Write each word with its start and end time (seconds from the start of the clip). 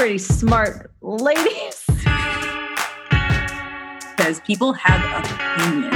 pretty 0.00 0.16
smart 0.16 0.90
ladies. 1.02 1.84
Because 4.16 4.40
people 4.46 4.72
have 4.72 5.26
opinions. 5.26 5.94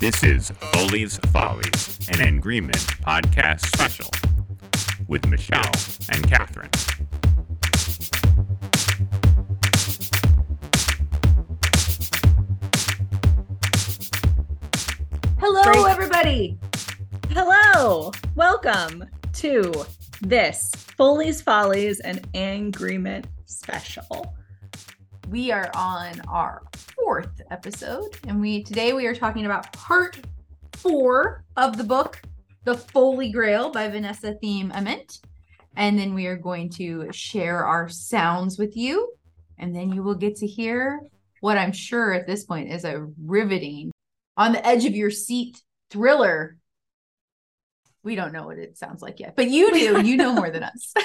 This 0.00 0.24
is 0.24 0.50
Foley's 0.72 1.18
Follies, 1.32 1.98
an 2.08 2.36
agreement 2.36 2.84
podcast 3.06 3.66
special 3.66 4.21
with 5.12 5.28
Michelle 5.28 5.60
and 6.10 6.26
Catherine. 6.26 6.70
Hello, 15.38 15.62
Great. 15.64 15.90
everybody. 15.90 16.58
Hello. 17.28 18.10
Welcome 18.36 19.04
to 19.34 19.84
this 20.22 20.70
Foley's 20.96 21.42
Follies 21.42 22.00
and 22.00 22.26
Agreement 22.34 23.26
special. 23.44 24.34
We 25.28 25.52
are 25.52 25.70
on 25.74 26.22
our 26.26 26.62
fourth 26.72 27.42
episode, 27.50 28.16
and 28.26 28.40
we 28.40 28.62
today 28.62 28.94
we 28.94 29.06
are 29.06 29.14
talking 29.14 29.44
about 29.44 29.74
part 29.74 30.18
four 30.72 31.44
of 31.58 31.76
the 31.76 31.84
book 31.84 32.22
The 32.64 32.76
Foley 32.76 33.30
Grail 33.30 33.70
by 33.70 33.88
Vanessa 33.88 34.34
Theme 34.34 34.70
Ament. 34.74 35.18
And 35.76 35.98
then 35.98 36.14
we 36.14 36.26
are 36.26 36.36
going 36.36 36.70
to 36.70 37.10
share 37.12 37.64
our 37.64 37.88
sounds 37.88 38.58
with 38.58 38.76
you. 38.76 39.12
And 39.58 39.74
then 39.74 39.92
you 39.92 40.02
will 40.02 40.14
get 40.14 40.36
to 40.36 40.46
hear 40.46 41.00
what 41.40 41.58
I'm 41.58 41.72
sure 41.72 42.12
at 42.12 42.26
this 42.26 42.44
point 42.44 42.70
is 42.70 42.84
a 42.84 43.06
riveting, 43.20 43.90
on 44.36 44.52
the 44.52 44.64
edge 44.66 44.84
of 44.84 44.94
your 44.94 45.10
seat 45.10 45.60
thriller. 45.90 46.56
We 48.04 48.14
don't 48.14 48.32
know 48.32 48.46
what 48.46 48.58
it 48.58 48.78
sounds 48.78 49.02
like 49.02 49.20
yet, 49.20 49.34
but 49.36 49.50
you 49.50 49.72
do. 49.72 50.02
You 50.06 50.16
know 50.16 50.32
more 50.32 50.50
than 50.50 50.62
us. 50.62 50.94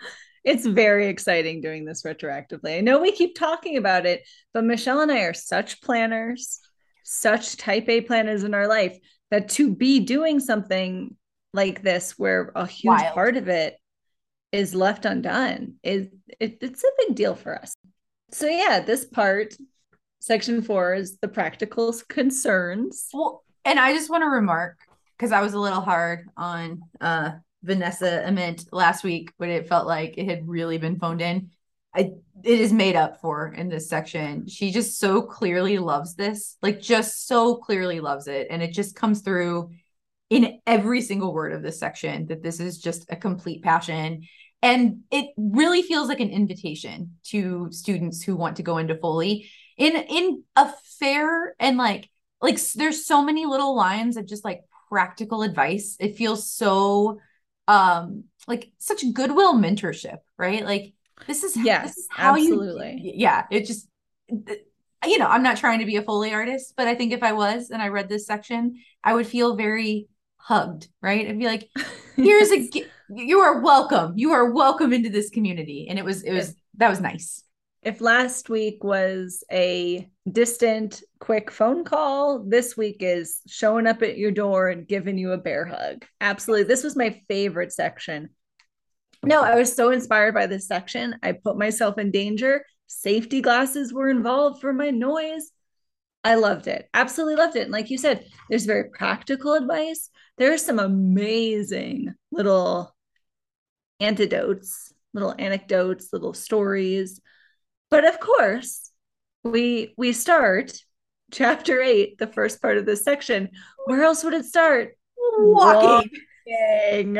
it's 0.44 0.66
very 0.66 1.08
exciting 1.08 1.60
doing 1.60 1.84
this 1.84 2.02
retroactively. 2.02 2.78
I 2.78 2.80
know 2.80 3.00
we 3.00 3.12
keep 3.12 3.36
talking 3.36 3.76
about 3.76 4.06
it, 4.06 4.22
but 4.52 4.64
Michelle 4.64 5.00
and 5.00 5.12
I 5.12 5.20
are 5.20 5.34
such 5.34 5.80
planners, 5.82 6.60
such 7.04 7.56
type 7.56 7.88
A 7.88 8.00
planners 8.00 8.44
in 8.44 8.54
our 8.54 8.68
life 8.68 8.98
that 9.30 9.48
to 9.50 9.74
be 9.74 10.00
doing 10.00 10.40
something 10.40 11.16
like 11.52 11.82
this 11.82 12.18
where 12.18 12.52
a 12.54 12.66
huge 12.66 13.00
Wild. 13.00 13.14
part 13.14 13.36
of 13.36 13.48
it 13.48 13.76
is 14.52 14.74
left 14.74 15.04
undone 15.04 15.74
is 15.82 16.08
it, 16.40 16.58
it's 16.60 16.84
a 16.84 17.06
big 17.06 17.16
deal 17.16 17.34
for 17.34 17.54
us. 17.56 17.74
So 18.30 18.46
yeah 18.46 18.80
this 18.80 19.04
part 19.04 19.54
section 20.20 20.62
four 20.62 20.94
is 20.94 21.18
the 21.18 21.28
practical 21.28 21.94
concerns. 22.08 23.08
Well 23.12 23.42
and 23.68 23.78
i 23.78 23.92
just 23.92 24.10
want 24.10 24.22
to 24.22 24.28
remark 24.28 24.78
because 25.16 25.32
i 25.32 25.40
was 25.40 25.52
a 25.52 25.60
little 25.60 25.80
hard 25.80 26.28
on 26.36 26.80
uh 27.00 27.32
vanessa 27.62 28.22
ament 28.26 28.64
last 28.72 29.04
week 29.04 29.32
but 29.38 29.48
it 29.48 29.68
felt 29.68 29.86
like 29.86 30.14
it 30.16 30.26
had 30.26 30.48
really 30.48 30.78
been 30.78 30.98
phoned 30.98 31.20
in 31.20 31.50
I, 31.94 32.12
it 32.44 32.60
is 32.60 32.72
made 32.72 32.96
up 32.96 33.20
for 33.20 33.52
in 33.52 33.68
this 33.68 33.88
section. 33.88 34.46
She 34.46 34.70
just 34.70 34.98
so 34.98 35.22
clearly 35.22 35.78
loves 35.78 36.14
this, 36.14 36.56
like 36.62 36.80
just 36.80 37.26
so 37.26 37.56
clearly 37.56 38.00
loves 38.00 38.28
it. 38.28 38.48
And 38.50 38.62
it 38.62 38.72
just 38.72 38.94
comes 38.94 39.22
through 39.22 39.70
in 40.30 40.60
every 40.66 41.00
single 41.00 41.32
word 41.32 41.52
of 41.52 41.62
this 41.62 41.80
section 41.80 42.26
that 42.26 42.42
this 42.42 42.60
is 42.60 42.78
just 42.78 43.06
a 43.10 43.16
complete 43.16 43.62
passion. 43.62 44.22
And 44.62 45.00
it 45.10 45.30
really 45.36 45.82
feels 45.82 46.08
like 46.08 46.20
an 46.20 46.30
invitation 46.30 47.16
to 47.28 47.68
students 47.70 48.22
who 48.22 48.36
want 48.36 48.56
to 48.56 48.62
go 48.62 48.78
into 48.78 48.96
Foley 48.96 49.48
in 49.76 49.96
in 49.96 50.42
a 50.56 50.72
fair 50.98 51.54
and 51.60 51.78
like 51.78 52.10
like 52.42 52.60
there's 52.74 53.06
so 53.06 53.22
many 53.22 53.46
little 53.46 53.76
lines 53.76 54.16
of 54.16 54.26
just 54.26 54.44
like 54.44 54.62
practical 54.88 55.42
advice. 55.42 55.96
It 56.00 56.16
feels 56.16 56.50
so 56.50 57.20
um 57.68 58.24
like 58.46 58.72
such 58.78 59.04
goodwill 59.12 59.54
mentorship, 59.54 60.18
right? 60.36 60.64
Like 60.64 60.94
this 61.26 61.42
is 61.42 61.56
yes, 61.56 61.88
this 61.88 61.96
is 61.98 62.08
how 62.10 62.34
absolutely. 62.34 63.00
You, 63.02 63.12
yeah, 63.14 63.44
it 63.50 63.66
just 63.66 63.88
you 65.06 65.18
know, 65.18 65.26
I'm 65.26 65.42
not 65.42 65.56
trying 65.56 65.78
to 65.78 65.86
be 65.86 65.96
a 65.96 66.02
Foley 66.02 66.32
artist, 66.32 66.74
but 66.76 66.88
I 66.88 66.94
think 66.94 67.12
if 67.12 67.22
I 67.22 67.32
was 67.32 67.70
and 67.70 67.80
I 67.80 67.88
read 67.88 68.08
this 68.08 68.26
section, 68.26 68.80
I 69.04 69.14
would 69.14 69.26
feel 69.26 69.56
very 69.56 70.08
hugged, 70.36 70.88
right? 71.00 71.28
I'd 71.28 71.38
be 71.38 71.46
like, 71.46 71.68
here's 72.16 72.50
a 72.50 72.68
you 73.10 73.38
are 73.38 73.60
welcome. 73.60 74.12
You 74.16 74.32
are 74.32 74.50
welcome 74.50 74.92
into 74.92 75.08
this 75.08 75.30
community. 75.30 75.86
And 75.88 75.98
it 75.98 76.04
was 76.04 76.22
it 76.22 76.32
was 76.32 76.54
that 76.76 76.90
was 76.90 77.00
nice. 77.00 77.42
If 77.82 78.00
last 78.00 78.50
week 78.50 78.82
was 78.82 79.44
a 79.52 80.10
distant 80.30 81.02
quick 81.20 81.50
phone 81.50 81.84
call, 81.84 82.40
this 82.40 82.76
week 82.76 82.96
is 83.00 83.40
showing 83.46 83.86
up 83.86 84.02
at 84.02 84.18
your 84.18 84.32
door 84.32 84.68
and 84.68 84.86
giving 84.86 85.16
you 85.16 85.32
a 85.32 85.38
bear 85.38 85.64
hug. 85.64 86.04
Absolutely. 86.20 86.64
This 86.64 86.82
was 86.82 86.96
my 86.96 87.22
favorite 87.28 87.72
section 87.72 88.30
no, 89.28 89.42
I 89.42 89.54
was 89.56 89.74
so 89.74 89.90
inspired 89.90 90.34
by 90.34 90.46
this 90.46 90.66
section. 90.66 91.16
I 91.22 91.32
put 91.32 91.58
myself 91.58 91.98
in 91.98 92.10
danger. 92.10 92.64
Safety 92.86 93.42
glasses 93.42 93.92
were 93.92 94.08
involved 94.08 94.60
for 94.60 94.72
my 94.72 94.90
noise. 94.90 95.50
I 96.24 96.34
loved 96.36 96.66
it. 96.66 96.88
Absolutely 96.94 97.36
loved 97.36 97.54
it. 97.56 97.62
And 97.62 97.70
like 97.70 97.90
you 97.90 97.98
said, 97.98 98.24
there's 98.48 98.64
very 98.64 98.88
practical 98.90 99.52
advice. 99.52 100.08
There's 100.38 100.64
some 100.64 100.78
amazing 100.78 102.14
little 102.32 102.94
antidotes, 104.00 104.92
little 105.12 105.34
anecdotes, 105.38 106.08
little 106.12 106.32
stories. 106.34 107.20
But 107.90 108.06
of 108.06 108.18
course, 108.20 108.90
we 109.44 109.94
we 109.98 110.12
start 110.12 110.72
chapter 111.30 111.82
8, 111.82 112.18
the 112.18 112.26
first 112.26 112.62
part 112.62 112.78
of 112.78 112.86
this 112.86 113.04
section. 113.04 113.50
Where 113.84 114.02
else 114.02 114.24
would 114.24 114.34
it 114.34 114.46
start? 114.46 114.96
Walking 115.38 116.10
walking. 116.48 117.14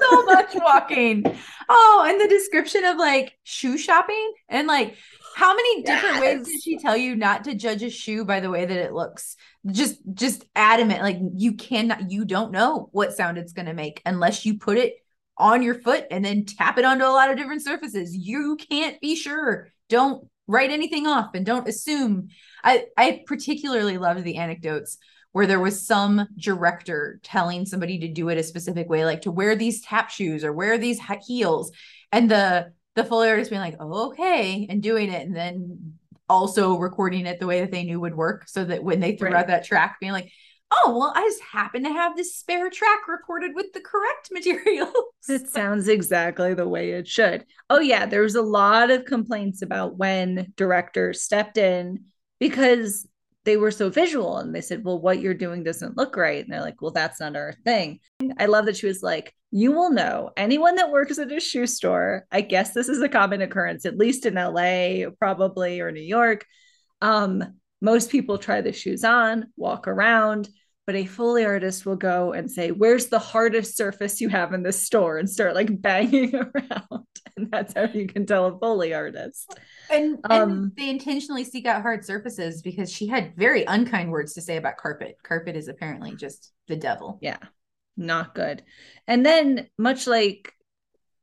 so 0.00 0.22
much 0.24 0.54
walking. 0.54 1.24
Oh, 1.68 2.04
and 2.06 2.20
the 2.20 2.28
description 2.28 2.84
of 2.84 2.96
like 2.96 3.36
shoe 3.42 3.78
shopping 3.78 4.32
and 4.48 4.66
like 4.66 4.96
how 5.36 5.54
many 5.54 5.82
different 5.82 6.16
yes. 6.16 6.20
ways 6.20 6.46
did 6.46 6.62
she 6.62 6.78
tell 6.78 6.96
you 6.96 7.16
not 7.16 7.44
to 7.44 7.54
judge 7.54 7.82
a 7.82 7.90
shoe 7.90 8.24
by 8.24 8.40
the 8.40 8.50
way 8.50 8.64
that 8.64 8.76
it 8.76 8.92
looks? 8.92 9.36
Just 9.66 10.00
just 10.12 10.44
adamant 10.54 11.02
like 11.02 11.18
you 11.34 11.54
cannot 11.54 12.10
you 12.10 12.24
don't 12.24 12.52
know 12.52 12.88
what 12.92 13.16
sound 13.16 13.38
it's 13.38 13.52
going 13.52 13.66
to 13.66 13.74
make 13.74 14.02
unless 14.04 14.44
you 14.44 14.58
put 14.58 14.78
it 14.78 14.94
on 15.36 15.62
your 15.62 15.74
foot 15.74 16.06
and 16.10 16.24
then 16.24 16.44
tap 16.44 16.78
it 16.78 16.84
onto 16.84 17.04
a 17.04 17.06
lot 17.06 17.30
of 17.30 17.36
different 17.36 17.62
surfaces. 17.62 18.14
You 18.14 18.56
can't 18.56 19.00
be 19.00 19.16
sure. 19.16 19.68
Don't 19.88 20.28
write 20.46 20.70
anything 20.70 21.06
off 21.06 21.30
and 21.34 21.44
don't 21.46 21.68
assume. 21.68 22.28
I 22.62 22.86
I 22.96 23.24
particularly 23.26 23.98
loved 23.98 24.24
the 24.24 24.36
anecdotes 24.36 24.98
where 25.34 25.48
there 25.48 25.58
was 25.58 25.84
some 25.84 26.28
director 26.36 27.18
telling 27.24 27.66
somebody 27.66 27.98
to 27.98 28.06
do 28.06 28.28
it 28.28 28.38
a 28.38 28.42
specific 28.44 28.88
way, 28.88 29.04
like 29.04 29.22
to 29.22 29.32
wear 29.32 29.56
these 29.56 29.82
tap 29.82 30.08
shoes 30.08 30.44
or 30.44 30.52
wear 30.52 30.78
these 30.78 31.00
heels, 31.26 31.72
and 32.12 32.30
the 32.30 32.72
the 32.94 33.02
Foley 33.02 33.28
artist 33.28 33.50
being 33.50 33.60
like, 33.60 33.74
"Oh, 33.80 34.10
okay," 34.10 34.64
and 34.70 34.80
doing 34.80 35.10
it, 35.10 35.26
and 35.26 35.34
then 35.34 35.94
also 36.28 36.78
recording 36.78 37.26
it 37.26 37.40
the 37.40 37.48
way 37.48 37.60
that 37.60 37.72
they 37.72 37.82
knew 37.82 37.98
would 37.98 38.14
work, 38.14 38.46
so 38.46 38.64
that 38.64 38.84
when 38.84 39.00
they 39.00 39.16
threw 39.16 39.30
right. 39.30 39.40
out 39.40 39.48
that 39.48 39.64
track, 39.64 39.96
being 39.98 40.12
like, 40.12 40.30
"Oh, 40.70 40.96
well, 40.96 41.12
I 41.16 41.22
just 41.22 41.42
happen 41.42 41.82
to 41.82 41.92
have 41.92 42.16
this 42.16 42.36
spare 42.36 42.70
track 42.70 43.08
recorded 43.08 43.56
with 43.56 43.72
the 43.72 43.80
correct 43.80 44.28
materials." 44.30 44.94
it 45.28 45.48
sounds 45.50 45.88
exactly 45.88 46.54
the 46.54 46.68
way 46.68 46.92
it 46.92 47.08
should. 47.08 47.44
Oh 47.68 47.80
yeah, 47.80 48.06
there 48.06 48.22
was 48.22 48.36
a 48.36 48.40
lot 48.40 48.92
of 48.92 49.04
complaints 49.04 49.62
about 49.62 49.96
when 49.96 50.52
directors 50.56 51.22
stepped 51.22 51.58
in 51.58 52.04
because 52.38 53.08
they 53.44 53.56
were 53.56 53.70
so 53.70 53.90
visual 53.90 54.38
and 54.38 54.54
they 54.54 54.60
said, 54.60 54.84
Well, 54.84 55.00
what 55.00 55.20
you're 55.20 55.34
doing 55.34 55.62
doesn't 55.64 55.96
look 55.96 56.16
right. 56.16 56.42
And 56.42 56.52
they're 56.52 56.60
like, 56.60 56.80
Well, 56.80 56.90
that's 56.90 57.20
not 57.20 57.36
our 57.36 57.52
thing. 57.64 58.00
I 58.38 58.46
love 58.46 58.66
that 58.66 58.76
she 58.76 58.86
was 58.86 59.02
like, 59.02 59.34
You 59.50 59.72
will 59.72 59.90
know 59.90 60.30
anyone 60.36 60.76
that 60.76 60.90
works 60.90 61.18
at 61.18 61.32
a 61.32 61.40
shoe 61.40 61.66
store. 61.66 62.26
I 62.32 62.40
guess 62.40 62.72
this 62.72 62.88
is 62.88 63.02
a 63.02 63.08
common 63.08 63.42
occurrence, 63.42 63.84
at 63.84 63.98
least 63.98 64.26
in 64.26 64.34
LA, 64.34 65.10
probably, 65.18 65.80
or 65.80 65.92
New 65.92 66.00
York. 66.00 66.44
Um, 67.02 67.44
most 67.80 68.10
people 68.10 68.38
try 68.38 68.62
the 68.62 68.72
shoes 68.72 69.04
on, 69.04 69.46
walk 69.56 69.88
around, 69.88 70.48
but 70.86 70.94
a 70.94 71.06
Foley 71.06 71.44
artist 71.44 71.86
will 71.86 71.96
go 71.96 72.32
and 72.32 72.50
say, 72.50 72.70
Where's 72.70 73.06
the 73.06 73.18
hardest 73.18 73.76
surface 73.76 74.20
you 74.20 74.28
have 74.28 74.52
in 74.52 74.62
this 74.62 74.84
store? 74.84 75.18
and 75.18 75.28
start 75.28 75.54
like 75.54 75.80
banging 75.80 76.34
around. 76.34 77.06
And 77.36 77.50
that's 77.50 77.74
how 77.74 77.84
you 77.84 78.06
can 78.06 78.26
tell 78.26 78.46
a 78.46 78.58
Foley 78.58 78.94
artist. 78.94 79.58
And, 79.90 80.18
um, 80.30 80.50
and 80.50 80.76
they 80.76 80.90
intentionally 80.90 81.44
seek 81.44 81.66
out 81.66 81.82
hard 81.82 82.04
surfaces 82.04 82.62
because 82.62 82.92
she 82.92 83.06
had 83.06 83.34
very 83.36 83.64
unkind 83.64 84.10
words 84.10 84.34
to 84.34 84.42
say 84.42 84.56
about 84.56 84.76
carpet. 84.76 85.16
Carpet 85.22 85.56
is 85.56 85.68
apparently 85.68 86.14
just 86.14 86.52
the 86.68 86.76
devil. 86.76 87.18
Yeah, 87.22 87.38
not 87.96 88.34
good. 88.34 88.62
And 89.06 89.24
then, 89.24 89.68
much 89.78 90.06
like 90.06 90.52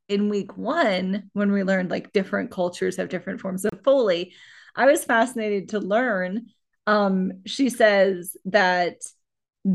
in 0.10 0.30
week 0.30 0.58
one, 0.58 1.30
when 1.34 1.52
we 1.52 1.64
learned 1.64 1.92
like 1.92 2.12
different 2.12 2.52
cultures 2.52 2.98
have 2.98 3.10
different 3.10 3.40
forms 3.40 3.64
of 3.64 3.82
Foley, 3.84 4.34
I 4.76 4.86
was 4.86 5.06
fascinated 5.06 5.70
to 5.70 5.80
learn. 5.80 6.48
Um, 6.88 7.44
she 7.46 7.70
says 7.70 8.36
that 8.46 8.96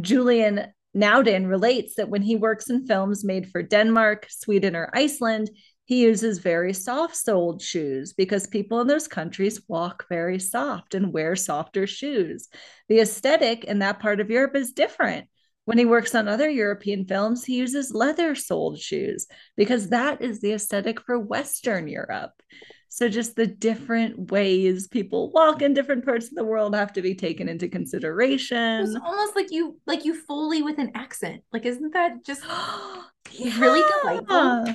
Julien 0.00 0.72
Naudin 0.96 1.48
relates 1.48 1.94
that 1.96 2.08
when 2.08 2.22
he 2.22 2.36
works 2.36 2.70
in 2.70 2.86
films 2.86 3.24
made 3.24 3.50
for 3.50 3.62
Denmark, 3.62 4.26
Sweden, 4.30 4.74
or 4.74 4.90
Iceland, 4.94 5.50
he 5.84 6.02
uses 6.02 6.38
very 6.38 6.72
soft 6.72 7.16
soled 7.16 7.62
shoes 7.62 8.12
because 8.12 8.46
people 8.48 8.80
in 8.80 8.88
those 8.88 9.06
countries 9.06 9.60
walk 9.68 10.06
very 10.08 10.38
soft 10.40 10.94
and 10.94 11.12
wear 11.12 11.36
softer 11.36 11.86
shoes. 11.86 12.48
The 12.88 13.00
aesthetic 13.00 13.64
in 13.64 13.78
that 13.78 14.00
part 14.00 14.20
of 14.20 14.30
Europe 14.30 14.56
is 14.56 14.72
different. 14.72 15.28
When 15.64 15.78
he 15.78 15.84
works 15.84 16.14
on 16.14 16.28
other 16.28 16.48
European 16.48 17.04
films, 17.06 17.44
he 17.44 17.56
uses 17.56 17.94
leather 17.94 18.34
soled 18.34 18.80
shoes 18.80 19.26
because 19.56 19.90
that 19.90 20.22
is 20.22 20.40
the 20.40 20.52
aesthetic 20.52 21.00
for 21.00 21.18
Western 21.18 21.88
Europe. 21.88 22.32
So 22.88 23.08
just 23.08 23.36
the 23.36 23.46
different 23.46 24.30
ways 24.30 24.88
people 24.88 25.30
walk 25.32 25.62
in 25.62 25.74
different 25.74 26.04
parts 26.04 26.28
of 26.28 26.34
the 26.34 26.44
world 26.44 26.74
have 26.74 26.92
to 26.94 27.02
be 27.02 27.14
taken 27.14 27.48
into 27.48 27.68
consideration. 27.68 28.82
It's 28.82 28.96
almost 28.96 29.36
like 29.36 29.50
you 29.50 29.78
like 29.86 30.04
you 30.04 30.20
Foley 30.22 30.62
with 30.62 30.78
an 30.78 30.92
accent. 30.94 31.42
Like 31.52 31.66
isn't 31.66 31.92
that 31.92 32.24
just 32.24 32.42
yeah. 33.32 33.60
really 33.60 33.82
delightful? 34.02 34.74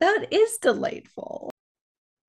That 0.00 0.26
is 0.30 0.58
delightful. 0.58 1.50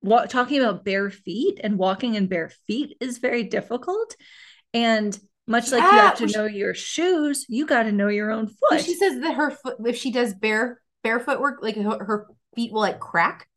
What 0.00 0.30
talking 0.30 0.60
about 0.60 0.84
bare 0.84 1.10
feet 1.10 1.60
and 1.62 1.76
walking 1.76 2.14
in 2.14 2.28
bare 2.28 2.50
feet 2.66 2.96
is 3.00 3.18
very 3.18 3.42
difficult. 3.42 4.16
And 4.72 5.18
much 5.46 5.72
like 5.72 5.82
you 5.82 5.98
have 5.98 6.18
to 6.18 6.26
know 6.26 6.44
your 6.44 6.74
shoes, 6.74 7.46
you 7.48 7.66
got 7.66 7.84
to 7.84 7.92
know 7.92 8.08
your 8.08 8.30
own 8.30 8.48
foot. 8.48 8.82
She 8.82 8.94
says 8.94 9.20
that 9.20 9.34
her 9.34 9.50
foot, 9.50 9.76
if 9.84 9.96
she 9.96 10.12
does 10.12 10.34
bare 10.34 10.80
barefoot 11.02 11.40
work, 11.40 11.60
like 11.62 11.76
her, 11.76 12.04
her 12.04 12.26
feet 12.54 12.72
will 12.72 12.82
like 12.82 13.00
crack, 13.00 13.48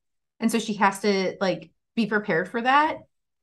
and 0.41 0.51
so 0.51 0.59
she 0.59 0.73
has 0.73 0.99
to 1.01 1.37
like 1.39 1.71
be 1.95 2.07
prepared 2.07 2.49
for 2.49 2.61
that. 2.61 2.97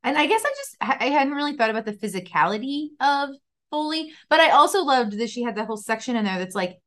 And 0.05 0.19
I 0.19 0.27
guess 0.27 0.43
I 0.45 0.51
just 0.51 0.77
I 0.81 1.07
hadn't 1.07 1.35
really 1.35 1.57
thought 1.57 1.71
about 1.71 1.87
the 1.87 1.93
physicality 1.93 2.89
of 3.01 3.31
Foley, 3.71 4.13
but 4.29 4.41
I 4.41 4.51
also 4.51 4.83
loved 4.83 5.19
that 5.19 5.31
she 5.31 5.43
had 5.43 5.57
that 5.57 5.67
whole 5.67 5.77
section 5.77 6.17
in 6.17 6.25
there 6.25 6.39
that's 6.39 6.55
like 6.55 6.79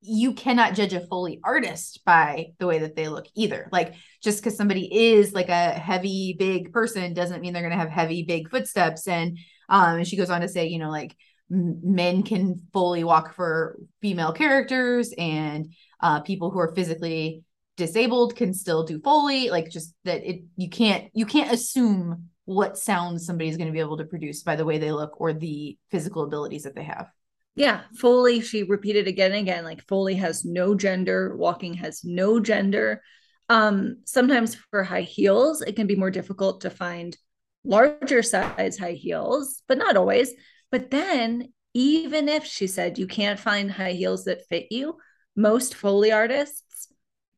you 0.00 0.32
cannot 0.32 0.74
judge 0.74 0.92
a 0.92 1.00
Foley 1.00 1.40
artist 1.42 2.04
by 2.04 2.52
the 2.58 2.66
way 2.66 2.78
that 2.78 2.94
they 2.94 3.08
look 3.08 3.26
either. 3.34 3.68
Like 3.72 3.94
just 4.22 4.42
because 4.42 4.56
somebody 4.56 5.12
is 5.12 5.32
like 5.32 5.48
a 5.48 5.70
heavy, 5.72 6.36
big 6.38 6.72
person 6.72 7.14
doesn't 7.14 7.40
mean 7.40 7.52
they're 7.52 7.62
going 7.62 7.72
to 7.72 7.78
have 7.78 7.90
heavy, 7.90 8.22
big 8.22 8.48
footsteps. 8.48 9.08
And 9.08 9.38
um, 9.68 9.98
and 9.98 10.08
she 10.08 10.16
goes 10.16 10.30
on 10.30 10.40
to 10.40 10.48
say, 10.48 10.68
you 10.68 10.78
know, 10.78 10.90
like 10.90 11.16
men 11.50 12.22
can 12.22 12.60
Foley 12.72 13.04
walk 13.04 13.34
for 13.34 13.78
female 14.00 14.32
characters, 14.32 15.12
and 15.16 15.72
uh, 16.00 16.20
people 16.20 16.50
who 16.50 16.58
are 16.58 16.74
physically 16.74 17.42
disabled 17.78 18.36
can 18.36 18.52
still 18.52 18.82
do 18.82 19.00
Foley. 19.00 19.48
Like 19.48 19.70
just 19.70 19.94
that 20.04 20.28
it 20.28 20.42
you 20.56 20.68
can't 20.68 21.08
you 21.14 21.24
can't 21.24 21.52
assume 21.52 22.28
what 22.44 22.76
sounds 22.76 23.24
somebody's 23.24 23.56
going 23.56 23.68
to 23.68 23.72
be 23.72 23.80
able 23.80 23.96
to 23.96 24.04
produce 24.04 24.42
by 24.42 24.56
the 24.56 24.64
way 24.64 24.78
they 24.78 24.92
look 24.92 25.20
or 25.20 25.32
the 25.32 25.78
physical 25.90 26.24
abilities 26.24 26.64
that 26.64 26.74
they 26.74 26.82
have. 26.82 27.08
Yeah, 27.54 27.82
Foley, 27.96 28.40
she 28.40 28.62
repeated 28.64 29.06
again 29.06 29.32
and 29.32 29.40
again 29.40 29.64
like 29.64 29.86
Foley 29.86 30.16
has 30.16 30.44
no 30.44 30.74
gender, 30.74 31.34
walking 31.36 31.74
has 31.74 32.04
no 32.04 32.40
gender. 32.40 33.02
Um, 33.48 33.98
sometimes 34.04 34.54
for 34.54 34.84
high 34.84 35.02
heels, 35.02 35.62
it 35.62 35.74
can 35.74 35.86
be 35.86 35.96
more 35.96 36.10
difficult 36.10 36.60
to 36.62 36.70
find 36.70 37.16
larger 37.64 38.22
size 38.22 38.76
high 38.78 38.92
heels, 38.92 39.62
but 39.68 39.78
not 39.78 39.96
always. 39.96 40.32
But 40.70 40.90
then, 40.90 41.52
even 41.74 42.28
if 42.28 42.44
she 42.44 42.66
said 42.66 42.98
you 42.98 43.06
can't 43.06 43.38
find 43.38 43.70
high 43.70 43.92
heels 43.92 44.24
that 44.24 44.46
fit 44.48 44.66
you, 44.70 44.96
most 45.36 45.74
Foley 45.74 46.12
artists 46.12 46.62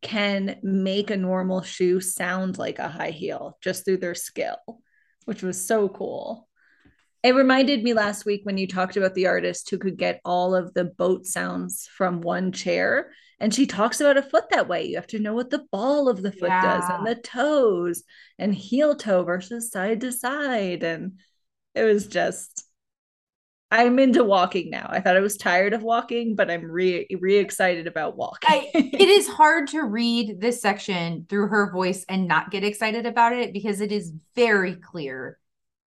can 0.02 0.56
make 0.62 1.10
a 1.10 1.16
normal 1.16 1.62
shoe 1.62 2.00
sound 2.00 2.58
like 2.58 2.78
a 2.78 2.88
high 2.88 3.10
heel 3.10 3.58
just 3.60 3.84
through 3.84 3.98
their 3.98 4.14
skill, 4.14 4.56
which 5.26 5.42
was 5.42 5.64
so 5.64 5.88
cool. 5.88 6.48
It 7.22 7.34
reminded 7.34 7.82
me 7.82 7.92
last 7.92 8.24
week 8.24 8.40
when 8.44 8.56
you 8.56 8.66
talked 8.66 8.96
about 8.96 9.14
the 9.14 9.26
artist 9.26 9.68
who 9.68 9.76
could 9.76 9.98
get 9.98 10.22
all 10.24 10.54
of 10.54 10.72
the 10.72 10.84
boat 10.84 11.26
sounds 11.26 11.86
from 11.86 12.22
one 12.22 12.50
chair. 12.50 13.12
And 13.38 13.54
she 13.54 13.66
talks 13.66 14.00
about 14.00 14.16
a 14.16 14.22
foot 14.22 14.44
that 14.50 14.68
way. 14.68 14.86
You 14.86 14.96
have 14.96 15.06
to 15.08 15.18
know 15.18 15.34
what 15.34 15.50
the 15.50 15.66
ball 15.70 16.08
of 16.08 16.22
the 16.22 16.32
foot 16.32 16.48
yeah. 16.48 16.62
does 16.62 16.84
and 16.88 17.06
the 17.06 17.16
toes 17.16 18.04
and 18.38 18.54
heel 18.54 18.94
toe 18.94 19.22
versus 19.22 19.70
side 19.70 20.00
to 20.00 20.12
side. 20.12 20.82
And 20.82 21.18
it 21.74 21.84
was 21.84 22.06
just, 22.06 22.64
I'm 23.70 23.98
into 24.00 24.24
walking 24.24 24.70
now. 24.70 24.88
I 24.90 25.00
thought 25.00 25.16
I 25.16 25.20
was 25.20 25.36
tired 25.36 25.74
of 25.74 25.82
walking, 25.82 26.34
but 26.34 26.50
I'm 26.50 26.64
re 26.64 27.06
re 27.20 27.36
excited 27.36 27.86
about 27.86 28.16
walking. 28.16 28.50
I, 28.50 28.70
it 28.74 29.08
is 29.08 29.28
hard 29.28 29.68
to 29.68 29.82
read 29.82 30.40
this 30.40 30.60
section 30.60 31.26
through 31.28 31.48
her 31.48 31.70
voice 31.70 32.04
and 32.08 32.26
not 32.26 32.50
get 32.50 32.64
excited 32.64 33.06
about 33.06 33.32
it 33.32 33.52
because 33.52 33.80
it 33.80 33.92
is 33.92 34.12
very 34.34 34.74
clear 34.74 35.38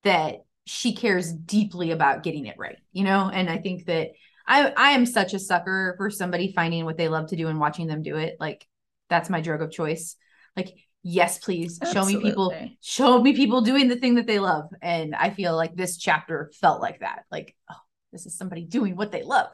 that 0.04 0.46
she 0.66 0.94
cares 0.94 1.34
deeply 1.34 1.92
about 1.92 2.24
getting 2.24 2.46
it 2.46 2.58
right, 2.58 2.78
you 2.92 3.04
know? 3.04 3.30
And 3.34 3.50
I 3.50 3.58
think 3.58 3.86
that 3.86 4.12
I 4.48 4.72
I 4.78 4.92
am 4.92 5.08
such 5.08 5.34
a 5.34 5.40
sucker 5.40 5.96
for 5.98 6.12
somebody 6.12 6.54
finding 6.54 6.86
what 6.86 6.98
they 6.98 7.08
love 7.08 7.28
to 7.28 7.36
do 7.36 7.48
and 7.48 7.60
watching 7.60 7.88
them 7.88 8.04
do 8.04 8.18
it. 8.18 8.38
Like 8.40 8.68
that's 9.10 9.30
my 9.30 9.42
drug 9.42 9.62
of 9.64 9.72
choice. 9.72 10.16
Like 10.56 10.76
yes, 11.04 11.40
please 11.40 11.80
Absolutely. 11.82 12.14
show 12.14 12.20
me 12.20 12.30
people 12.30 12.56
show 12.82 13.22
me 13.22 13.34
people 13.34 13.62
doing 13.62 13.88
the 13.88 13.96
thing 13.96 14.16
that 14.16 14.28
they 14.28 14.40
love. 14.40 14.70
And 14.82 15.16
I 15.16 15.30
feel 15.30 15.56
like 15.56 15.76
this 15.76 15.98
chapter 15.98 16.52
felt 16.60 16.82
like 16.82 17.00
that. 17.00 17.26
Like, 17.32 17.56
oh, 17.70 17.76
this 18.12 18.26
is 18.26 18.38
somebody 18.38 18.64
doing 18.64 18.96
what 18.96 19.12
they 19.12 19.24
love. 19.24 19.50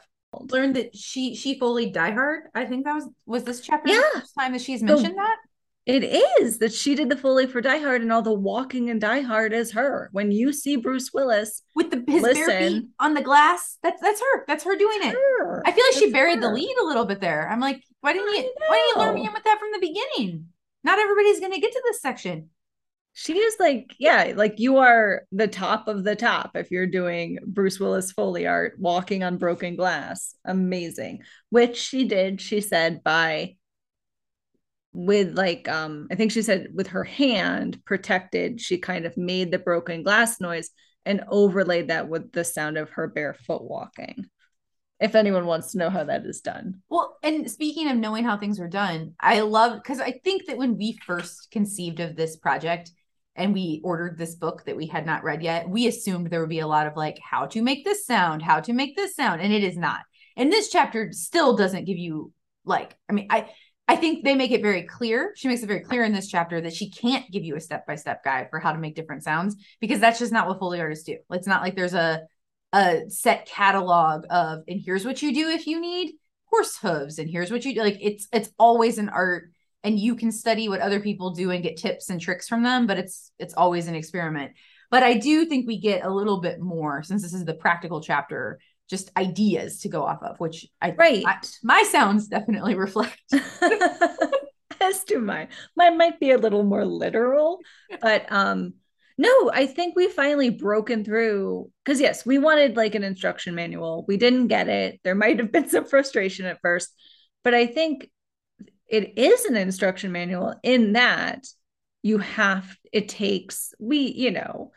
Learned 0.51 0.75
that 0.75 0.95
she 0.95 1.35
she 1.35 1.57
fully 1.57 1.89
Die 1.89 2.11
Hard. 2.11 2.43
I 2.53 2.65
think 2.65 2.85
that 2.85 2.93
was 2.93 3.07
was 3.25 3.43
this 3.43 3.61
chapter 3.61 3.91
yeah. 3.91 4.01
the 4.13 4.19
first 4.19 4.35
time 4.37 4.51
that 4.51 4.61
she's 4.61 4.83
oh. 4.83 4.85
mentioned 4.85 5.13
the, 5.13 5.21
that. 5.21 5.37
It 5.87 6.03
is 6.03 6.57
that 6.57 6.73
she 6.73 6.95
did 6.95 7.07
the 7.07 7.15
Foley 7.15 7.47
for 7.47 7.61
Die 7.61 7.77
Hard 7.79 8.01
and 8.01 8.11
all 8.11 8.21
the 8.21 8.33
walking 8.33 8.89
in 8.89 8.99
Die 8.99 9.21
Hard 9.21 9.53
is 9.53 9.71
her. 9.71 10.09
When 10.11 10.33
you 10.33 10.51
see 10.51 10.75
Bruce 10.75 11.13
Willis 11.13 11.63
with 11.75 11.91
the 11.91 12.03
his 12.05 12.21
listen, 12.21 12.45
bare 12.45 12.59
feet 12.59 12.85
on 12.99 13.13
the 13.13 13.21
glass, 13.21 13.77
that's 13.81 14.01
that's 14.01 14.19
her. 14.19 14.45
That's 14.47 14.65
her 14.65 14.75
doing 14.75 14.99
it. 15.03 15.15
Her. 15.15 15.63
I 15.65 15.71
feel 15.71 15.85
like 15.85 15.97
she 15.97 16.11
buried 16.11 16.35
her. 16.35 16.41
the 16.41 16.49
lead 16.49 16.75
a 16.81 16.85
little 16.85 17.05
bit 17.05 17.21
there. 17.21 17.49
I'm 17.49 17.61
like, 17.61 17.81
why 18.01 18.11
didn't 18.11 18.27
you 18.27 18.53
why 18.67 18.75
didn't 18.75 18.87
you 18.89 19.01
lure 19.01 19.13
me 19.13 19.27
in 19.27 19.33
with 19.33 19.45
that 19.45 19.59
from 19.59 19.71
the 19.71 19.79
beginning? 19.79 20.49
Not 20.87 20.99
everybody's 20.99 21.41
gonna 21.41 21.59
get 21.59 21.73
to 21.73 21.81
this 21.85 22.01
section. 22.01 22.49
She 23.11 23.37
is 23.37 23.55
like, 23.59 23.93
yeah, 23.99 24.31
like 24.37 24.57
you 24.57 24.77
are 24.77 25.23
the 25.33 25.49
top 25.49 25.89
of 25.89 26.05
the 26.05 26.15
top 26.15 26.51
if 26.55 26.71
you're 26.71 26.87
doing 26.87 27.39
Bruce 27.45 27.77
Willis 27.77 28.13
Foley 28.13 28.47
art, 28.47 28.75
walking 28.79 29.21
on 29.21 29.37
broken 29.37 29.75
glass. 29.75 30.33
Amazing. 30.45 31.23
Which 31.49 31.75
she 31.75 32.07
did, 32.07 32.39
she 32.39 32.61
said, 32.61 33.03
by 33.03 33.57
with 34.93 35.37
like 35.37 35.69
um 35.69 36.07
i 36.09 36.15
think 36.15 36.31
she 36.31 36.41
said 36.41 36.69
with 36.73 36.87
her 36.87 37.03
hand 37.03 37.79
protected 37.85 38.59
she 38.59 38.79
kind 38.79 39.05
of 39.05 39.15
made 39.15 39.51
the 39.51 39.59
broken 39.59 40.01
glass 40.01 40.41
noise 40.41 40.71
and 41.05 41.23
overlaid 41.27 41.89
that 41.89 42.09
with 42.09 42.31
the 42.31 42.43
sound 42.43 42.79
of 42.79 42.89
her 42.89 43.07
barefoot 43.07 43.63
walking 43.63 44.25
if 44.99 45.15
anyone 45.15 45.45
wants 45.45 45.71
to 45.71 45.77
know 45.77 45.89
how 45.89 46.03
that 46.03 46.25
is 46.25 46.41
done 46.41 46.81
well 46.89 47.17
and 47.23 47.49
speaking 47.49 47.89
of 47.89 47.97
knowing 47.97 48.23
how 48.23 48.37
things 48.37 48.59
are 48.59 48.67
done 48.67 49.13
i 49.19 49.39
love 49.39 49.79
because 49.81 49.99
i 49.99 50.11
think 50.23 50.45
that 50.45 50.57
when 50.57 50.77
we 50.77 50.97
first 51.05 51.49
conceived 51.51 51.99
of 51.99 52.15
this 52.15 52.35
project 52.35 52.91
and 53.35 53.53
we 53.53 53.81
ordered 53.83 54.17
this 54.17 54.35
book 54.35 54.65
that 54.65 54.77
we 54.77 54.87
had 54.87 55.05
not 55.05 55.23
read 55.23 55.41
yet 55.41 55.69
we 55.69 55.87
assumed 55.87 56.29
there 56.29 56.39
would 56.39 56.49
be 56.49 56.59
a 56.59 56.67
lot 56.67 56.87
of 56.87 56.95
like 56.95 57.19
how 57.19 57.45
to 57.45 57.61
make 57.61 57.85
this 57.85 58.05
sound 58.05 58.41
how 58.41 58.59
to 58.59 58.73
make 58.73 58.95
this 58.95 59.15
sound 59.15 59.41
and 59.41 59.53
it 59.53 59.63
is 59.63 59.77
not 59.77 60.01
and 60.35 60.51
this 60.51 60.69
chapter 60.69 61.09
still 61.11 61.55
doesn't 61.55 61.85
give 61.85 61.97
you 61.97 62.31
like 62.65 62.95
i 63.09 63.13
mean 63.13 63.27
i 63.29 63.49
I 63.87 63.95
think 63.95 64.23
they 64.23 64.35
make 64.35 64.51
it 64.51 64.61
very 64.61 64.83
clear. 64.83 65.31
She 65.35 65.47
makes 65.47 65.63
it 65.63 65.67
very 65.67 65.79
clear 65.79 66.03
in 66.03 66.11
this 66.11 66.27
chapter 66.27 66.59
that 66.59 66.73
she 66.73 66.89
can't 66.89 67.29
give 67.31 67.45
you 67.45 67.55
a 67.55 67.61
step 67.61 67.87
by 67.87 67.95
step 67.95 68.23
guide 68.23 68.47
for 68.49 68.59
how 68.59 68.73
to 68.73 68.79
make 68.79 68.95
different 68.95 69.23
sounds 69.23 69.55
because 69.79 69.99
that's 69.99 70.19
just 70.19 70.33
not 70.33 70.47
what 70.47 70.59
Foley 70.59 70.81
artists 70.81 71.05
do. 71.05 71.17
It's 71.31 71.47
not 71.47 71.61
like 71.61 71.75
there's 71.75 71.93
a 71.93 72.23
a 72.77 73.09
set 73.09 73.47
catalog 73.47 74.25
of 74.29 74.63
and 74.67 74.79
here's 74.79 75.03
what 75.03 75.23
you 75.23 75.33
do 75.33 75.49
if 75.49 75.65
you 75.65 75.81
need 75.81 76.13
horse 76.45 76.77
hooves 76.77 77.17
and 77.17 77.27
here's 77.27 77.49
what 77.49 77.65
you 77.65 77.73
do. 77.73 77.81
Like 77.81 77.97
it's 77.99 78.27
it's 78.31 78.51
always 78.59 78.99
an 78.99 79.09
art 79.09 79.49
and 79.83 79.99
you 79.99 80.15
can 80.15 80.31
study 80.31 80.69
what 80.69 80.81
other 80.81 80.99
people 80.99 81.31
do 81.31 81.49
and 81.49 81.63
get 81.63 81.77
tips 81.77 82.11
and 82.11 82.21
tricks 82.21 82.47
from 82.47 82.61
them, 82.61 82.85
but 82.85 82.99
it's 82.99 83.31
it's 83.39 83.55
always 83.55 83.87
an 83.87 83.95
experiment. 83.95 84.51
But 84.91 85.01
I 85.01 85.15
do 85.15 85.45
think 85.45 85.65
we 85.65 85.79
get 85.79 86.05
a 86.05 86.09
little 86.09 86.39
bit 86.39 86.59
more 86.59 87.01
since 87.01 87.23
this 87.23 87.33
is 87.33 87.45
the 87.45 87.55
practical 87.55 87.99
chapter 87.99 88.59
just 88.87 89.11
ideas 89.17 89.79
to 89.81 89.89
go 89.89 90.03
off 90.03 90.21
of, 90.21 90.39
which 90.39 90.67
I 90.79 90.91
right 90.91 91.23
I, 91.25 91.37
my 91.63 91.83
sounds 91.83 92.27
definitely 92.27 92.75
reflect. 92.75 93.19
As 94.79 95.03
do 95.05 95.19
mine. 95.19 95.47
Mine 95.75 95.97
might 95.97 96.19
be 96.19 96.29
a 96.29 96.37
little 96.37 96.63
more 96.63 96.85
literal, 96.85 97.57
but 98.01 98.31
um 98.31 98.75
no, 99.17 99.51
I 99.51 99.65
think 99.65 99.95
we 99.95 100.07
finally 100.09 100.49
broken 100.49 101.03
through 101.03 101.71
because 101.83 101.99
yes, 101.99 102.25
we 102.25 102.37
wanted 102.37 102.75
like 102.77 102.95
an 102.95 103.03
instruction 103.03 103.55
manual. 103.55 104.05
We 104.07 104.17
didn't 104.17 104.47
get 104.47 104.67
it. 104.67 104.99
There 105.03 105.15
might 105.15 105.39
have 105.39 105.51
been 105.51 105.69
some 105.69 105.85
frustration 105.85 106.45
at 106.45 106.61
first, 106.61 106.89
but 107.43 107.53
I 107.53 107.65
think 107.65 108.09
it 108.87 109.17
is 109.17 109.45
an 109.45 109.57
instruction 109.57 110.11
manual 110.11 110.55
in 110.63 110.93
that 110.93 111.45
you 112.03 112.19
have 112.19 112.77
it 112.93 113.09
takes 113.09 113.73
we, 113.79 113.97
you 113.97 114.31
know, 114.31 114.71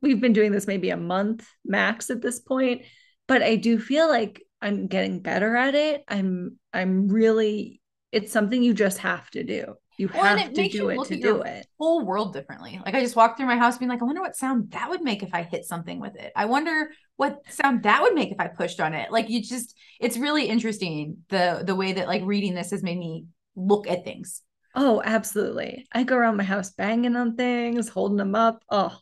we've 0.00 0.20
been 0.20 0.32
doing 0.32 0.52
this 0.52 0.66
maybe 0.66 0.90
a 0.90 0.96
month 0.96 1.46
max 1.64 2.10
at 2.10 2.22
this 2.22 2.40
point 2.40 2.82
but 3.26 3.42
I 3.42 3.56
do 3.56 3.78
feel 3.78 4.08
like 4.08 4.42
I'm 4.60 4.86
getting 4.86 5.20
better 5.20 5.56
at 5.56 5.74
it. 5.74 6.04
I'm 6.08 6.58
I'm 6.72 7.08
really 7.08 7.80
it's 8.12 8.32
something 8.32 8.62
you 8.62 8.74
just 8.74 8.98
have 8.98 9.28
to 9.30 9.42
do. 9.42 9.74
You 9.96 10.10
well, 10.12 10.36
have 10.36 10.52
to 10.52 10.68
do 10.68 10.88
it 10.88 11.04
to 11.06 11.16
do 11.16 11.42
it. 11.42 11.66
Whole 11.78 12.04
world 12.04 12.32
differently. 12.32 12.80
Like 12.84 12.94
I 12.94 13.00
just 13.00 13.16
walked 13.16 13.38
through 13.38 13.46
my 13.46 13.56
house 13.56 13.78
being 13.78 13.88
like, 13.88 14.02
I 14.02 14.04
wonder 14.04 14.20
what 14.20 14.36
sound 14.36 14.72
that 14.72 14.90
would 14.90 15.02
make 15.02 15.22
if 15.22 15.32
I 15.32 15.42
hit 15.42 15.64
something 15.64 16.00
with 16.00 16.16
it. 16.16 16.32
I 16.34 16.46
wonder 16.46 16.90
what 17.16 17.40
sound 17.48 17.84
that 17.84 18.02
would 18.02 18.14
make 18.14 18.32
if 18.32 18.40
I 18.40 18.48
pushed 18.48 18.80
on 18.80 18.94
it. 18.94 19.12
Like 19.12 19.28
you 19.30 19.42
just 19.42 19.76
it's 20.00 20.16
really 20.16 20.46
interesting 20.46 21.18
the 21.28 21.62
the 21.64 21.74
way 21.74 21.92
that 21.92 22.08
like 22.08 22.22
reading 22.24 22.54
this 22.54 22.70
has 22.72 22.82
made 22.82 22.98
me 22.98 23.26
look 23.54 23.86
at 23.88 24.04
things. 24.04 24.42
Oh, 24.74 25.00
absolutely. 25.04 25.86
I 25.92 26.02
go 26.02 26.16
around 26.16 26.36
my 26.36 26.44
house 26.44 26.70
banging 26.70 27.14
on 27.14 27.36
things, 27.36 27.88
holding 27.88 28.16
them 28.16 28.34
up. 28.34 28.64
Oh, 28.68 28.96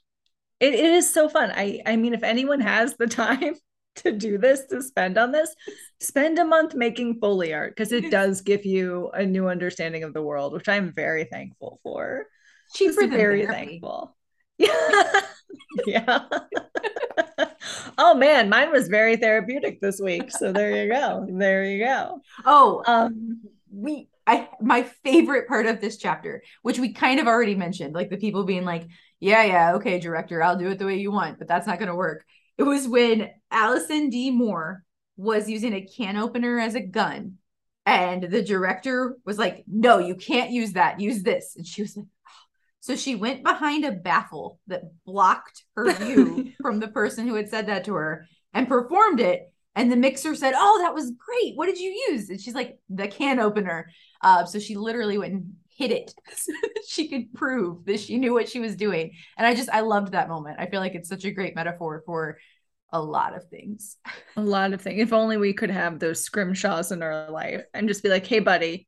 it, 0.61 0.75
it 0.75 0.93
is 0.93 1.13
so 1.13 1.29
fun. 1.29 1.51
I 1.55 1.81
I 1.87 1.97
mean, 1.97 2.13
if 2.13 2.23
anyone 2.23 2.61
has 2.61 2.97
the 2.97 3.07
time 3.09 3.55
to 3.97 4.13
do 4.13 4.39
this, 4.39 4.67
to 4.71 4.83
spend 4.83 5.19
on 5.19 5.33
this, 5.33 5.55
spend 6.01 6.39
a 6.39 6.45
month 6.45 6.75
making 6.75 7.19
Foley 7.21 7.53
art 7.53 7.75
because 7.77 7.93
it 7.93 8.11
does 8.11 8.41
give 8.41 8.65
you 8.65 9.11
a 9.15 9.25
new 9.25 9.49
understanding 9.49 10.05
of 10.05 10.15
the 10.15 10.23
world, 10.23 10.53
which 10.53 10.69
I'm 10.69 10.93
very 10.93 11.25
thankful 11.25 11.81
for. 11.83 12.27
Cheaper 12.75 13.07
than 13.07 13.11
very 13.11 13.47
therapy. 13.47 13.81
thankful. 13.81 14.17
Yeah. 14.59 15.21
yeah. 15.87 16.25
oh 17.99 18.15
man, 18.15 18.49
mine 18.49 18.71
was 18.71 18.89
very 18.89 19.17
therapeutic 19.17 19.81
this 19.81 20.01
week. 20.01 20.31
So 20.31 20.53
there 20.53 20.71
you 20.85 20.89
go. 20.93 21.27
There 21.29 21.65
you 21.65 21.85
go. 21.85 22.21
Oh, 22.45 22.83
Um 22.87 23.41
we 23.71 24.09
I 24.27 24.49
my 24.61 24.83
favorite 25.05 25.49
part 25.49 25.67
of 25.67 25.81
this 25.81 25.97
chapter, 25.97 26.43
which 26.63 26.79
we 26.79 26.93
kind 26.93 27.19
of 27.19 27.27
already 27.27 27.55
mentioned, 27.55 27.95
like 27.95 28.11
the 28.11 28.17
people 28.19 28.45
being 28.45 28.65
like, 28.65 28.87
"Yeah, 29.21 29.43
yeah, 29.45 29.75
okay, 29.75 29.99
director, 29.99 30.43
I'll 30.43 30.59
do 30.59 30.69
it 30.69 30.79
the 30.79 30.87
way 30.87 30.97
you 30.99 31.11
want," 31.11 31.39
but 31.39 31.49
that's 31.49 31.67
not 31.67 31.79
going 31.79 31.89
to 31.89 31.95
work. 31.97 32.25
It 32.59 32.65
was 32.65 32.87
when 32.87 33.31
Alyson 33.51 34.11
Dee 34.11 34.31
Moore 34.31 34.85
was 35.17 35.49
using 35.49 35.73
a 35.75 35.87
can 35.87 36.17
opener 36.17 36.59
as 36.59 36.75
a 36.75 36.81
gun, 36.81 37.39
and 37.87 38.23
the 38.23 38.43
director 38.43 39.17
was 39.25 39.39
like, 39.39 39.65
"No, 39.67 39.99
you 39.99 40.15
can't 40.15 40.51
use 40.51 40.73
that. 40.73 41.01
Use 41.01 41.23
this." 41.23 41.57
And 41.57 41.67
she 41.67 41.83
was 41.83 41.97
like, 41.97 42.07
"Oh." 42.29 42.31
So 42.81 42.97
she 42.97 43.15
went 43.15 43.45
behind 43.45 43.85
a 43.85 43.93
baffle 43.93 44.61
that 44.67 44.83
blocked 45.05 45.65
her 45.77 45.93
view 46.05 46.53
from 46.61 46.81
the 46.81 46.89
person 46.89 47.27
who 47.27 47.35
had 47.35 47.49
said 47.49 47.67
that 47.67 47.85
to 47.85 47.95
her 47.95 48.27
and 48.53 48.69
performed 48.69 49.21
it. 49.21 49.53
And 49.75 49.91
the 49.91 49.97
mixer 49.97 50.35
said, 50.35 50.55
"Oh, 50.57 50.81
that 50.83 50.95
was 50.95 51.13
great. 51.13 51.57
What 51.57 51.67
did 51.67 51.79
you 51.79 51.91
use?" 52.11 52.29
And 52.29 52.41
she's 52.41 52.55
like, 52.55 52.79
"The 52.91 53.09
can 53.09 53.41
opener." 53.41 53.91
Uh, 54.21 54.45
so 54.45 54.59
she 54.59 54.77
literally 54.77 55.19
went 55.19 55.33
and 55.33 55.55
hit 55.76 55.91
it 55.91 56.14
so 56.37 56.52
that 56.62 56.83
she 56.87 57.09
could 57.09 57.33
prove 57.35 57.85
that 57.87 58.00
she 58.00 58.19
knew 58.19 58.33
what 58.33 58.49
she 58.49 58.61
was 58.61 58.76
doing. 58.76 59.12
And 59.37 59.47
I 59.47 59.55
just 59.55 59.69
I 59.71 59.81
loved 59.81 60.12
that 60.12 60.29
moment. 60.29 60.57
I 60.61 60.67
feel 60.67 60.81
like 60.81 60.95
it's 60.95 61.09
such 61.09 61.25
a 61.25 61.31
great 61.31 61.55
metaphor 61.55 62.02
for 62.07 62.38
a 62.93 63.00
lot 63.00 63.35
of 63.37 63.49
things. 63.49 63.97
a 64.37 64.43
lot 64.43 64.73
of 64.75 64.83
things. 64.83 65.00
If 65.00 65.12
only 65.12 65.37
we 65.38 65.55
could 65.55 65.71
have 65.71 65.99
those 65.99 66.23
scrimshaws 66.25 66.93
in 66.93 67.02
our 67.02 67.31
life 67.31 67.62
and 67.73 67.88
just 67.88 68.02
be 68.02 68.09
like, 68.11 68.26
hey 68.26 68.41
buddy, 68.41 68.87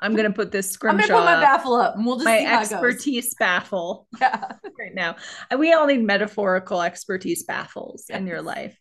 I'm 0.00 0.14
gonna 0.14 0.32
put 0.32 0.52
this 0.52 0.70
scrimshaw. 0.70 1.02
I'm 1.02 1.08
gonna 1.08 1.20
put 1.20 1.34
my 1.36 1.40
baffle 1.40 1.74
up 1.74 1.96
and 1.96 2.06
we'll 2.06 2.16
just 2.16 2.26
my 2.26 2.38
see 2.38 2.44
how 2.44 2.56
it 2.56 2.70
goes. 2.70 2.72
expertise 2.72 3.34
baffle 3.34 4.06
Yeah. 4.20 4.52
right 4.78 4.94
now. 4.94 5.16
We 5.56 5.72
all 5.72 5.86
need 5.86 6.02
metaphorical 6.04 6.80
expertise 6.82 7.42
baffles 7.44 8.08
in 8.08 8.26
your 8.26 8.42
life. 8.42 8.78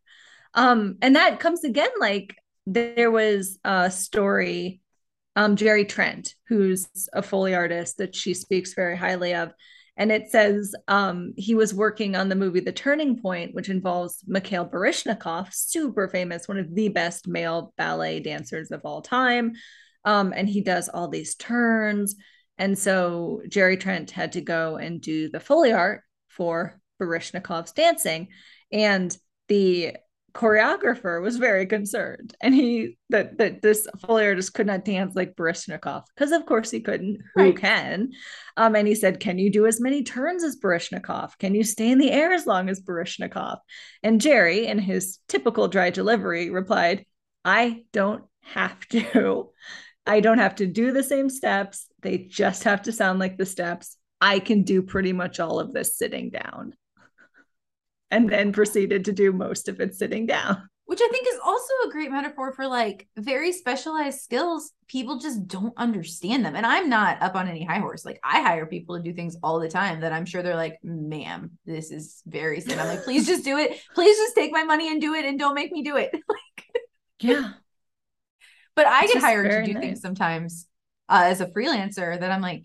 Um, 0.53 0.97
and 1.01 1.15
that 1.15 1.39
comes 1.39 1.63
again 1.63 1.89
like 1.99 2.35
there 2.67 3.09
was 3.09 3.57
a 3.63 3.89
story, 3.89 4.81
um, 5.37 5.55
Jerry 5.55 5.85
Trent, 5.85 6.33
who's 6.47 6.87
a 7.13 7.21
Foley 7.21 7.53
artist 7.53 7.99
that 7.99 8.15
she 8.15 8.33
speaks 8.33 8.73
very 8.73 8.97
highly 8.97 9.35
of. 9.35 9.53
And 9.95 10.11
it 10.11 10.31
says 10.31 10.73
um, 10.87 11.33
he 11.37 11.53
was 11.53 11.75
working 11.75 12.15
on 12.15 12.27
the 12.27 12.35
movie 12.35 12.59
The 12.59 12.71
Turning 12.71 13.21
Point, 13.21 13.53
which 13.53 13.69
involves 13.69 14.23
Mikhail 14.25 14.65
Baryshnikov, 14.65 15.53
super 15.53 16.07
famous, 16.07 16.47
one 16.47 16.57
of 16.57 16.73
the 16.73 16.89
best 16.89 17.27
male 17.27 17.71
ballet 17.77 18.19
dancers 18.19 18.71
of 18.71 18.81
all 18.83 19.03
time. 19.03 19.53
Um, 20.05 20.33
and 20.35 20.49
he 20.49 20.61
does 20.61 20.89
all 20.89 21.07
these 21.07 21.35
turns. 21.35 22.15
And 22.57 22.77
so 22.77 23.43
Jerry 23.47 23.77
Trent 23.77 24.09
had 24.09 24.31
to 24.31 24.41
go 24.41 24.77
and 24.77 24.99
do 24.99 25.29
the 25.29 25.39
Foley 25.39 25.71
art 25.71 26.01
for 26.29 26.81
Baryshnikov's 26.99 27.73
dancing. 27.73 28.29
And 28.71 29.15
the 29.49 29.97
choreographer 30.37 31.19
was 31.19 31.37
very 31.37 31.65
concerned. 31.65 32.35
And 32.41 32.53
he 32.53 32.97
that 33.09 33.39
that 33.39 33.63
this 33.63 33.87
Foley 33.99 34.25
artist 34.25 34.53
could 34.53 34.67
not 34.67 34.85
dance 34.85 35.15
like 35.15 35.35
Baryshnikov 35.35 36.03
because 36.13 36.31
of 36.31 36.45
course 36.45 36.69
he 36.69 36.79
couldn't. 36.79 37.17
Who 37.35 37.53
can? 37.53 38.11
Um 38.55 38.75
and 38.75 38.87
he 38.87 38.93
said 38.93 39.19
can 39.19 39.39
you 39.39 39.51
do 39.51 39.65
as 39.65 39.81
many 39.81 40.03
turns 40.03 40.43
as 40.43 40.57
Baryshnikov 40.57 41.37
can 41.39 41.55
you 41.55 41.63
stay 41.63 41.89
in 41.89 41.97
the 41.97 42.11
air 42.11 42.33
as 42.33 42.45
long 42.45 42.69
as 42.69 42.79
Baryshnikov 42.79 43.57
and 44.03 44.21
Jerry 44.21 44.67
in 44.67 44.77
his 44.77 45.17
typical 45.27 45.67
dry 45.67 45.89
delivery 45.89 46.51
replied 46.51 47.05
I 47.43 47.83
don't 47.91 48.23
have 48.41 48.87
to. 48.89 49.49
I 50.05 50.21
don't 50.21 50.37
have 50.37 50.55
to 50.55 50.67
do 50.67 50.93
the 50.93 51.03
same 51.03 51.29
steps. 51.29 51.87
They 52.01 52.17
just 52.17 52.63
have 52.63 52.83
to 52.83 52.93
sound 52.93 53.19
like 53.19 53.37
the 53.37 53.45
steps. 53.45 53.97
I 54.21 54.39
can 54.39 54.63
do 54.63 54.81
pretty 54.81 55.11
much 55.11 55.39
all 55.41 55.59
of 55.59 55.73
this 55.73 55.97
sitting 55.97 56.29
down 56.29 56.73
and 58.11 58.29
then 58.29 58.51
proceeded 58.51 59.05
to 59.05 59.11
do 59.11 59.31
most 59.31 59.67
of 59.67 59.79
it 59.81 59.95
sitting 59.95 60.25
down. 60.25 60.69
Which 60.85 61.01
I 61.01 61.09
think 61.11 61.27
is 61.27 61.39
also 61.45 61.73
a 61.85 61.91
great 61.91 62.11
metaphor 62.11 62.53
for 62.53 62.65
like 62.65 63.07
very 63.17 63.51
specialized 63.51 64.21
skills. 64.21 64.71
People 64.87 65.19
just 65.19 65.45
don't 65.45 65.73
understand 65.75 66.45
them. 66.45 66.55
And 66.55 66.65
I'm 66.65 66.87
not 66.87 67.21
up 67.21 67.35
on 67.35 67.49
any 67.49 67.65
high 67.65 67.79
horse. 67.79 68.05
Like 68.05 68.21
I 68.23 68.41
hire 68.41 68.65
people 68.65 68.95
to 68.95 69.03
do 69.03 69.13
things 69.13 69.35
all 69.43 69.59
the 69.59 69.67
time 69.67 69.99
that 69.99 70.13
I'm 70.13 70.25
sure 70.25 70.41
they're 70.41 70.55
like, 70.55 70.77
ma'am, 70.83 71.51
this 71.65 71.91
is 71.91 72.21
very 72.25 72.61
sin. 72.61 72.79
I'm 72.79 72.87
like, 72.87 73.03
please 73.03 73.27
just 73.27 73.43
do 73.43 73.57
it. 73.57 73.77
Please 73.95 74.17
just 74.17 74.35
take 74.35 74.53
my 74.53 74.63
money 74.63 74.89
and 74.89 75.01
do 75.01 75.13
it 75.13 75.25
and 75.25 75.37
don't 75.37 75.55
make 75.55 75.73
me 75.73 75.83
do 75.83 75.97
it. 75.97 76.11
like 76.29 76.65
Yeah. 77.19 77.51
But 78.75 78.87
I 78.87 79.03
It's 79.03 79.13
get 79.13 79.21
hired 79.21 79.51
to 79.51 79.61
do 79.61 79.73
nice. 79.73 79.81
things 79.81 80.01
sometimes 80.01 80.67
uh, 81.09 81.23
as 81.25 81.41
a 81.41 81.47
freelancer 81.47 82.19
that 82.19 82.31
I'm 82.31 82.41
like, 82.41 82.63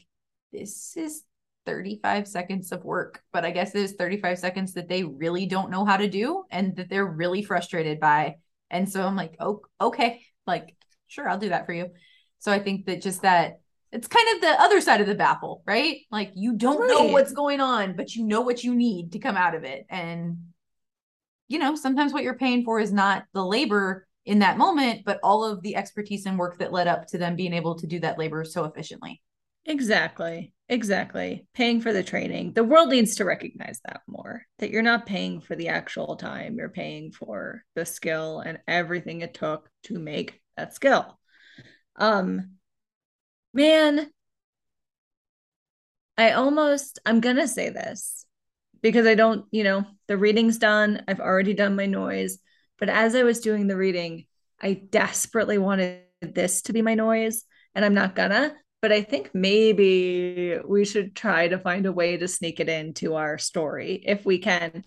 this 0.52 0.96
is 0.96 1.22
35 1.66 2.28
seconds 2.28 2.73
of 2.73 2.85
work. 2.85 3.23
But 3.33 3.45
I 3.45 3.50
guess 3.50 3.75
it 3.75 3.83
is 3.83 3.92
35 3.92 4.38
seconds 4.38 4.75
that 4.75 4.88
they 4.88 5.04
really 5.04 5.47
don't 5.47 5.71
know 5.71 5.85
how 5.85 5.97
to 5.97 6.09
do 6.09 6.45
and 6.50 6.76
that 6.76 6.88
they're 6.88 7.07
really 7.07 7.42
frustrated 7.42 8.00
by. 8.00 8.37
And 8.71 8.90
so 8.90 9.07
I'm 9.07 9.16
like, 9.16 9.37
oh, 9.40 9.62
okay, 9.81 10.23
like, 10.47 10.76
sure, 11.07 11.28
I'll 11.28 11.38
do 11.38 11.50
that 11.50 11.66
for 11.66 11.73
you. 11.73 11.90
So 12.38 12.50
I 12.50 12.59
think 12.59 12.87
that 12.87 13.02
just 13.02 13.23
that 13.23 13.61
it's 13.92 14.09
kind 14.09 14.26
of 14.35 14.40
the 14.40 14.61
other 14.61 14.81
side 14.81 15.00
of 15.00 15.07
the 15.07 15.14
baffle, 15.14 15.62
right? 15.66 15.99
Like 16.11 16.33
you 16.35 16.54
don't 16.54 16.88
know 16.88 17.12
what's 17.12 17.33
going 17.33 17.61
on, 17.61 17.95
but 17.95 18.14
you 18.14 18.25
know 18.25 18.40
what 18.40 18.64
you 18.64 18.75
need 18.75 19.12
to 19.12 19.19
come 19.19 19.37
out 19.37 19.54
of 19.54 19.64
it. 19.64 19.87
And 19.90 20.38
you 21.49 21.59
know, 21.59 21.76
sometimes 21.76 22.14
what 22.14 22.23
you're 22.23 22.38
paying 22.38 22.64
for 22.64 22.81
is 22.81 22.92
not 22.92 23.25
the 23.35 23.45
labor 23.45 24.07
in 24.25 24.38
that 24.38 24.57
moment, 24.57 25.02
but 25.04 25.21
all 25.23 25.45
of 25.45 25.61
the 25.62 25.76
expertise 25.76 26.25
and 26.25 26.38
work 26.38 26.59
that 26.59 26.73
led 26.73 26.88
up 26.88 27.07
to 27.09 27.19
them 27.19 27.37
being 27.37 27.52
able 27.52 27.75
to 27.75 27.87
do 27.87 28.00
that 28.00 28.19
labor 28.19 28.45
so 28.45 28.64
efficiently. 28.64 29.21
Exactly. 29.64 30.52
Exactly. 30.69 31.47
Paying 31.54 31.81
for 31.83 31.92
the 31.92 32.02
training. 32.02 32.52
The 32.54 32.64
world 32.64 32.88
needs 32.88 33.16
to 33.16 33.25
recognize 33.25 33.81
that 33.85 34.02
more 34.07 34.47
that 34.59 34.71
you're 34.71 34.83
not 34.83 35.07
paying 35.07 35.40
for 35.40 35.54
the 35.54 35.69
actual 35.69 36.16
time, 36.16 36.57
you're 36.57 36.69
paying 36.69 37.12
for 37.12 37.62
the 37.75 37.85
skill 37.85 38.40
and 38.40 38.59
everything 38.66 39.21
it 39.21 39.35
took 39.35 39.69
to 39.85 39.99
make 39.99 40.40
that 40.57 40.75
skill. 40.75 41.19
Um 41.97 42.52
man, 43.54 44.11
I 46.19 46.33
almost 46.33 46.99
I'm 47.07 47.21
going 47.21 47.37
to 47.37 47.49
say 47.49 47.71
this 47.71 48.25
because 48.83 49.07
I 49.07 49.14
don't, 49.14 49.47
you 49.50 49.64
know, 49.64 49.85
the 50.09 50.16
reading's 50.19 50.59
done. 50.59 51.02
I've 51.09 51.21
already 51.21 51.54
done 51.54 51.76
my 51.76 51.87
noise, 51.87 52.38
but 52.78 52.88
as 52.88 53.14
I 53.14 53.23
was 53.23 53.40
doing 53.40 53.66
the 53.66 53.76
reading, 53.76 54.26
I 54.61 54.75
desperately 54.75 55.59
wanted 55.59 56.02
this 56.21 56.62
to 56.62 56.73
be 56.73 56.83
my 56.83 56.95
noise 56.95 57.45
and 57.75 57.85
I'm 57.85 57.95
not 57.95 58.14
gonna 58.14 58.54
but 58.83 58.93
I 58.93 59.03
think 59.03 59.31
maybe 59.33 60.59
we 60.67 60.85
should 60.85 61.15
try 61.15 61.49
to 61.49 61.59
find 61.59 61.87
a 61.87 61.93
way 61.93 62.17
to 62.17 62.27
sneak 62.29 62.59
it 62.61 62.69
into 62.69 63.15
our 63.15 63.39
story 63.39 64.03
if 64.05 64.27
we 64.27 64.39
can. 64.39 64.83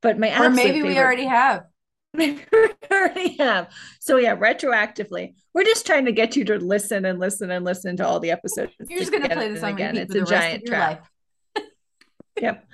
But 0.00 0.18
my 0.18 0.28
Or 0.40 0.48
maybe 0.48 0.80
we 0.82 0.88
favorite- 0.90 0.98
already 1.02 1.24
have. 1.24 1.64
maybe 2.14 2.42
we 2.52 2.68
already 2.90 3.36
have. 3.36 3.68
So 4.00 4.16
yeah, 4.16 4.34
retroactively, 4.36 5.34
we're 5.54 5.64
just 5.64 5.84
trying 5.86 6.06
to 6.06 6.12
get 6.12 6.34
you 6.36 6.44
to 6.46 6.56
listen 6.58 7.04
and 7.04 7.18
listen 7.20 7.50
and 7.50 7.64
listen 7.64 7.96
to 7.98 8.06
all 8.06 8.18
the 8.20 8.30
episodes. 8.30 8.72
You're 8.88 8.98
just 9.00 9.12
gonna 9.12 9.28
play 9.28 9.48
this 9.52 9.62
on 9.62 9.74
again. 9.74 9.96
It's 9.96 10.14
a 10.14 10.22
giant 10.22 10.64
trap. 10.66 11.06
Yep. 12.40 12.64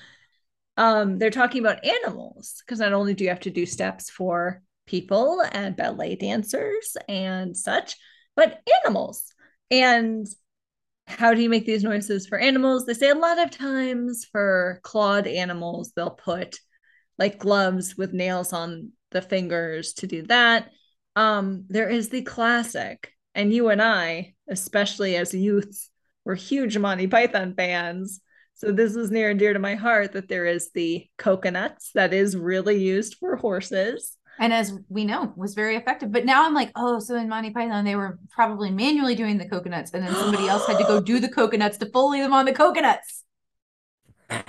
Um, 0.76 1.18
they're 1.18 1.30
talking 1.30 1.60
about 1.60 1.84
animals 1.84 2.62
because 2.64 2.78
not 2.78 2.92
only 2.92 3.14
do 3.14 3.24
you 3.24 3.30
have 3.30 3.40
to 3.40 3.50
do 3.50 3.66
steps 3.66 4.10
for 4.10 4.62
people 4.86 5.42
and 5.52 5.74
ballet 5.74 6.14
dancers 6.16 6.96
and 7.08 7.56
such, 7.56 7.96
but 8.36 8.60
animals. 8.84 9.32
And 9.70 10.26
how 11.06 11.34
do 11.34 11.40
you 11.40 11.48
make 11.48 11.66
these 11.66 11.84
noises 11.84 12.26
for 12.26 12.38
animals? 12.38 12.84
They 12.84 12.94
say 12.94 13.10
a 13.10 13.14
lot 13.14 13.38
of 13.38 13.50
times 13.50 14.26
for 14.30 14.80
clawed 14.82 15.26
animals, 15.26 15.92
they'll 15.94 16.10
put 16.10 16.58
like 17.18 17.38
gloves 17.38 17.96
with 17.96 18.12
nails 18.12 18.52
on 18.52 18.92
the 19.10 19.22
fingers 19.22 19.94
to 19.94 20.06
do 20.06 20.22
that. 20.24 20.70
Um, 21.14 21.64
there 21.68 21.88
is 21.88 22.10
the 22.10 22.22
classic, 22.22 23.12
and 23.34 23.52
you 23.52 23.68
and 23.70 23.80
I, 23.80 24.34
especially 24.48 25.16
as 25.16 25.32
youths, 25.32 25.90
were 26.24 26.34
huge 26.34 26.76
Monty 26.76 27.06
Python 27.06 27.54
fans. 27.56 28.20
So 28.54 28.72
this 28.72 28.94
was 28.94 29.10
near 29.10 29.30
and 29.30 29.38
dear 29.38 29.52
to 29.52 29.58
my 29.58 29.74
heart 29.74 30.12
that 30.12 30.28
there 30.28 30.46
is 30.46 30.70
the 30.72 31.06
coconuts 31.16 31.90
that 31.94 32.12
is 32.12 32.36
really 32.36 32.82
used 32.82 33.16
for 33.16 33.36
horses. 33.36 34.15
And 34.38 34.52
as 34.52 34.78
we 34.88 35.04
know, 35.04 35.32
was 35.36 35.54
very 35.54 35.76
effective. 35.76 36.12
But 36.12 36.26
now 36.26 36.44
I'm 36.44 36.54
like, 36.54 36.70
oh, 36.76 36.98
so 36.98 37.14
in 37.16 37.28
Monty 37.28 37.50
Python, 37.50 37.84
they 37.84 37.96
were 37.96 38.18
probably 38.30 38.70
manually 38.70 39.14
doing 39.14 39.38
the 39.38 39.48
coconuts, 39.48 39.92
and 39.92 40.06
then 40.06 40.14
somebody 40.14 40.46
else 40.46 40.66
had 40.66 40.78
to 40.78 40.84
go 40.84 41.00
do 41.00 41.20
the 41.20 41.28
coconuts 41.28 41.78
to 41.78 41.86
foley 41.86 42.20
them 42.20 42.32
on 42.32 42.44
the 42.44 42.52
coconuts. 42.52 43.24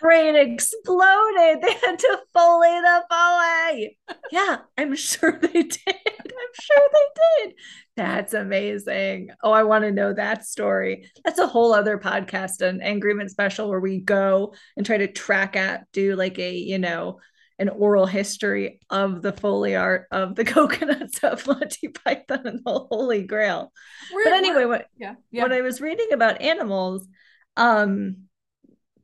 brain 0.00 0.36
exploded. 0.36 1.58
They 1.62 1.72
had 1.72 1.98
to 1.98 2.18
foley 2.34 2.80
the 2.80 3.04
foley. 3.10 3.98
Yeah, 4.30 4.58
I'm 4.76 4.94
sure 4.94 5.38
they 5.40 5.62
did. 5.62 5.80
I'm 5.86 6.54
sure 6.60 6.88
they 6.92 7.46
did. 7.46 7.54
That's 7.96 8.34
amazing. 8.34 9.30
Oh, 9.42 9.50
I 9.50 9.64
want 9.64 9.84
to 9.84 9.92
know 9.92 10.12
that 10.12 10.46
story. 10.46 11.10
That's 11.24 11.38
a 11.38 11.46
whole 11.46 11.72
other 11.72 11.98
podcast, 11.98 12.60
an 12.60 12.80
agreement 12.80 13.30
special 13.30 13.68
where 13.68 13.80
we 13.80 14.00
go 14.00 14.54
and 14.76 14.86
try 14.86 14.98
to 14.98 15.08
track 15.08 15.56
at, 15.56 15.90
do 15.92 16.16
like 16.16 16.38
a, 16.38 16.54
you 16.54 16.78
know, 16.78 17.18
an 17.58 17.68
oral 17.68 18.06
history 18.06 18.80
of 18.88 19.20
the 19.22 19.32
foley 19.32 19.74
art 19.74 20.06
of 20.10 20.34
the 20.36 20.44
coconuts 20.56 21.18
of 21.24 21.46
Monty 21.46 21.88
Python 21.88 22.46
and 22.46 22.60
the 22.64 22.78
Holy 22.90 23.22
Grail. 23.22 23.72
We're- 24.12 24.24
but 24.24 24.32
anyway, 24.34 24.64
what 24.64 24.86
yeah, 24.96 25.14
yeah. 25.30 25.42
when 25.42 25.52
I 25.52 25.62
was 25.62 25.80
reading 25.80 26.12
about 26.12 26.40
animals, 26.40 27.06
um, 27.56 28.28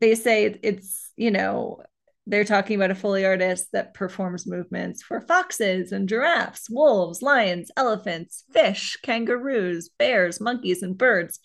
they 0.01 0.15
say 0.15 0.59
it's, 0.63 1.11
you 1.17 1.31
know, 1.31 1.83
they're 2.27 2.45
talking 2.45 2.77
about 2.77 2.91
a 2.91 2.95
Foley 2.95 3.27
artist 3.27 3.69
that 3.73 3.93
performs 3.93 4.47
movements 4.47 5.03
for 5.03 5.21
foxes 5.21 5.93
and 5.93 6.09
giraffes, 6.09 6.71
wolves, 6.71 7.21
lions, 7.21 7.71
elephants, 7.77 8.45
fish, 8.53 8.97
kangaroos, 9.03 9.91
bears, 9.99 10.41
monkeys, 10.41 10.83
and 10.83 10.97
birds. 10.97 11.39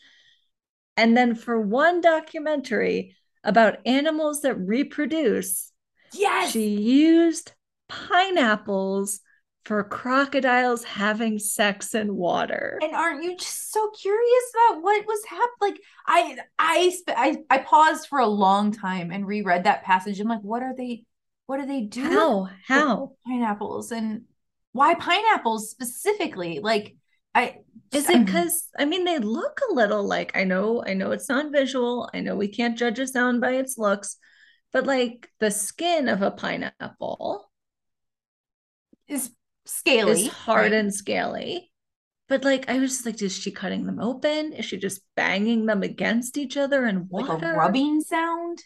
And 0.96 1.18
then 1.18 1.36
for 1.36 1.60
one 1.60 2.00
documentary 2.01 3.16
about 3.44 3.80
animals 3.86 4.42
that 4.42 4.56
reproduce, 4.56 5.69
yes. 6.13 6.51
she 6.51 6.68
used 6.68 7.54
pineapples 7.88 9.22
for 9.66 9.84
crocodiles 9.84 10.84
having 10.84 11.38
sex 11.38 11.94
in 11.94 12.16
water. 12.16 12.80
and 12.82 12.96
aren't 12.96 13.24
you 13.24 13.38
just 13.38 13.72
so 13.72 13.92
curious 13.92 14.44
about 14.54 14.82
what 14.82 15.06
was 15.06 15.24
happening? 15.25 15.50
Like 15.62 15.82
I, 16.08 16.38
I, 16.58 16.94
I, 17.08 17.38
I 17.50 17.58
paused 17.60 18.08
for 18.08 18.20
a 18.20 18.28
long 18.28 18.72
time 18.72 19.12
and 19.12 19.28
reread 19.28 19.66
that 19.66 19.84
passage. 19.84 20.20
I'm 20.20 20.28
like, 20.28 20.42
what 20.42 20.63
are 20.63 20.75
they? 20.75 21.04
What 21.46 21.60
do 21.60 21.66
they 21.66 21.82
do? 21.82 22.04
How? 22.04 22.50
How? 22.68 23.12
pineapples 23.25 23.92
and 23.92 24.24
why 24.72 24.94
pineapples 24.96 25.70
specifically? 25.70 26.60
Like 26.62 26.96
I 27.34 27.58
Is 27.92 28.10
it 28.10 28.25
because 28.25 28.68
I 28.78 28.86
mean 28.86 29.04
they 29.04 29.20
look 29.20 29.60
a 29.70 29.74
little 29.74 30.04
like 30.04 30.36
I 30.36 30.44
know 30.44 30.84
I 30.86 30.94
know 30.94 31.12
it's 31.12 31.30
not 31.30 31.51
visual. 31.51 32.10
I 32.13 32.22
know 32.22 32.36
we 32.36 32.48
can't 32.48 32.78
judge 32.78 33.00
a 33.00 33.08
sound 33.08 33.42
by 33.42 33.51
its 33.51 33.78
looks, 33.78 34.18
but 34.72 34.86
like 34.86 35.30
the 35.40 35.52
skin 35.52 36.08
of 36.08 36.22
a 36.22 36.32
pineapple 36.32 37.50
is 39.08 39.32
scaly, 39.66 40.24
is 40.24 40.28
hard 40.30 40.72
right? 40.72 40.74
and 40.74 40.94
scaly. 40.94 41.72
But 42.28 42.44
like 42.44 42.70
I 42.70 42.78
was 42.80 42.92
just 42.92 43.06
like, 43.06 43.22
is 43.22 43.36
she 43.36 43.52
cutting 43.52 43.86
them 43.86 44.00
open? 44.00 44.54
Is 44.54 44.66
she 44.66 44.78
just 44.78 45.02
banging 45.16 45.66
them 45.66 45.82
against 45.82 46.38
each 46.38 46.58
other 46.58 46.86
like 46.86 47.10
water? 47.10 47.54
a 47.54 47.58
rubbing 47.58 48.02
sound. 48.02 48.60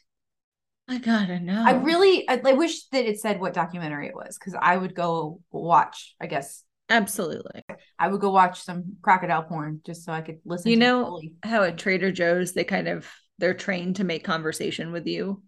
I 0.90 0.98
gotta 0.98 1.40
know. 1.40 1.64
I 1.66 1.76
really, 1.76 2.28
I, 2.28 2.42
I 2.44 2.54
wish 2.54 2.88
that 2.88 3.06
it 3.06 3.20
said 3.20 3.40
what 3.40 3.54
documentary 3.54 4.08
it 4.08 4.16
was 4.16 4.38
because 4.38 4.54
I 4.60 4.76
would 4.76 4.94
go 4.94 5.40
watch. 5.50 6.14
I 6.20 6.28
guess 6.28 6.64
absolutely. 6.90 7.62
I 7.98 8.10
would 8.10 8.20
go 8.20 8.32
watch 8.32 8.62
some 8.62 8.98
crocodile 9.02 9.44
porn 9.44 9.80
just 9.86 10.04
so 10.04 10.12
I 10.12 10.20
could 10.20 10.40
listen. 10.44 10.70
You 10.70 10.76
to 10.76 10.82
know 10.82 11.22
how 11.42 11.64
at 11.64 11.78
Trader 11.78 12.12
Joe's 12.12 12.52
they 12.52 12.66
kind 12.66 12.90
of 12.90 13.10
they're 13.40 13.54
trained 13.54 13.96
to 13.98 14.04
make 14.04 14.26
conversation 14.26 14.92
with 14.92 15.08
you. 15.08 15.42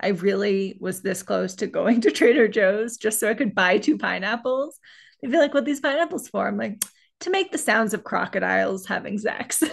I 0.00 0.08
really 0.08 0.76
was 0.80 1.00
this 1.00 1.22
close 1.22 1.54
to 1.56 1.66
going 1.66 2.02
to 2.02 2.10
Trader 2.10 2.48
Joe's 2.48 2.96
just 2.96 3.20
so 3.20 3.30
I 3.30 3.34
could 3.34 3.54
buy 3.54 3.78
two 3.78 3.98
pineapples. 3.98 4.78
They'd 5.20 5.30
be 5.30 5.38
like, 5.38 5.54
"What 5.54 5.64
these 5.64 5.80
pineapples 5.80 6.28
for?" 6.28 6.46
I'm 6.46 6.58
like, 6.58 6.82
"To 7.20 7.30
make 7.30 7.50
the 7.52 7.58
sounds 7.58 7.94
of 7.94 8.04
crocodiles 8.04 8.86
having 8.86 9.18
sex." 9.18 9.62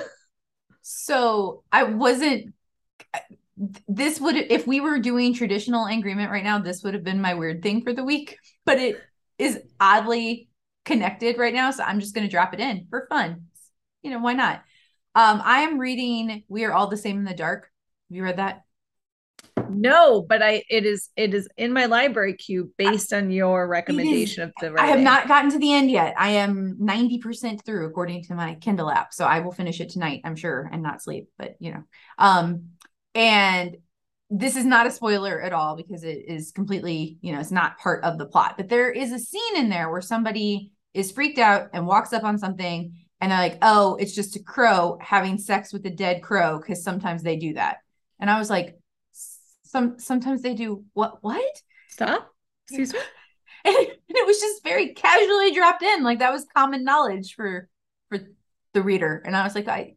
So 0.84 1.64
I 1.72 1.84
wasn't. 1.84 2.54
This 3.88 4.20
would, 4.20 4.36
if 4.36 4.68
we 4.68 4.82
were 4.82 5.00
doing 5.00 5.34
traditional 5.34 5.86
agreement 5.86 6.32
right 6.32 6.44
now, 6.44 6.60
this 6.60 6.84
would 6.84 6.94
have 6.94 7.04
been 7.04 7.22
my 7.22 7.36
weird 7.36 7.62
thing 7.62 7.84
for 7.84 7.94
the 7.94 8.04
week. 8.04 8.38
But 8.66 8.80
it 8.80 9.02
is 9.38 9.60
oddly 9.80 10.50
connected 10.84 11.38
right 11.38 11.54
now, 11.54 11.72
so 11.72 11.84
I'm 11.84 12.00
just 12.00 12.14
going 12.14 12.28
to 12.28 12.32
drop 12.32 12.54
it 12.54 12.60
in 12.60 12.88
for 12.90 13.08
fun. 13.10 13.46
You 14.02 14.12
know, 14.12 14.20
why 14.20 14.34
not? 14.34 14.64
Um, 15.16 15.42
I 15.44 15.60
am 15.62 15.80
reading 15.80 16.44
"We 16.50 16.66
Are 16.66 16.74
All 16.74 16.88
the 16.88 16.98
Same 16.98 17.18
in 17.18 17.24
the 17.24 17.34
Dark." 17.34 17.70
Have 18.10 18.18
you 18.18 18.24
read 18.24 18.38
that? 18.38 18.64
No, 19.76 20.22
but 20.22 20.42
I 20.42 20.64
it 20.70 20.86
is 20.86 21.10
it 21.16 21.34
is 21.34 21.48
in 21.58 21.74
my 21.74 21.86
library 21.86 22.36
queue 22.36 22.72
based 22.78 23.14
on 23.14 23.32
your 23.32 23.68
recommendation 23.68 24.44
of 24.44 24.54
the. 24.60 24.74
I 24.78 24.88
have 24.88 25.00
not 25.00 25.28
gotten 25.28 25.52
to 25.52 25.60
the 25.60 25.74
end 25.74 25.92
yet. 25.92 26.14
I 26.18 26.30
am 26.32 26.78
90% 26.82 27.64
through 27.66 27.88
according 27.88 28.24
to 28.26 28.36
my 28.36 28.56
Kindle 28.56 28.90
app. 28.90 29.14
So 29.14 29.26
I 29.26 29.40
will 29.40 29.52
finish 29.52 29.80
it 29.82 29.90
tonight, 29.90 30.22
I'm 30.24 30.36
sure, 30.36 30.70
and 30.72 30.82
not 30.82 31.02
sleep, 31.02 31.30
but 31.38 31.56
you 31.60 31.74
know. 31.74 31.84
Um 32.18 32.70
and 33.16 33.78
this 34.30 34.56
is 34.56 34.66
not 34.66 34.88
a 34.88 34.92
spoiler 34.92 35.40
at 35.42 35.54
all 35.54 35.76
because 35.76 36.04
it 36.04 36.26
is 36.28 36.52
completely, 36.52 37.18
you 37.22 37.32
know, 37.34 37.40
it's 37.40 37.52
not 37.52 37.78
part 37.78 38.04
of 38.04 38.18
the 38.18 38.26
plot. 38.26 38.56
But 38.58 38.68
there 38.68 38.92
is 38.92 39.12
a 39.12 39.20
scene 39.20 39.58
in 39.58 39.70
there 39.70 39.92
where 39.92 40.02
somebody 40.02 40.72
is 40.94 41.12
freaked 41.12 41.38
out 41.38 41.70
and 41.74 41.86
walks 41.86 42.14
up 42.14 42.24
on 42.24 42.40
something 42.40 42.94
and 43.22 43.32
they're 43.32 43.40
like, 43.40 43.58
"Oh, 43.62 43.96
it's 43.96 44.16
just 44.16 44.36
a 44.36 44.44
crow 44.44 44.98
having 45.02 45.38
sex 45.38 45.72
with 45.72 45.86
a 45.86 45.90
dead 45.90 46.22
crow 46.22 46.58
because 46.60 46.84
sometimes 46.84 47.24
they 47.24 47.38
do 47.38 47.54
that." 47.54 47.78
And 48.20 48.30
I 48.30 48.40
was 48.40 48.50
like, 48.50 48.78
"Some 49.74 49.98
sometimes 49.98 50.44
they 50.44 50.54
do 50.54 50.86
what 50.94 51.24
what?" 51.24 51.62
Stop. 51.90 52.32
Excuse 52.68 52.94
me. 52.94 53.00
and 53.66 53.76
it, 53.76 53.90
and 53.90 54.18
it 54.18 54.28
was 54.28 54.40
just 54.40 54.64
very 54.64 54.94
casually 54.94 55.52
dropped 55.52 55.82
in 55.82 56.04
like 56.04 56.20
that 56.20 56.32
was 56.32 56.46
common 56.56 56.84
knowledge 56.84 57.34
for 57.34 57.68
for 58.10 58.20
the 58.74 58.82
reader 58.84 59.22
and 59.26 59.36
i 59.36 59.44
was 59.44 59.56
like 59.56 59.68
i 59.68 59.96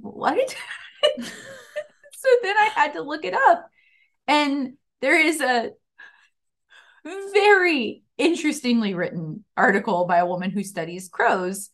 what 0.00 0.56
so 1.20 2.28
then 2.42 2.56
i 2.56 2.70
had 2.74 2.94
to 2.94 3.02
look 3.02 3.24
it 3.24 3.34
up 3.34 3.68
and 4.26 4.74
there 5.00 5.20
is 5.20 5.40
a 5.40 5.70
very 7.04 8.02
interestingly 8.16 8.94
written 8.94 9.44
article 9.56 10.06
by 10.06 10.18
a 10.18 10.26
woman 10.26 10.50
who 10.50 10.62
studies 10.64 11.08
crows 11.08 11.70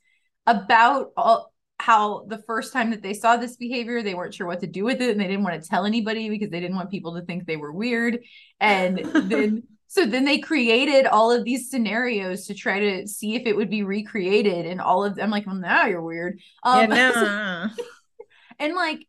about 0.47 1.13
all, 1.17 1.54
how 1.85 2.25
the 2.29 2.43
first 2.47 2.73
time 2.73 2.91
that 2.91 3.03
they 3.03 3.13
saw 3.13 3.37
this 3.37 3.57
behavior 3.57 4.03
they 4.03 4.15
weren't 4.15 4.33
sure 4.33 4.47
what 4.47 4.61
to 4.61 4.67
do 4.67 4.85
with 4.85 5.03
it 5.03 5.11
and 5.11 5.21
they 5.21 5.27
didn't 5.27 5.45
want 5.45 5.63
to 5.63 5.69
tell 5.69 5.85
anybody 5.85 6.31
because 6.31 6.49
they 6.49 6.61
didn't 6.61 6.77
want 6.77 6.91
people 6.91 7.15
to 7.15 7.21
think 7.27 7.45
they 7.45 7.59
were 7.59 7.73
weird 7.73 8.21
and 8.59 8.99
then 9.31 9.63
so 9.87 10.07
then 10.07 10.25
they 10.25 10.39
created 10.39 11.05
all 11.05 11.31
of 11.31 11.45
these 11.45 11.71
scenarios 11.71 12.47
to 12.47 12.55
try 12.55 12.81
to 12.81 13.07
see 13.07 13.35
if 13.35 13.47
it 13.47 13.55
would 13.55 13.69
be 13.69 13.83
recreated 13.83 14.65
and 14.65 14.81
all 14.81 15.05
of 15.05 15.15
them 15.15 15.29
like 15.29 15.47
well 15.47 15.57
now 15.57 15.85
you're 15.85 16.01
weird 16.01 16.41
um 16.63 16.91
yeah, 16.91 17.11
no. 17.11 17.69
and 18.59 18.75
like 18.75 19.07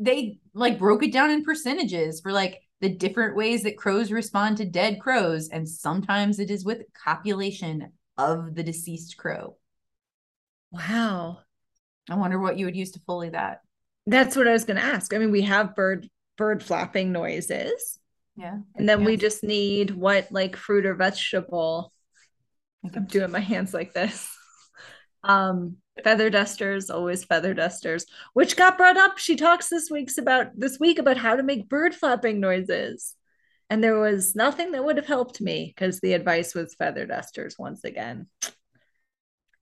they 0.00 0.40
like 0.52 0.80
broke 0.80 1.04
it 1.04 1.12
down 1.12 1.30
in 1.30 1.44
percentages 1.44 2.20
for 2.20 2.32
like 2.32 2.60
the 2.80 2.88
different 2.88 3.36
ways 3.36 3.62
that 3.62 3.78
crows 3.78 4.10
respond 4.10 4.56
to 4.56 4.64
dead 4.64 5.00
crows 5.00 5.48
and 5.48 5.68
sometimes 5.68 6.40
it 6.40 6.50
is 6.50 6.64
with 6.64 6.82
copulation 6.92 7.92
of 8.18 8.56
the 8.56 8.64
deceased 8.64 9.16
crow 9.16 9.56
wow. 10.72 11.38
I 12.10 12.14
wonder 12.16 12.38
what 12.38 12.58
you 12.58 12.66
would 12.66 12.76
use 12.76 12.92
to 12.92 13.00
foley 13.00 13.30
that 13.30 13.60
That's 14.06 14.36
what 14.36 14.48
I 14.48 14.52
was 14.52 14.64
going 14.64 14.76
to 14.76 14.84
ask. 14.84 15.12
I 15.12 15.18
mean, 15.18 15.30
we 15.30 15.42
have 15.42 15.74
bird 15.74 16.08
bird 16.36 16.62
flapping 16.62 17.12
noises, 17.12 17.98
yeah 18.36 18.58
and 18.74 18.88
then 18.88 19.04
we 19.04 19.16
just 19.16 19.42
need 19.42 19.90
what 19.90 20.30
like 20.30 20.56
fruit 20.56 20.86
or 20.86 20.94
vegetable. 20.94 21.92
I'm 22.94 23.06
doing 23.06 23.32
my 23.32 23.40
hands 23.40 23.74
like 23.74 23.92
this. 23.92 24.28
Um, 25.24 25.78
feather 26.04 26.30
dusters, 26.30 26.88
always 26.88 27.24
feather 27.24 27.52
dusters, 27.52 28.06
which 28.32 28.56
got 28.56 28.76
brought 28.76 28.96
up. 28.96 29.18
She 29.18 29.34
talks 29.34 29.68
this 29.68 29.90
week's 29.90 30.18
about 30.18 30.48
this 30.54 30.78
week 30.78 31.00
about 31.00 31.16
how 31.16 31.34
to 31.34 31.42
make 31.42 31.68
bird 31.68 31.96
flapping 31.96 32.38
noises. 32.38 33.14
And 33.68 33.82
there 33.82 33.98
was 33.98 34.36
nothing 34.36 34.72
that 34.72 34.84
would 34.84 34.96
have 34.96 35.06
helped 35.06 35.40
me 35.40 35.72
because 35.74 35.98
the 35.98 36.12
advice 36.12 36.54
was 36.54 36.74
feather 36.74 37.06
dusters 37.06 37.56
once 37.58 37.82
again. 37.82 38.28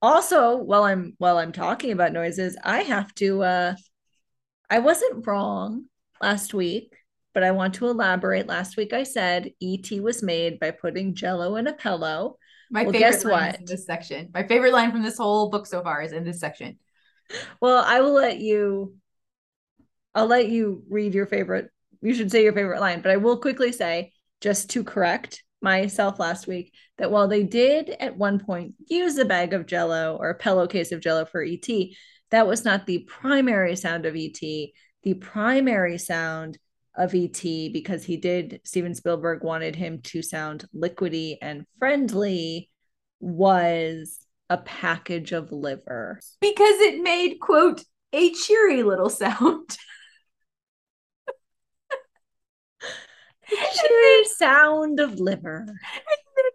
Also, 0.05 0.57
while 0.57 0.83
I'm 0.83 1.15
while 1.17 1.37
I'm 1.39 1.51
talking 1.51 1.91
about 1.91 2.13
noises, 2.13 2.55
I 2.63 2.81
have 2.83 3.13
to 3.15 3.41
uh 3.43 3.75
I 4.69 4.79
wasn't 4.79 5.25
wrong 5.27 5.85
last 6.21 6.53
week, 6.53 6.93
but 7.33 7.43
I 7.43 7.51
want 7.51 7.75
to 7.75 7.87
elaborate. 7.89 8.47
Last 8.47 8.77
week 8.77 8.93
I 8.93 9.03
said 9.03 9.51
ET 9.61 10.01
was 10.01 10.23
made 10.23 10.59
by 10.59 10.71
putting 10.71 11.15
jello 11.15 11.55
in 11.57 11.67
a 11.67 11.73
pillow. 11.73 12.37
my 12.71 12.83
Well, 12.83 12.91
favorite 12.91 13.01
guess 13.01 13.25
what? 13.25 13.59
in 13.59 13.65
this 13.65 13.85
section 13.85 14.29
my 14.33 14.43
favorite 14.47 14.73
line 14.73 14.91
from 14.91 15.03
this 15.03 15.17
whole 15.17 15.49
book 15.49 15.65
so 15.65 15.81
far 15.83 16.01
is 16.01 16.11
in 16.13 16.23
this 16.23 16.39
section 16.39 16.79
Well, 17.61 17.83
I 17.85 18.01
will 18.01 18.13
let 18.13 18.39
you 18.39 18.95
I'll 20.13 20.27
let 20.27 20.49
you 20.49 20.83
read 20.89 21.13
your 21.13 21.25
favorite. 21.25 21.69
You 22.01 22.13
should 22.13 22.31
say 22.31 22.43
your 22.43 22.53
favorite 22.53 22.79
line, 22.79 23.01
but 23.01 23.11
I 23.11 23.17
will 23.17 23.37
quickly 23.37 23.71
say 23.71 24.13
just 24.41 24.69
to 24.71 24.83
correct 24.83 25.43
myself 25.65 26.19
last 26.19 26.45
week 26.45 26.71
that 26.99 27.09
while 27.09 27.27
they 27.27 27.41
did 27.41 27.89
at 27.99 28.15
one 28.15 28.39
point 28.39 28.75
use 28.87 29.17
a 29.17 29.25
bag 29.25 29.51
of 29.51 29.65
jello 29.65 30.15
or 30.15 30.29
a 30.29 30.37
pillowcase 30.37 30.91
of 30.91 31.01
jello 31.01 31.25
for 31.25 31.43
ET, 31.43 31.67
that 32.29 32.47
was 32.47 32.63
not 32.63 32.85
the 32.85 32.99
primary 32.99 33.75
sound 33.75 34.05
of 34.05 34.15
ET. 34.15 34.39
The 34.39 35.13
primary 35.19 35.97
sound 35.97 36.59
of 36.95 37.15
ET 37.15 37.41
because 37.41 38.03
he 38.03 38.15
did 38.15 38.61
Steven 38.63 38.93
Spielberg 38.93 39.43
wanted 39.43 39.75
him 39.75 40.01
to 40.03 40.21
sound 40.21 40.65
liquidy 40.73 41.37
and 41.41 41.65
friendly 41.79 42.69
was 43.19 44.19
a 44.51 44.57
package 44.57 45.31
of 45.31 45.51
liver. 45.51 46.19
because 46.39 46.79
it 46.79 47.01
made 47.01 47.39
quote 47.39 47.83
a 48.13 48.31
cheery 48.33 48.83
little 48.83 49.09
sound 49.09 49.77
Liver 53.51 54.23
sound 54.35 54.99
of 54.99 55.19
liver. 55.19 55.65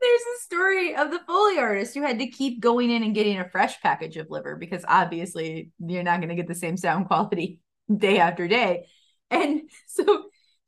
There's 0.01 0.21
a 0.21 0.43
story 0.43 0.95
of 0.95 1.11
the 1.11 1.21
Foley 1.27 1.59
artist 1.59 1.95
who 1.95 2.03
had 2.03 2.19
to 2.19 2.27
keep 2.27 2.61
going 2.61 2.91
in 2.91 3.03
and 3.03 3.15
getting 3.15 3.39
a 3.39 3.49
fresh 3.49 3.81
package 3.81 4.17
of 4.17 4.31
liver 4.31 4.57
because 4.57 4.85
obviously 4.89 5.71
you're 5.79 6.03
not 6.03 6.21
going 6.21 6.31
to 6.31 6.35
get 6.35 6.49
the 6.49 6.55
same 6.55 6.77
sound 6.77 7.07
quality 7.07 7.61
day 7.95 8.19
after 8.19 8.49
day. 8.49 8.87
And 9.31 9.63
so, 9.87 10.05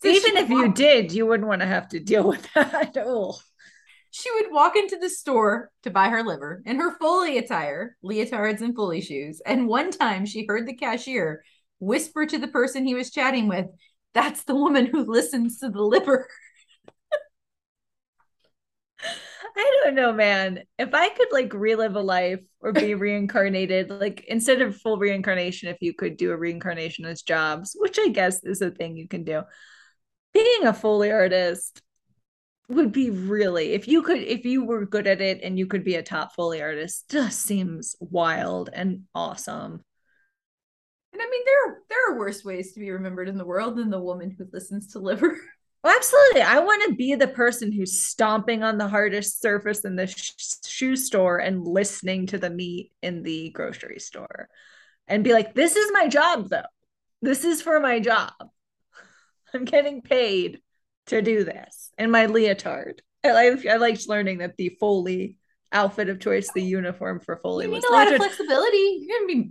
so 0.02 0.08
even 0.08 0.36
if 0.36 0.48
you 0.48 0.72
did, 0.72 1.12
you 1.12 1.26
wouldn't 1.26 1.48
want 1.48 1.62
to 1.62 1.68
have 1.68 1.88
to 1.88 2.00
deal 2.00 2.26
with 2.26 2.46
that. 2.54 2.96
Oh. 2.98 3.38
She 4.10 4.30
would 4.30 4.52
walk 4.52 4.76
into 4.76 4.98
the 4.98 5.08
store 5.08 5.70
to 5.84 5.90
buy 5.90 6.10
her 6.10 6.22
liver 6.22 6.62
in 6.66 6.76
her 6.76 6.94
Foley 6.98 7.38
attire, 7.38 7.96
leotards 8.04 8.60
and 8.60 8.76
Foley 8.76 9.00
shoes. 9.00 9.40
And 9.44 9.66
one 9.66 9.90
time 9.90 10.26
she 10.26 10.44
heard 10.44 10.66
the 10.66 10.74
cashier 10.74 11.42
whisper 11.80 12.26
to 12.26 12.38
the 12.38 12.48
person 12.48 12.86
he 12.86 12.94
was 12.94 13.10
chatting 13.10 13.48
with, 13.48 13.66
That's 14.14 14.44
the 14.44 14.54
woman 14.54 14.86
who 14.86 15.04
listens 15.10 15.58
to 15.60 15.70
the 15.70 15.82
liver. 15.82 16.28
I 19.56 19.80
don't 19.84 19.94
know, 19.94 20.12
man. 20.12 20.62
If 20.78 20.94
I 20.94 21.08
could 21.10 21.28
like 21.32 21.52
relive 21.52 21.96
a 21.96 22.00
life 22.00 22.40
or 22.60 22.72
be 22.72 22.94
reincarnated, 22.94 23.90
like 23.90 24.24
instead 24.28 24.62
of 24.62 24.76
full 24.76 24.98
reincarnation, 24.98 25.68
if 25.68 25.78
you 25.80 25.94
could 25.94 26.16
do 26.16 26.30
a 26.32 26.36
reincarnation 26.36 27.04
as 27.04 27.22
jobs, 27.22 27.76
which 27.78 27.98
I 27.98 28.08
guess 28.08 28.42
is 28.44 28.62
a 28.62 28.70
thing 28.70 28.96
you 28.96 29.08
can 29.08 29.24
do, 29.24 29.42
being 30.32 30.66
a 30.66 30.72
Foley 30.72 31.10
artist 31.10 31.82
would 32.68 32.92
be 32.92 33.10
really, 33.10 33.72
if 33.72 33.88
you 33.88 34.02
could, 34.02 34.18
if 34.18 34.44
you 34.44 34.64
were 34.64 34.86
good 34.86 35.06
at 35.06 35.20
it 35.20 35.40
and 35.42 35.58
you 35.58 35.66
could 35.66 35.84
be 35.84 35.96
a 35.96 36.02
top 36.02 36.34
Foley 36.34 36.62
artist, 36.62 37.10
just 37.10 37.42
seems 37.42 37.96
wild 38.00 38.70
and 38.72 39.02
awesome. 39.14 39.82
I 41.22 41.30
mean, 41.30 41.42
there 41.46 41.82
there 41.88 42.10
are 42.10 42.18
worse 42.18 42.44
ways 42.44 42.72
to 42.72 42.80
be 42.80 42.90
remembered 42.90 43.28
in 43.28 43.38
the 43.38 43.46
world 43.46 43.76
than 43.76 43.90
the 43.90 44.00
woman 44.00 44.34
who 44.36 44.46
listens 44.52 44.88
to 44.88 44.98
liver. 44.98 45.38
Well, 45.84 45.96
absolutely. 45.96 46.42
I 46.42 46.60
want 46.60 46.84
to 46.88 46.94
be 46.94 47.16
the 47.16 47.26
person 47.26 47.72
who's 47.72 48.02
stomping 48.02 48.62
on 48.62 48.78
the 48.78 48.86
hardest 48.86 49.40
surface 49.40 49.84
in 49.84 49.96
the 49.96 50.06
sh- 50.06 50.32
shoe 50.64 50.94
store 50.94 51.38
and 51.38 51.66
listening 51.66 52.26
to 52.28 52.38
the 52.38 52.50
meat 52.50 52.92
in 53.02 53.24
the 53.24 53.50
grocery 53.50 53.98
store 53.98 54.48
and 55.08 55.24
be 55.24 55.32
like, 55.32 55.54
this 55.54 55.74
is 55.74 55.90
my 55.92 56.06
job, 56.06 56.48
though. 56.50 56.62
This 57.20 57.44
is 57.44 57.62
for 57.62 57.80
my 57.80 57.98
job. 57.98 58.32
I'm 59.52 59.64
getting 59.64 60.02
paid 60.02 60.60
to 61.06 61.20
do 61.20 61.42
this 61.42 61.90
in 61.98 62.12
my 62.12 62.26
leotard. 62.26 63.02
I, 63.24 63.56
I 63.68 63.76
liked 63.76 64.08
learning 64.08 64.38
that 64.38 64.56
the 64.56 64.76
Foley 64.80 65.36
outfit 65.72 66.08
of 66.08 66.20
choice, 66.20 66.50
the 66.52 66.62
uniform 66.62 67.18
for 67.18 67.36
Foley, 67.42 67.66
you 67.66 67.72
was 67.72 67.82
need 67.82 67.88
a 67.88 67.92
lot 67.92 68.12
of 68.12 68.18
flexibility. 68.18 68.98
You're 69.00 69.18
going 69.18 69.28
to 69.28 69.34
be 69.34 69.50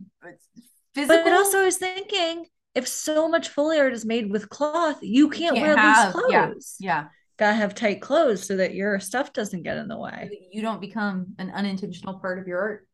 physical. 0.95 1.23
But 1.23 1.34
also, 1.34 1.60
I 1.60 1.65
was 1.65 1.77
thinking 1.77 2.45
if 2.75 2.88
so 2.88 3.27
much 3.27 3.49
Foley 3.49 3.80
art 3.80 3.93
is 3.93 4.06
made 4.06 4.32
with 4.32 4.49
cloth, 4.49 4.99
you 5.01 5.30
can't, 5.30 5.56
can't 5.56 5.67
wear 5.67 5.77
have- 5.77 6.13
loose 6.15 6.23
yeah, 6.30 6.45
clothes. 6.47 6.75
yeah. 6.80 7.08
Gotta 7.38 7.56
have 7.56 7.73
tight 7.73 8.01
clothes 8.01 8.45
so 8.45 8.58
that 8.58 8.75
your 8.75 8.99
stuff 8.99 9.34
doesn't 9.34 9.63
get 9.63 9.77
in 9.77 9.88
the 9.88 9.97
way. 9.97 10.30
You 10.51 10.62
don't 10.62 10.80
become 10.80 11.34
an 11.39 11.49
unintentional 11.49 12.19
part 12.19 12.38
of 12.39 12.47
your 12.47 12.60
art. 12.60 12.88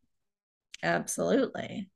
Absolutely. 0.83 1.89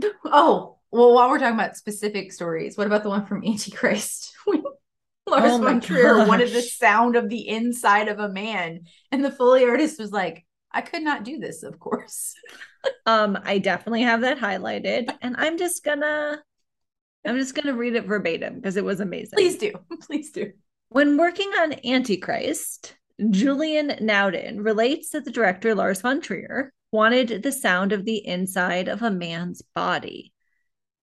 Oh, 0.24 0.78
well, 0.90 1.14
while 1.14 1.30
we're 1.30 1.38
talking 1.38 1.54
about 1.54 1.76
specific 1.76 2.32
stories, 2.32 2.76
what 2.76 2.86
about 2.86 3.02
the 3.02 3.08
one 3.08 3.26
from 3.26 3.44
Antichrist? 3.44 4.32
Lars 4.46 5.52
Oh 5.52 5.58
von 5.58 5.80
Trier 5.80 6.26
wanted 6.26 6.52
the 6.52 6.62
sound 6.62 7.16
of 7.16 7.28
the 7.28 7.48
inside 7.48 8.08
of 8.08 8.18
a 8.18 8.28
man, 8.28 8.82
and 9.10 9.24
the 9.24 9.30
Foley 9.30 9.64
artist 9.64 9.98
was 9.98 10.12
like, 10.12 10.45
I 10.76 10.82
could 10.82 11.02
not 11.02 11.24
do 11.24 11.38
this, 11.38 11.62
of 11.62 11.78
course. 11.78 12.34
Um, 13.04 13.36
I 13.42 13.58
definitely 13.58 14.02
have 14.02 14.20
that 14.20 14.38
highlighted, 14.38 15.12
and 15.20 15.34
I'm 15.38 15.58
just 15.58 15.82
gonna 15.82 16.40
I'm 17.26 17.36
just 17.36 17.56
gonna 17.56 17.74
read 17.74 17.96
it 17.96 18.06
verbatim 18.06 18.54
because 18.54 18.76
it 18.76 18.84
was 18.84 19.00
amazing. 19.00 19.34
Please 19.36 19.58
do. 19.58 19.72
Please 20.02 20.30
do. 20.30 20.52
When 20.88 21.16
working 21.16 21.50
on 21.58 21.84
Antichrist, 21.84 22.94
Julien 23.30 23.88
Naudin 24.00 24.64
relates 24.64 25.10
that 25.10 25.24
the 25.24 25.32
director 25.32 25.74
Lars 25.74 26.00
von 26.00 26.20
Trier 26.20 26.72
wanted 26.92 27.42
the 27.42 27.50
sound 27.50 27.92
of 27.92 28.04
the 28.04 28.24
inside 28.24 28.86
of 28.86 29.02
a 29.02 29.10
man's 29.10 29.62
body. 29.74 30.32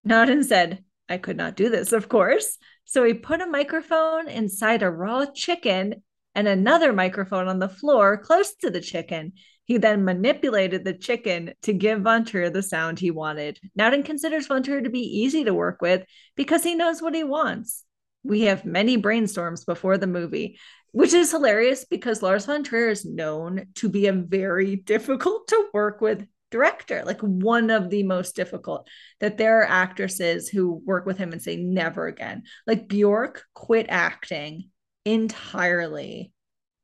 Naudin 0.07 0.45
said, 0.45 0.85
I 1.09 1.17
could 1.17 1.35
not 1.35 1.57
do 1.57 1.69
this, 1.69 1.91
of 1.91 2.07
course. 2.07 2.57
So 2.85 3.03
he 3.03 3.13
put 3.13 3.41
a 3.41 3.45
microphone 3.45 4.29
inside 4.29 4.83
a 4.83 4.89
raw 4.89 5.25
chicken 5.33 6.01
and 6.33 6.47
another 6.47 6.93
microphone 6.93 7.49
on 7.49 7.59
the 7.59 7.69
floor 7.69 8.17
close 8.17 8.55
to 8.61 8.69
the 8.69 8.81
chicken. 8.81 9.33
He 9.65 9.77
then 9.77 10.03
manipulated 10.03 10.83
the 10.83 10.93
chicken 10.93 11.53
to 11.63 11.73
give 11.73 12.03
Trier 12.03 12.49
the 12.49 12.61
sound 12.61 12.99
he 12.99 13.11
wanted. 13.11 13.59
Naudin 13.77 14.03
considers 14.03 14.47
Trier 14.47 14.81
to 14.81 14.89
be 14.89 14.99
easy 14.99 15.43
to 15.45 15.53
work 15.53 15.81
with 15.81 16.03
because 16.35 16.63
he 16.63 16.75
knows 16.75 17.01
what 17.01 17.15
he 17.15 17.23
wants. 17.23 17.83
We 18.23 18.41
have 18.41 18.65
many 18.65 18.97
brainstorms 18.97 19.65
before 19.65 19.97
the 19.97 20.07
movie, 20.07 20.59
which 20.91 21.13
is 21.13 21.31
hilarious 21.31 21.85
because 21.85 22.21
Lars 22.21 22.45
Trier 22.45 22.89
is 22.89 23.05
known 23.05 23.67
to 23.75 23.89
be 23.89 24.07
a 24.07 24.13
very 24.13 24.75
difficult 24.93 25.47
to 25.49 25.69
work 25.73 26.01
with 26.01 26.27
director, 26.51 27.03
like 27.03 27.19
one 27.21 27.71
of 27.71 27.89
the 27.89 28.03
most 28.03 28.35
difficult. 28.35 28.87
That 29.19 29.37
there 29.37 29.61
are 29.61 29.69
actresses 29.69 30.49
who 30.49 30.81
work 30.85 31.05
with 31.05 31.17
him 31.17 31.31
and 31.31 31.41
say 31.41 31.55
never 31.55 32.07
again. 32.07 32.43
Like 32.67 32.87
Bjork 32.87 33.43
quit 33.53 33.87
acting 33.89 34.69
entirely 35.05 36.31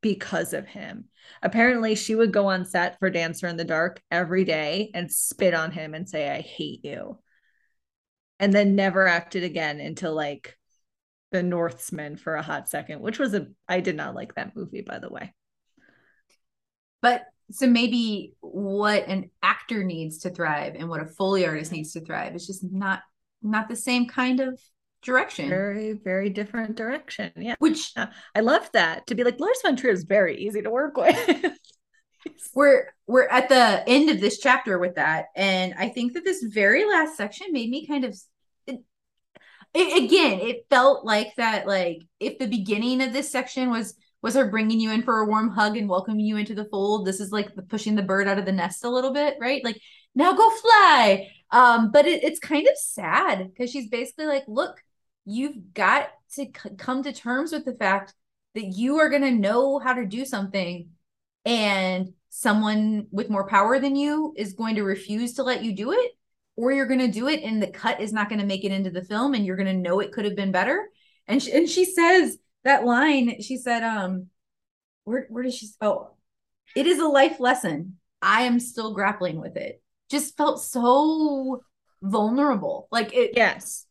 because 0.01 0.53
of 0.53 0.65
him. 0.65 1.05
Apparently, 1.41 1.95
she 1.95 2.15
would 2.15 2.31
go 2.31 2.47
on 2.47 2.65
set 2.65 2.99
for 2.99 3.09
Dancer 3.09 3.47
in 3.47 3.57
the 3.57 3.65
Dark 3.65 4.01
every 4.09 4.45
day 4.45 4.91
and 4.93 5.11
spit 5.11 5.53
on 5.53 5.71
him 5.71 5.93
and 5.93 6.07
say, 6.07 6.29
I 6.29 6.41
hate 6.41 6.83
you. 6.83 7.19
And 8.39 8.53
then 8.53 8.75
never 8.75 9.05
acted 9.07 9.43
again 9.43 9.79
until 9.79 10.13
like 10.13 10.57
the 11.31 11.43
Northman 11.43 12.15
for 12.15 12.35
a 12.35 12.41
hot 12.41 12.69
second, 12.69 13.01
which 13.01 13.19
was 13.19 13.33
a 13.33 13.47
I 13.67 13.81
did 13.81 13.95
not 13.95 14.15
like 14.15 14.35
that 14.35 14.55
movie, 14.55 14.81
by 14.81 14.99
the 14.99 15.09
way. 15.09 15.33
But 17.01 17.25
so 17.51 17.67
maybe 17.67 18.33
what 18.41 19.07
an 19.07 19.31
actor 19.41 19.83
needs 19.83 20.19
to 20.19 20.29
thrive 20.29 20.75
and 20.75 20.89
what 20.89 21.01
a 21.01 21.07
Foley 21.07 21.45
artist 21.45 21.71
needs 21.71 21.93
to 21.93 22.01
thrive 22.01 22.35
is 22.35 22.47
just 22.47 22.63
not 22.63 23.01
not 23.41 23.69
the 23.69 23.75
same 23.75 24.07
kind 24.07 24.39
of 24.39 24.59
direction. 25.01 25.49
Very, 25.49 25.93
very 25.93 26.29
different 26.29 26.75
direction. 26.75 27.31
Yeah. 27.35 27.55
Which 27.59 27.93
I 28.35 28.41
love 28.41 28.69
that. 28.73 29.07
To 29.07 29.15
be 29.15 29.23
like 29.23 29.39
Lars 29.39 29.59
von 29.63 29.75
Trier 29.75 29.91
is 29.91 30.03
very 30.03 30.37
easy 30.37 30.61
to 30.61 30.69
work 30.69 30.97
with. 30.97 31.57
we're 32.53 32.93
we're 33.07 33.27
at 33.27 33.49
the 33.49 33.83
end 33.87 34.09
of 34.09 34.19
this 34.19 34.39
chapter 34.39 34.77
with 34.77 34.95
that 34.95 35.25
and 35.35 35.73
i 35.77 35.87
think 35.87 36.13
that 36.13 36.23
this 36.23 36.43
very 36.43 36.85
last 36.85 37.15
section 37.15 37.47
made 37.51 37.69
me 37.69 37.87
kind 37.87 38.03
of 38.03 38.15
it, 38.67 38.79
it, 39.73 40.03
again 40.03 40.39
it 40.39 40.65
felt 40.69 41.05
like 41.05 41.33
that 41.37 41.67
like 41.67 42.01
if 42.19 42.37
the 42.37 42.47
beginning 42.47 43.01
of 43.01 43.13
this 43.13 43.31
section 43.31 43.69
was 43.69 43.95
was 44.21 44.35
her 44.35 44.49
bringing 44.49 44.79
you 44.79 44.91
in 44.91 45.01
for 45.01 45.19
a 45.19 45.25
warm 45.25 45.49
hug 45.49 45.77
and 45.77 45.87
welcoming 45.87 46.25
you 46.25 46.37
into 46.37 46.55
the 46.55 46.65
fold 46.65 47.05
this 47.05 47.19
is 47.19 47.31
like 47.31 47.53
the 47.55 47.61
pushing 47.61 47.95
the 47.95 48.03
bird 48.03 48.27
out 48.27 48.39
of 48.39 48.45
the 48.45 48.51
nest 48.51 48.83
a 48.83 48.89
little 48.89 49.13
bit 49.13 49.35
right 49.39 49.63
like 49.63 49.79
now 50.15 50.33
go 50.33 50.49
fly 50.49 51.27
um 51.51 51.91
but 51.91 52.05
it, 52.05 52.23
it's 52.23 52.39
kind 52.39 52.67
of 52.67 52.77
sad 52.77 53.49
because 53.49 53.69
she's 53.69 53.87
basically 53.87 54.25
like 54.25 54.43
look 54.47 54.81
you've 55.29 55.73
got 55.73 56.09
to 56.35 56.45
c- 56.45 56.75
come 56.77 57.03
to 57.03 57.13
terms 57.13 57.51
with 57.51 57.65
the 57.65 57.75
fact 57.75 58.13
that 58.55 58.65
you 58.65 58.99
are 58.99 59.09
going 59.09 59.21
to 59.21 59.31
know 59.31 59.79
how 59.79 59.93
to 59.93 60.05
do 60.05 60.25
something 60.25 60.89
and 61.45 62.13
someone 62.29 63.07
with 63.11 63.29
more 63.29 63.47
power 63.47 63.79
than 63.79 63.95
you 63.95 64.33
is 64.37 64.53
going 64.53 64.75
to 64.75 64.83
refuse 64.83 65.33
to 65.33 65.43
let 65.43 65.63
you 65.63 65.75
do 65.75 65.91
it 65.91 66.11
or 66.55 66.71
you're 66.71 66.85
going 66.87 66.99
to 66.99 67.07
do 67.07 67.27
it 67.27 67.41
and 67.43 67.61
the 67.61 67.67
cut 67.67 68.01
is 68.01 68.11
not 68.13 68.29
going 68.29 68.39
to 68.39 68.45
make 68.45 68.63
it 68.63 68.71
into 68.71 68.89
the 68.89 69.03
film 69.03 69.33
and 69.33 69.45
you're 69.45 69.55
going 69.55 69.65
to 69.65 69.73
know 69.73 69.99
it 69.99 70.11
could 70.11 70.25
have 70.25 70.35
been 70.35 70.51
better. 70.51 70.89
And 71.27 71.41
she, 71.41 71.51
and 71.51 71.69
she 71.69 71.85
says 71.85 72.37
that 72.65 72.85
line 72.85 73.41
she 73.41 73.57
said 73.57 73.83
um 73.83 74.27
where 75.05 75.25
where 75.29 75.43
does 75.43 75.55
she 75.55 75.69
oh 75.79 76.11
it 76.75 76.85
is 76.85 76.99
a 76.99 77.07
life 77.07 77.39
lesson. 77.39 77.97
I 78.21 78.43
am 78.43 78.59
still 78.59 78.93
grappling 78.93 79.39
with 79.39 79.55
it. 79.55 79.81
Just 80.09 80.37
felt 80.37 80.61
so 80.61 81.61
vulnerable. 82.01 82.87
Like 82.91 83.13
it 83.13 83.31
yes. 83.35 83.85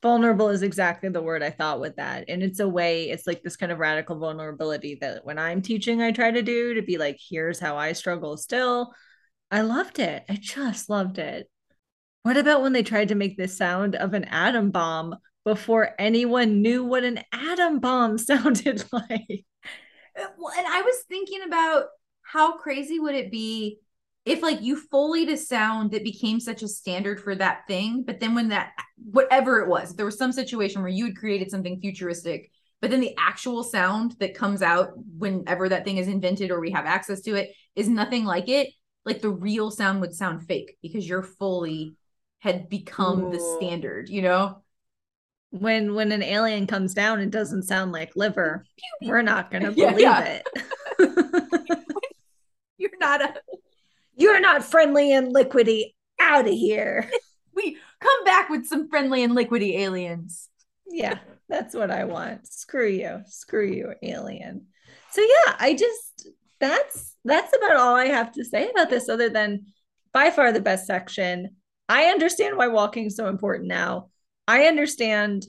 Vulnerable 0.00 0.48
is 0.48 0.62
exactly 0.62 1.08
the 1.08 1.22
word 1.22 1.42
I 1.42 1.50
thought 1.50 1.80
with 1.80 1.96
that. 1.96 2.26
And 2.28 2.42
it's 2.42 2.60
a 2.60 2.68
way, 2.68 3.10
it's 3.10 3.26
like 3.26 3.42
this 3.42 3.56
kind 3.56 3.72
of 3.72 3.78
radical 3.78 4.18
vulnerability 4.18 4.96
that 5.00 5.24
when 5.24 5.38
I'm 5.38 5.60
teaching, 5.60 6.00
I 6.00 6.12
try 6.12 6.30
to 6.30 6.42
do 6.42 6.74
to 6.74 6.82
be 6.82 6.98
like, 6.98 7.18
here's 7.18 7.58
how 7.58 7.76
I 7.76 7.92
struggle 7.92 8.36
still. 8.36 8.94
I 9.50 9.62
loved 9.62 9.98
it. 9.98 10.24
I 10.28 10.34
just 10.40 10.88
loved 10.88 11.18
it. 11.18 11.50
What 12.22 12.36
about 12.36 12.62
when 12.62 12.72
they 12.72 12.82
tried 12.82 13.08
to 13.08 13.14
make 13.14 13.36
the 13.36 13.48
sound 13.48 13.96
of 13.96 14.14
an 14.14 14.24
atom 14.24 14.70
bomb 14.70 15.16
before 15.44 15.94
anyone 15.98 16.62
knew 16.62 16.84
what 16.84 17.04
an 17.04 17.20
atom 17.32 17.80
bomb 17.80 18.18
sounded 18.18 18.84
like? 18.92 19.44
Uh, 20.18 20.26
well, 20.38 20.52
and 20.56 20.66
I 20.66 20.82
was 20.82 21.02
thinking 21.08 21.42
about 21.42 21.86
how 22.22 22.56
crazy 22.56 23.00
would 23.00 23.14
it 23.14 23.32
be 23.32 23.80
if 24.28 24.42
like 24.42 24.60
you 24.60 24.80
foleyed 24.92 25.30
a 25.30 25.36
sound 25.36 25.90
that 25.92 26.04
became 26.04 26.38
such 26.40 26.62
a 26.62 26.68
standard 26.68 27.20
for 27.20 27.34
that 27.34 27.66
thing, 27.66 28.02
but 28.06 28.20
then 28.20 28.34
when 28.34 28.48
that 28.48 28.72
whatever 29.10 29.60
it 29.60 29.68
was, 29.68 29.94
there 29.94 30.06
was 30.06 30.18
some 30.18 30.32
situation 30.32 30.82
where 30.82 30.90
you 30.90 31.06
had 31.06 31.16
created 31.16 31.50
something 31.50 31.80
futuristic, 31.80 32.50
but 32.80 32.90
then 32.90 33.00
the 33.00 33.16
actual 33.18 33.64
sound 33.64 34.14
that 34.20 34.34
comes 34.34 34.62
out 34.62 34.90
whenever 35.16 35.68
that 35.68 35.84
thing 35.84 35.96
is 35.96 36.08
invented 36.08 36.50
or 36.50 36.60
we 36.60 36.70
have 36.70 36.86
access 36.86 37.20
to 37.22 37.34
it 37.34 37.50
is 37.74 37.88
nothing 37.88 38.24
like 38.24 38.48
it, 38.48 38.68
like 39.04 39.22
the 39.22 39.30
real 39.30 39.70
sound 39.70 40.00
would 40.00 40.14
sound 40.14 40.46
fake 40.46 40.76
because 40.82 41.08
your 41.08 41.22
foley 41.22 41.96
had 42.40 42.68
become 42.68 43.30
the 43.30 43.40
standard, 43.40 44.08
you 44.08 44.22
know? 44.22 44.62
when 45.50 45.94
when 45.94 46.12
an 46.12 46.22
alien 46.22 46.66
comes 46.66 46.92
down 46.94 47.20
and 47.20 47.32
doesn't 47.32 47.62
sound 47.62 47.92
like 47.92 48.12
liver, 48.16 48.64
we're 49.02 49.22
not 49.22 49.50
gonna 49.50 49.72
Yeah, 49.76 49.90
believe 49.90 50.00
yeah. 50.00 50.40
it. 50.40 50.48
You're 52.78 52.90
not 53.00 53.22
a 53.22 53.34
You're 54.18 54.40
not 54.40 54.64
friendly 54.64 55.12
and 55.12 55.34
liquidy. 55.34 55.94
Out 56.20 56.48
of 56.48 56.52
here. 56.52 57.08
we 57.54 57.76
come 58.00 58.24
back 58.24 58.50
with 58.50 58.66
some 58.66 58.88
friendly 58.88 59.22
and 59.22 59.36
liquidy 59.36 59.78
aliens. 59.78 60.48
yeah, 60.86 61.18
that's 61.48 61.74
what 61.74 61.90
I 61.90 62.04
want. 62.04 62.46
Screw 62.46 62.88
you. 62.88 63.22
Screw 63.26 63.66
you, 63.66 63.94
alien. 64.02 64.66
So 65.12 65.20
yeah, 65.20 65.54
I 65.58 65.74
just 65.74 66.28
that's 66.60 67.16
that's 67.24 67.56
about 67.56 67.76
all 67.76 67.94
I 67.94 68.06
have 68.06 68.32
to 68.32 68.44
say 68.44 68.68
about 68.70 68.90
this 68.90 69.08
other 69.08 69.28
than 69.28 69.66
by 70.12 70.30
far 70.30 70.52
the 70.52 70.60
best 70.60 70.86
section. 70.86 71.56
I 71.88 72.06
understand 72.06 72.56
why 72.56 72.68
walking 72.68 73.06
is 73.06 73.16
so 73.16 73.28
important 73.28 73.68
now. 73.68 74.08
I 74.46 74.64
understand 74.64 75.46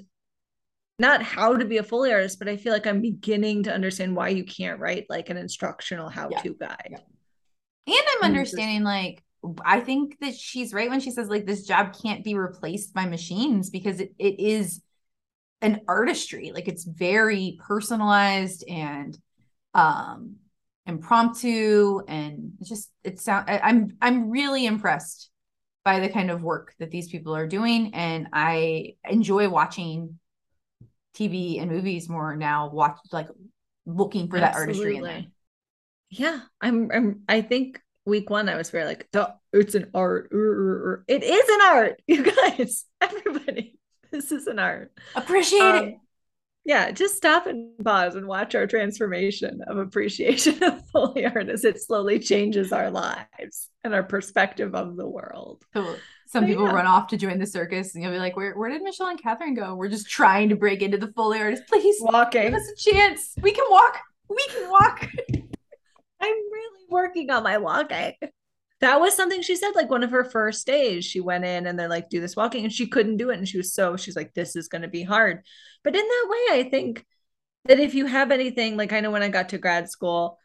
not 1.00 1.24
how 1.24 1.56
to 1.56 1.66
be 1.66 1.78
a 1.78 1.84
Foley 1.84 2.14
artist, 2.14 2.40
but 2.40 2.50
I 2.50 2.58
feel 2.58 2.74
like 2.74 2.86
I'm 2.86 3.02
beginning 3.02 3.64
to 3.64 3.74
understand 3.74 4.16
why 4.16 4.30
you 4.30 4.44
can't 4.44 4.80
write 4.80 5.06
like 5.10 5.30
an 5.30 5.38
instructional 5.38 6.10
how-to 6.10 6.54
guide. 6.60 6.90
Yeah. 6.92 7.00
And 7.90 8.08
I'm 8.18 8.24
understanding 8.24 8.84
like 8.84 9.24
I 9.66 9.80
think 9.80 10.20
that 10.20 10.36
she's 10.36 10.74
right 10.74 10.90
when 10.90 11.00
she 11.00 11.12
says 11.12 11.30
like 11.30 11.46
this 11.46 11.66
job 11.66 11.96
can't 12.02 12.24
be 12.24 12.36
replaced 12.36 12.94
by 12.94 13.06
machines 13.06 13.70
because 13.70 14.00
it, 14.00 14.14
it 14.20 14.40
is 14.40 14.82
an 15.62 15.82
artistry. 15.88 16.52
Like 16.54 16.68
it's 16.68 16.84
very 16.84 17.58
personalized 17.66 18.64
and 18.68 19.18
um 19.74 20.36
impromptu 20.86 22.02
and 22.08 22.54
just 22.64 22.92
it 23.04 23.20
sound 23.20 23.50
I, 23.50 23.60
I'm 23.60 23.98
I'm 24.02 24.30
really 24.30 24.66
impressed 24.66 25.30
by 25.86 26.00
the 26.00 26.10
kind 26.10 26.30
of 26.32 26.44
work 26.44 26.74
that 26.80 26.92
these 26.92 27.08
people 27.10 27.36
are 27.36 27.48
doing 27.48 27.94
and 27.94 28.28
I 28.34 28.96
enjoy 29.10 29.50
watching 29.50 30.20
TV 31.16 31.60
and 31.60 31.72
movies 31.72 32.10
more 32.10 32.36
now 32.36 32.70
watch 32.70 32.98
like 33.12 33.28
looking 33.86 34.30
for 34.30 34.40
that 34.40 34.56
artistry 34.56 34.98
in 34.98 35.04
there. 35.04 35.26
Yeah, 36.10 36.40
I'm. 36.62 36.92
I'm. 36.92 37.22
I 37.28 37.42
think 37.42 37.82
week 38.06 38.30
one 38.30 38.50
I 38.50 38.56
was 38.56 38.70
very 38.70 38.86
like, 38.86 39.08
it's 39.54 39.76
an 39.76 39.92
art. 39.94 40.30
Ur, 40.34 40.38
ur, 40.38 40.92
ur." 40.92 41.04
It 41.08 41.24
is 41.24 41.50
an 41.50 41.62
art, 41.62 42.02
you 42.08 42.24
guys. 42.24 42.86
Everybody, 43.02 43.78
this 44.12 44.32
is 44.32 44.48
an 44.48 44.60
art. 44.60 44.92
Appreciate 45.16 45.60
it. 45.76 45.84
Um, 45.94 46.02
yeah, 46.66 46.92
just 46.92 47.16
stop 47.16 47.48
and 47.48 47.72
pause 47.84 48.16
and 48.16 48.28
watch 48.28 48.54
our 48.54 48.68
transformation 48.68 49.62
of 49.66 49.78
appreciation 49.78 50.62
of 50.64 50.84
Foley 50.90 51.26
art 51.26 51.50
as 51.50 51.64
it 51.66 51.82
slowly 51.82 52.20
changes 52.20 52.72
our 52.72 52.92
lives 52.92 53.70
and 53.84 53.94
our 53.94 54.04
perspective 54.04 54.76
of 54.76 54.96
the 54.96 55.08
world. 55.08 55.64
So 55.74 55.96
some 56.28 56.44
So, 56.44 56.48
people 56.48 56.66
yeah. 56.66 56.74
run 56.74 56.86
off 56.86 57.08
to 57.08 57.18
join 57.18 57.40
the 57.40 57.48
circus 57.48 57.96
and 57.96 58.04
you'll 58.04 58.14
be 58.14 58.20
like, 58.20 58.36
where, 58.36 58.56
where 58.56 58.70
did 58.70 58.84
Michelle 58.84 59.08
and 59.08 59.20
Catherine 59.20 59.56
go? 59.56 59.74
We're 59.74 59.90
just 59.90 60.10
trying 60.10 60.50
to 60.50 60.56
break 60.56 60.84
into 60.84 60.98
the 60.98 61.12
Foley 61.14 61.40
artist. 61.40 61.64
Please 61.68 62.00
give 62.44 62.54
us 62.54 62.68
a 62.70 62.92
chance. 62.92 63.34
We 63.42 63.52
can 63.52 63.66
walk. 63.70 63.98
We 64.30 64.46
can 64.50 64.70
walk. 64.70 65.08
I'm 66.22 66.30
really 66.30 66.86
working 66.90 67.30
on 67.32 67.44
my 67.44 67.58
walking. 67.58 68.14
That 68.82 69.02
was 69.02 69.16
something 69.16 69.42
she 69.42 69.56
said, 69.56 69.72
like 69.76 69.90
one 69.90 70.04
of 70.04 70.12
her 70.12 70.24
first 70.24 70.66
days. 70.66 71.04
She 71.04 71.20
went 71.20 71.44
in 71.44 71.68
and 71.68 71.78
they're 71.78 71.90
like, 71.90 72.10
do 72.10 72.22
this 72.22 72.36
walking, 72.36 72.64
and 72.64 72.72
she 72.74 72.88
couldn't 72.88 73.18
do 73.18 73.30
it. 73.30 73.38
And 73.38 73.48
she 73.48 73.58
was 73.58 73.74
so, 73.74 73.98
she's 73.98 74.16
like, 74.16 74.34
this 74.34 74.56
is 74.56 74.70
going 74.70 74.84
to 74.84 74.88
be 74.88 75.04
hard. 75.04 75.44
But 75.84 75.96
in 75.96 76.02
that 76.02 76.28
way, 76.30 76.60
I 76.60 76.70
think 76.70 77.06
that 77.66 77.80
if 77.80 77.94
you 77.94 78.06
have 78.06 78.32
anything, 78.32 78.78
like 78.78 78.94
I 78.94 79.02
know 79.02 79.12
when 79.12 79.22
I 79.22 79.30
got 79.30 79.50
to 79.50 79.58
grad 79.58 79.90
school 79.90 80.40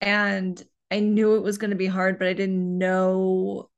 and 0.00 0.60
I 0.90 1.00
knew 1.00 1.36
it 1.36 1.42
was 1.42 1.58
going 1.58 1.70
to 1.70 1.76
be 1.76 1.86
hard, 1.86 2.18
but 2.18 2.28
I 2.28 2.32
didn't 2.32 2.78
know 2.78 3.70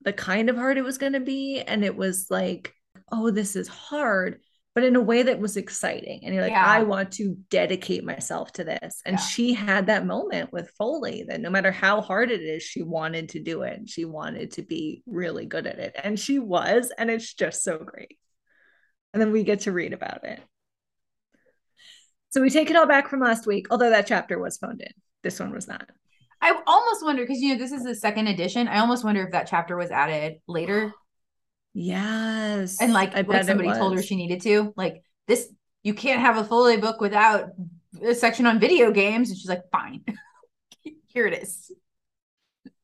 the 0.00 0.12
kind 0.12 0.48
of 0.48 0.56
hard 0.56 0.78
it 0.78 0.84
was 0.84 0.98
going 0.98 1.12
to 1.12 1.20
be. 1.20 1.60
And 1.60 1.84
it 1.84 1.96
was 1.96 2.28
like, 2.30 2.74
oh, 3.12 3.30
this 3.30 3.56
is 3.56 3.68
hard, 3.68 4.40
but 4.74 4.82
in 4.84 4.96
a 4.96 5.00
way 5.00 5.22
that 5.22 5.38
was 5.38 5.56
exciting. 5.56 6.20
And 6.24 6.34
you're 6.34 6.42
like, 6.42 6.52
Yeah. 6.52 6.64
I 6.66 6.82
want 6.82 7.12
to 7.12 7.36
dedicate 7.48 8.04
myself 8.04 8.52
to 8.52 8.64
this. 8.64 9.02
And 9.06 9.14
Yeah. 9.14 9.22
she 9.22 9.54
had 9.54 9.86
that 9.86 10.04
moment 10.06 10.52
with 10.52 10.70
Foley 10.76 11.24
that 11.28 11.40
no 11.40 11.48
matter 11.50 11.70
how 11.70 12.00
hard 12.00 12.30
it 12.30 12.40
is, 12.40 12.62
she 12.62 12.82
wanted 12.82 13.30
to 13.30 13.40
do 13.40 13.62
it. 13.62 13.88
She 13.88 14.04
wanted 14.04 14.52
to 14.52 14.62
be 14.62 15.02
really 15.06 15.46
good 15.46 15.66
at 15.66 15.78
it. 15.78 15.94
And 16.02 16.18
she 16.18 16.38
was. 16.38 16.92
And 16.96 17.10
it's 17.10 17.32
just 17.32 17.62
so 17.62 17.78
great. 17.78 18.18
And 19.12 19.20
then 19.20 19.30
we 19.30 19.44
get 19.44 19.60
to 19.60 19.72
read 19.72 19.92
about 19.92 20.24
it. 20.24 20.40
So 22.30 22.40
we 22.40 22.50
take 22.50 22.68
it 22.68 22.74
all 22.76 22.86
back 22.88 23.08
from 23.08 23.20
last 23.20 23.46
week, 23.46 23.68
although 23.70 23.90
that 23.90 24.08
chapter 24.08 24.40
was 24.40 24.58
phoned 24.58 24.80
in. 24.80 24.92
This 25.22 25.38
one 25.38 25.52
was 25.52 25.68
not. 25.68 25.88
I 26.42 26.52
almost 26.66 27.04
wonder 27.04 27.22
because 27.22 27.40
you 27.40 27.52
know 27.52 27.58
this 27.58 27.70
is 27.70 27.84
the 27.84 27.94
second 27.94 28.26
edition. 28.26 28.66
I 28.66 28.80
almost 28.80 29.04
wonder 29.04 29.22
if 29.22 29.30
that 29.30 29.46
chapter 29.46 29.76
was 29.76 29.92
added 29.92 30.40
later 30.48 30.92
Yes. 31.74 32.80
and 32.80 32.92
like 32.92 33.14
I 33.16 33.22
like 33.22 33.44
somebody 33.44 33.72
told 33.72 33.94
her 33.96 34.02
she 34.02 34.16
needed 34.16 34.40
to. 34.42 34.72
Like 34.76 35.02
this, 35.26 35.48
you 35.82 35.92
can't 35.92 36.20
have 36.20 36.36
a 36.36 36.44
Foley 36.44 36.76
book 36.76 37.00
without 37.00 37.50
a 38.02 38.14
section 38.14 38.46
on 38.46 38.58
video 38.60 38.92
games. 38.92 39.28
And 39.28 39.38
she's 39.38 39.48
like, 39.48 39.68
fine, 39.70 40.04
here 41.06 41.26
it 41.26 41.42
is. 41.42 41.70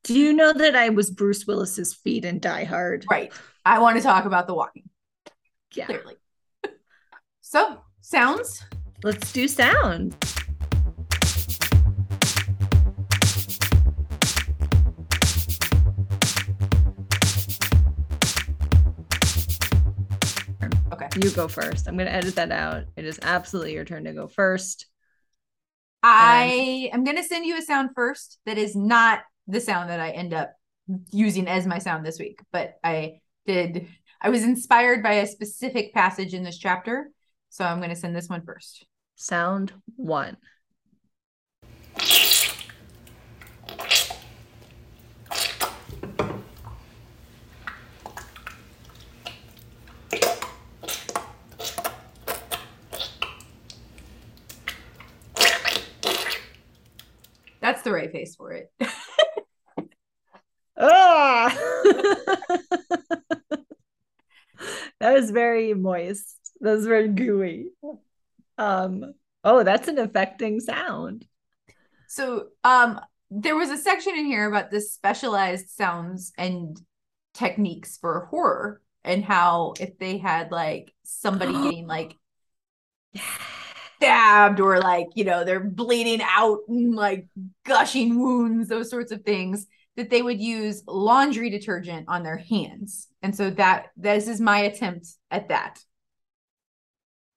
Do 0.03 0.17
you 0.17 0.33
know 0.33 0.51
that 0.51 0.75
I 0.75 0.89
was 0.89 1.09
Bruce 1.09 1.45
Willis's 1.47 1.93
feet 1.93 2.25
in 2.25 2.39
Die 2.39 2.63
Hard? 2.65 3.05
Right. 3.09 3.31
I 3.65 3.79
want 3.79 3.97
to 3.97 4.03
talk 4.03 4.25
about 4.25 4.47
the 4.47 4.53
walking 4.55 4.89
Yeah. 5.73 5.85
clearly. 5.85 6.15
so 7.41 7.81
sounds. 8.01 8.63
Let's 9.03 9.31
do 9.31 9.47
sound. 9.47 10.15
You 21.19 21.29
go 21.31 21.47
first. 21.49 21.87
I'm 21.87 21.97
going 21.97 22.07
to 22.07 22.13
edit 22.13 22.35
that 22.35 22.51
out. 22.51 22.85
It 22.95 23.05
is 23.05 23.19
absolutely 23.21 23.73
your 23.73 23.83
turn 23.83 24.05
to 24.05 24.13
go 24.13 24.27
first. 24.27 24.85
I 26.01 26.89
am 26.93 27.03
going 27.03 27.17
to 27.17 27.23
send 27.23 27.45
you 27.45 27.57
a 27.57 27.61
sound 27.61 27.89
first 27.93 28.39
that 28.45 28.57
is 28.57 28.75
not 28.75 29.19
the 29.45 29.59
sound 29.59 29.89
that 29.89 29.99
I 29.99 30.11
end 30.11 30.33
up 30.33 30.53
using 31.11 31.47
as 31.47 31.67
my 31.67 31.79
sound 31.79 32.05
this 32.05 32.17
week, 32.17 32.39
but 32.51 32.75
I 32.83 33.19
did, 33.45 33.87
I 34.21 34.29
was 34.29 34.43
inspired 34.43 35.03
by 35.03 35.13
a 35.13 35.27
specific 35.27 35.93
passage 35.93 36.33
in 36.33 36.43
this 36.43 36.57
chapter. 36.57 37.11
So 37.49 37.65
I'm 37.65 37.77
going 37.79 37.89
to 37.89 37.95
send 37.95 38.15
this 38.15 38.29
one 38.29 38.45
first. 38.45 38.85
Sound 39.15 39.73
one. 39.97 40.37
That's 57.71 57.83
the 57.83 57.93
right 57.93 58.11
face 58.11 58.35
for 58.35 58.51
it. 58.51 58.69
Ah! 60.83 61.55
that 64.99 65.13
was 65.13 65.29
very 65.29 65.75
moist. 65.75 66.39
That 66.59 66.71
was 66.71 66.87
very 66.87 67.07
gooey. 67.07 67.67
Um, 68.57 69.13
oh, 69.43 69.61
that's 69.63 69.87
an 69.89 69.99
affecting 69.99 70.59
sound. 70.59 71.27
So 72.07 72.47
um 72.63 72.99
there 73.29 73.55
was 73.55 73.69
a 73.69 73.77
section 73.77 74.15
in 74.15 74.25
here 74.25 74.47
about 74.47 74.71
the 74.71 74.81
specialized 74.81 75.69
sounds 75.69 76.33
and 76.35 76.81
techniques 77.35 77.97
for 77.97 78.27
horror 78.31 78.81
and 79.03 79.23
how 79.23 79.75
if 79.79 79.99
they 79.99 80.17
had 80.17 80.51
like 80.51 80.95
somebody 81.03 81.53
getting 81.63 81.85
like 81.85 82.17
stabbed 84.01 84.59
or 84.59 84.79
like 84.79 85.07
you 85.15 85.23
know 85.23 85.43
they're 85.43 85.59
bleeding 85.59 86.21
out 86.23 86.59
and 86.67 86.95
like 86.95 87.27
gushing 87.65 88.19
wounds 88.19 88.67
those 88.67 88.89
sorts 88.89 89.11
of 89.11 89.21
things 89.23 89.67
that 89.95 90.09
they 90.09 90.21
would 90.23 90.41
use 90.41 90.83
laundry 90.87 91.49
detergent 91.51 92.05
on 92.07 92.23
their 92.23 92.37
hands 92.37 93.07
and 93.21 93.35
so 93.35 93.49
that 93.51 93.87
this 93.95 94.27
is 94.27 94.41
my 94.41 94.59
attempt 94.59 95.07
at 95.29 95.49
that 95.49 95.79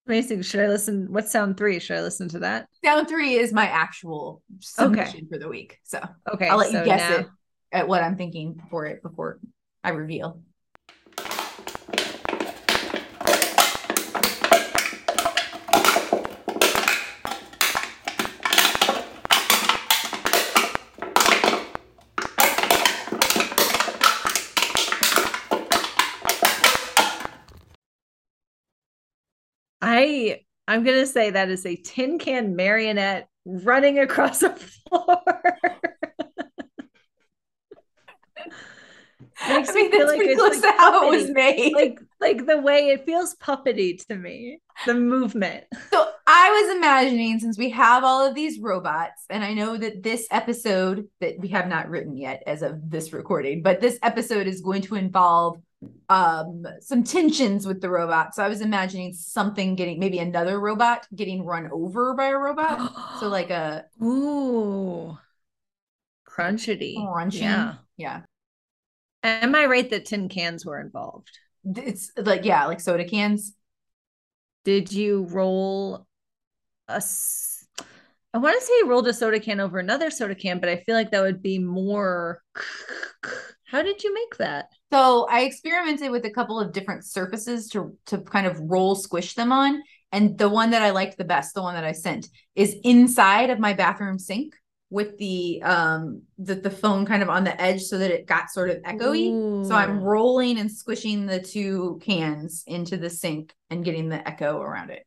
Amazing. 0.07 0.43
Should 0.43 0.61
I 0.61 0.69
listen? 0.69 1.07
What's 1.11 1.33
sound 1.33 1.57
three? 1.57 1.79
Should 1.79 1.97
I 1.97 2.03
listen 2.03 2.29
to 2.29 2.41
that? 2.41 2.69
sound 2.85 3.09
three 3.09 3.37
is 3.37 3.55
my 3.55 3.65
actual 3.67 4.43
submission 4.61 5.27
for 5.31 5.39
the 5.39 5.49
week 5.49 5.79
so 5.83 5.99
Okay. 6.33 6.47
i'll 6.49 6.59
let 6.59 6.71
so 6.71 6.81
you 6.81 6.85
guess 6.85 7.11
now- 7.11 7.17
it 7.21 7.27
at 7.73 7.89
what 7.89 8.03
i'm 8.03 8.17
thinking 8.17 8.61
for 8.71 8.85
it 8.87 9.03
before 9.03 9.41
i 9.83 9.89
reveal 9.91 10.41
I'm 30.67 30.85
gonna 30.85 31.07
say 31.07 31.31
that 31.31 31.51
is 31.51 31.67
a 31.67 31.77
tin 31.77 32.19
can 32.19 32.57
marionette 32.57 33.29
running 33.45 33.99
across 33.99 34.43
a 34.43 34.51
floor. 34.51 35.23
Makes 39.49 39.71
I 39.71 39.75
mean, 39.75 39.91
me 39.91 39.91
feel 39.91 40.07
like 40.07 40.21
it's 40.21 40.41
close 40.41 40.63
like 40.63 40.75
to 40.77 40.81
how 40.81 41.07
it 41.07 41.11
was 41.17 41.31
made. 41.31 41.73
like 41.75 42.01
like 42.21 42.47
the 42.47 42.61
way 42.61 42.89
it 42.89 43.05
feels 43.05 43.35
puppety 43.37 44.05
to 44.07 44.17
me, 44.17 44.61
the 44.87 44.95
movement. 44.95 45.65
So 45.91 46.09
I 46.27 46.63
was 46.63 46.77
imagining 46.77 47.39
since 47.41 47.59
we 47.59 47.71
have 47.71 48.05
all 48.05 48.27
of 48.27 48.35
these 48.35 48.59
robots, 48.59 49.25
and 49.29 49.45
I 49.45 49.53
know 49.53 49.77
that 49.77 50.03
this 50.03 50.27
episode 50.31 51.09
that 51.21 51.35
we 51.39 51.49
have 51.49 51.69
not 51.69 51.91
written 51.91 52.17
yet 52.17 52.43
as 52.47 52.63
of 52.63 52.91
this 52.91 53.13
recording, 53.13 53.63
but 53.63 53.81
this 53.81 53.99
episode 54.03 54.47
is 54.47 54.63
going 54.63 54.83
to 54.83 54.95
involve 54.95 55.61
um 56.09 56.65
some 56.81 57.03
tensions 57.03 57.67
with 57.67 57.81
the 57.81 57.89
robot. 57.89 58.35
So 58.35 58.43
I 58.43 58.49
was 58.49 58.61
imagining 58.61 59.13
something 59.13 59.75
getting 59.75 59.99
maybe 59.99 60.19
another 60.19 60.61
robot 60.61 61.07
getting 61.15 61.45
run 61.45 61.69
over 61.73 62.15
by 62.15 62.29
a 62.29 62.37
robot. 62.37 63.21
so 63.21 63.29
like 63.29 63.51
a 63.51 63.85
ooh 64.03 65.17
crunchity. 66.29 66.95
Crunching. 67.13 67.43
Yeah. 67.43 67.75
Yeah. 67.97 68.23
Am 69.23 69.55
I 69.55 69.67
right 69.67 69.89
that 69.91 70.05
tin 70.05 70.29
cans 70.29 70.67
were 70.67 70.81
involved? 70.81 71.39
It's 71.65 72.11
like 72.17 72.45
yeah, 72.45 72.67
like 72.67 72.81
soda 72.81 73.05
cans. 73.05 73.55
Did 74.65 74.93
you 74.93 75.27
roll 75.31 76.07
a 76.89 77.03
I 78.35 78.39
want 78.39 78.59
to 78.59 78.67
say 78.67 78.73
you 78.79 78.89
rolled 78.89 79.07
a 79.07 79.15
soda 79.15 79.39
can 79.39 79.61
over 79.61 79.79
another 79.79 80.11
soda 80.11 80.35
can, 80.35 80.59
but 80.59 80.69
I 80.69 80.79
feel 80.79 80.97
like 80.97 81.13
that 81.13 81.23
would 81.23 81.41
be 81.41 81.61
more 81.61 82.43
How 83.75 83.83
did 83.83 84.05
you 84.05 84.15
make 84.15 84.37
that? 84.37 84.69
So 84.93 85.27
I 85.29 85.41
experimented 85.41 86.13
with 86.13 86.25
a 86.27 86.31
couple 86.31 86.61
of 86.61 86.71
different 86.71 87.05
surfaces 87.05 87.69
to 87.71 87.99
to 88.07 88.19
kind 88.19 88.47
of 88.47 88.61
roll 88.61 88.95
squish 88.95 89.35
them 89.35 89.51
on. 89.51 89.83
And 90.13 90.39
the 90.39 90.49
one 90.49 90.71
that 90.71 90.83
I 90.83 90.91
liked 90.91 91.19
the 91.19 91.25
best, 91.25 91.55
the 91.55 91.63
one 91.63 91.75
that 91.75 91.83
I 91.83 91.91
sent, 91.91 92.29
is 92.55 92.77
inside 92.85 93.51
of 93.51 93.59
my 93.59 93.73
bathroom 93.73 94.21
sink 94.21 94.55
with 94.91 95.19
the 95.19 95.61
um 95.65 96.23
the, 96.39 96.55
the 96.55 96.71
phone 96.71 97.05
kind 97.05 97.21
of 97.21 97.29
on 97.29 97.43
the 97.43 97.61
edge 97.61 97.83
so 97.83 97.99
that 97.99 98.13
it 98.13 98.27
got 98.27 98.49
sort 98.49 98.71
of 98.71 98.77
echoey. 98.83 99.33
Ooh. 99.33 99.65
So 99.65 99.75
I'm 99.75 100.01
rolling 100.01 100.57
and 100.61 100.71
squishing 100.71 101.27
the 101.27 101.41
two 101.41 101.99
cans 102.01 102.63
into 102.69 102.97
the 102.97 103.11
sink 103.11 103.53
and 103.71 103.85
getting 103.85 104.09
the 104.09 104.27
echo 104.29 104.61
around 104.61 104.91
it. 104.91 105.05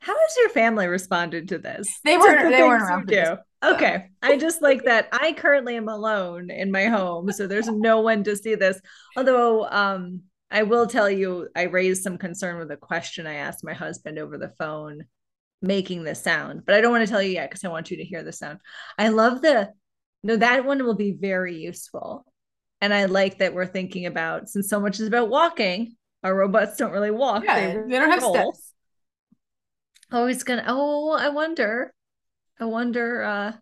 How 0.00 0.12
has 0.12 0.36
your 0.38 0.50
family 0.50 0.86
responded 0.86 1.48
to 1.48 1.56
this? 1.56 1.88
They 2.04 2.18
weren't 2.18 2.42
the 2.42 2.50
they 2.50 2.62
weren't 2.62 2.82
around 2.82 3.00
for 3.04 3.06
this. 3.06 3.38
Okay. 3.62 4.10
I 4.22 4.36
just 4.38 4.60
like 4.60 4.84
that 4.84 5.08
I 5.12 5.32
currently 5.32 5.76
am 5.76 5.88
alone 5.88 6.50
in 6.50 6.70
my 6.70 6.86
home, 6.86 7.30
so 7.32 7.46
there's 7.46 7.68
no 7.68 8.00
one 8.00 8.24
to 8.24 8.36
see 8.36 8.54
this. 8.54 8.80
Although 9.16 9.68
um 9.68 10.22
I 10.50 10.64
will 10.64 10.86
tell 10.86 11.08
you 11.08 11.48
I 11.54 11.62
raised 11.62 12.02
some 12.02 12.18
concern 12.18 12.58
with 12.58 12.70
a 12.70 12.76
question 12.76 13.26
I 13.26 13.34
asked 13.34 13.64
my 13.64 13.74
husband 13.74 14.18
over 14.18 14.36
the 14.36 14.52
phone 14.58 15.04
making 15.60 16.02
this 16.02 16.22
sound, 16.22 16.62
but 16.66 16.74
I 16.74 16.80
don't 16.80 16.90
want 16.90 17.06
to 17.06 17.10
tell 17.10 17.22
you 17.22 17.32
yet 17.32 17.50
because 17.50 17.64
I 17.64 17.68
want 17.68 17.90
you 17.90 17.98
to 17.98 18.04
hear 18.04 18.24
the 18.24 18.32
sound. 18.32 18.58
I 18.98 19.08
love 19.08 19.42
the 19.42 19.70
no, 20.24 20.36
that 20.36 20.64
one 20.64 20.84
will 20.84 20.94
be 20.94 21.12
very 21.12 21.56
useful. 21.56 22.26
And 22.80 22.92
I 22.92 23.04
like 23.04 23.38
that 23.38 23.54
we're 23.54 23.66
thinking 23.66 24.06
about 24.06 24.48
since 24.48 24.68
so 24.68 24.80
much 24.80 24.98
is 24.98 25.06
about 25.06 25.28
walking, 25.28 25.96
our 26.24 26.34
robots 26.34 26.76
don't 26.76 26.92
really 26.92 27.10
walk. 27.10 27.44
Yeah, 27.44 27.74
they, 27.74 27.80
they 27.88 27.98
don't 27.98 28.10
have 28.10 28.22
steps. 28.22 28.72
Oh, 30.10 30.26
he's 30.26 30.42
gonna 30.42 30.64
oh, 30.66 31.12
I 31.12 31.28
wonder. 31.28 31.92
I 32.62 32.64
wonder 32.64 33.24
uh 33.24 33.52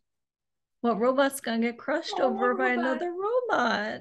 what 0.83 1.01
robot's 1.01 1.41
gonna 1.41 1.61
get 1.61 1.79
crushed 1.79 2.17
oh, 2.19 2.25
over 2.25 2.55
by 2.55 2.73
robot. 2.73 2.85
another 2.85 3.11
robot. 3.11 4.01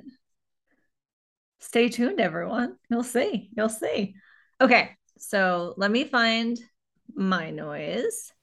Stay 1.62 1.88
tuned, 1.88 2.20
everyone. 2.20 2.76
You'll 2.90 3.04
see. 3.04 3.50
You'll 3.56 3.70
see. 3.70 4.16
Okay, 4.60 4.90
so 5.18 5.74
let 5.78 5.90
me 5.90 6.04
find 6.04 6.60
my 7.16 7.50
noise. 7.50 8.34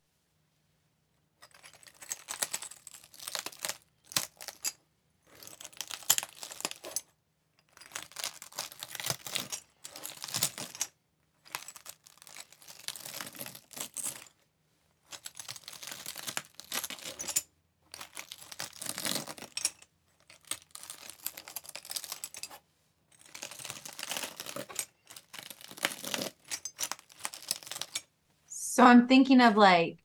So 28.75 28.75
I'm 28.86 29.08
thinking 29.08 29.40
of 29.40 29.56
like 29.56 29.98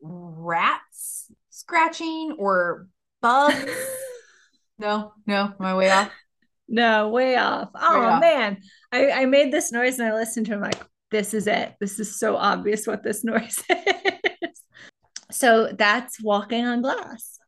rats 0.00 1.30
scratching 1.50 2.36
or 2.38 2.88
bugs. 3.20 3.70
no, 4.78 5.12
no, 5.26 5.54
I 5.60 5.74
way 5.74 5.90
off? 5.90 6.10
No, 6.68 7.08
way 7.08 7.36
off. 7.36 7.70
Oh 7.74 8.00
way 8.00 8.06
off. 8.06 8.20
man. 8.20 8.58
I, 8.92 9.10
I 9.10 9.24
made 9.26 9.52
this 9.52 9.72
noise 9.72 9.98
and 9.98 10.08
I 10.08 10.14
listened 10.14 10.46
to 10.46 10.52
him 10.52 10.60
like, 10.60 10.80
this 11.10 11.32
is 11.34 11.46
it. 11.46 11.74
This 11.80 11.98
is 11.98 12.18
so 12.18 12.36
obvious 12.36 12.86
what 12.86 13.02
this 13.02 13.24
noise 13.24 13.62
is. 13.70 14.62
so 15.30 15.72
that's 15.72 16.22
walking 16.22 16.66
on 16.66 16.82
glass. 16.82 17.38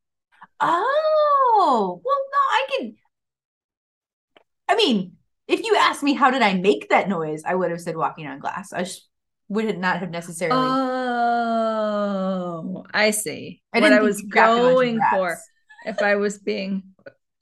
Oh, 0.60 2.00
well, 2.04 2.18
no, 2.32 2.38
I 2.38 2.66
can. 2.70 2.96
I 4.68 4.76
mean, 4.76 5.16
if 5.48 5.64
you 5.64 5.76
asked 5.76 6.02
me 6.02 6.12
how 6.12 6.30
did 6.30 6.42
I 6.42 6.54
make 6.54 6.90
that 6.90 7.08
noise, 7.08 7.42
I 7.44 7.54
would 7.54 7.70
have 7.70 7.80
said 7.80 7.96
walking 7.96 8.26
on 8.26 8.38
glass. 8.38 8.72
I 8.72 8.84
just 8.84 9.09
would 9.50 9.66
it 9.66 9.78
not 9.78 9.98
have 9.98 10.10
necessarily. 10.10 10.56
Oh, 10.62 12.06
I 12.94 13.10
see. 13.10 13.60
I 13.74 13.80
what 13.80 13.92
I 13.92 14.00
was 14.00 14.22
going 14.22 14.98
for. 15.10 15.36
If 15.84 16.00
I 16.00 16.16
was 16.16 16.38
being, 16.38 16.84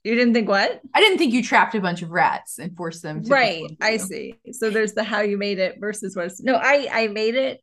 you 0.03 0.15
didn't 0.15 0.33
think 0.33 0.49
what? 0.49 0.81
I 0.93 0.99
didn't 0.99 1.19
think 1.19 1.33
you 1.33 1.43
trapped 1.43 1.75
a 1.75 1.81
bunch 1.81 2.01
of 2.01 2.09
rats 2.09 2.57
and 2.57 2.75
forced 2.75 3.03
them. 3.03 3.23
to 3.23 3.29
Right. 3.29 3.63
I 3.79 3.97
see. 3.97 4.35
So 4.51 4.71
there's 4.71 4.93
the 4.93 5.03
how 5.03 5.21
you 5.21 5.37
made 5.37 5.59
it 5.59 5.77
versus 5.79 6.15
what's 6.15 6.41
no. 6.41 6.55
I 6.55 6.89
I 6.91 7.07
made 7.07 7.35
it 7.35 7.61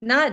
not 0.00 0.32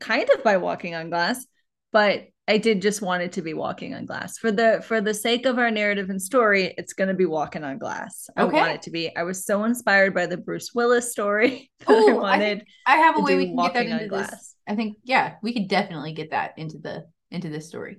kind 0.00 0.28
of 0.34 0.42
by 0.42 0.56
walking 0.56 0.96
on 0.96 1.10
glass, 1.10 1.46
but 1.92 2.26
I 2.48 2.56
did 2.56 2.80
just 2.80 3.02
want 3.02 3.22
it 3.22 3.32
to 3.32 3.42
be 3.42 3.52
walking 3.52 3.94
on 3.94 4.06
glass 4.06 4.38
for 4.38 4.50
the 4.50 4.82
for 4.82 5.02
the 5.02 5.12
sake 5.12 5.44
of 5.44 5.58
our 5.58 5.70
narrative 5.70 6.08
and 6.08 6.20
story. 6.20 6.74
It's 6.78 6.94
going 6.94 7.08
to 7.08 7.14
be 7.14 7.26
walking 7.26 7.62
on 7.62 7.76
glass. 7.76 8.30
I 8.36 8.44
want 8.44 8.72
it 8.72 8.82
to 8.82 8.90
be. 8.90 9.14
I 9.14 9.22
was 9.22 9.44
so 9.44 9.64
inspired 9.64 10.14
by 10.14 10.24
the 10.24 10.38
Bruce 10.38 10.72
Willis 10.74 11.12
story. 11.12 11.70
Oh, 11.86 12.10
I 12.10 12.12
wanted. 12.12 12.64
I, 12.86 12.94
I, 12.94 12.96
have 12.96 13.16
a 13.16 13.20
way 13.20 13.36
we 13.36 13.46
can 13.46 13.56
get 13.56 13.74
that 13.74 13.86
into 13.86 14.08
glass. 14.08 14.30
This. 14.30 14.56
I 14.66 14.74
think 14.74 14.98
yeah, 15.04 15.34
we 15.42 15.52
could 15.52 15.68
definitely 15.68 16.12
get 16.12 16.32
that 16.32 16.54
into 16.56 16.78
the 16.78 17.06
into 17.30 17.48
this 17.48 17.68
story. 17.68 17.98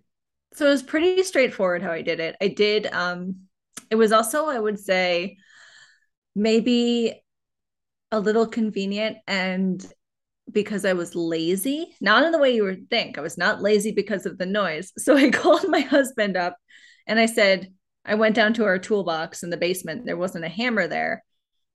So 0.54 0.68
it 0.68 0.70
was 0.70 0.84
pretty 0.84 1.24
straightforward 1.24 1.82
how 1.82 1.92
I 1.92 2.02
did 2.02 2.20
it. 2.20 2.36
I 2.42 2.50
did. 2.50 2.88
Um, 2.88 3.48
it 3.90 3.96
was 3.96 4.12
also 4.12 4.48
I 4.48 4.60
would 4.60 4.80
say 4.80 5.38
maybe 6.36 7.24
a 8.12 8.20
little 8.20 8.48
convenient 8.48 9.18
and 9.28 9.86
because 10.52 10.86
I 10.86 10.94
was 10.94 11.16
lazy, 11.16 11.96
not 12.02 12.24
in 12.24 12.32
the 12.32 12.38
way 12.38 12.54
you 12.54 12.64
would 12.64 12.90
think. 12.90 13.18
I 13.18 13.22
was 13.22 13.38
not 13.38 13.62
lazy 13.62 13.92
because 13.92 14.26
of 14.26 14.38
the 14.38 14.46
noise. 14.46 14.92
So 14.98 15.16
I 15.18 15.30
called 15.30 15.68
my 15.68 15.82
husband 15.82 16.38
up 16.38 16.58
and 17.08 17.20
I 17.20 17.26
said, 17.26 17.74
I 18.06 18.16
went 18.16 18.36
down 18.36 18.54
to 18.56 18.66
our 18.66 18.80
toolbox 18.80 19.44
in 19.44 19.50
the 19.50 19.58
basement. 19.58 20.06
There 20.06 20.18
wasn't 20.18 20.46
a 20.46 20.50
hammer 20.50 20.88
there. 20.88 21.24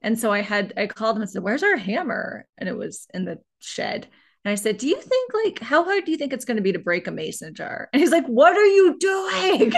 And 0.03 0.19
so 0.19 0.33
I 0.33 0.41
had, 0.41 0.73
I 0.77 0.87
called 0.87 1.17
him 1.17 1.23
and 1.23 1.31
said, 1.31 1.43
Where's 1.43 1.63
our 1.63 1.77
hammer? 1.77 2.47
And 2.59 2.69
it 2.69 2.77
was 2.77 3.07
in 3.15 3.25
the 3.25 3.39
shed. 3.61 4.09
And 4.45 4.53
I 4.53 4.55
said, 4.57 4.79
Do 4.79 4.87
you 4.89 5.01
think, 5.01 5.33
like, 5.33 5.61
how 5.61 5.85
hard 5.85 6.05
do 6.05 6.11
you 6.11 6.19
think 6.19 6.33
it's 6.33 6.45
going 6.45 6.57
to 6.57 6.63
be 6.63 6.73
to 6.73 6.79
break 6.79 7.07
a 7.07 7.11
mason 7.11 7.55
jar? 7.55 7.89
And 7.93 8.01
he's 8.01 8.11
like, 8.11 8.27
What 8.27 8.55
are 8.55 8.67
you 8.67 8.99
doing? 8.99 9.73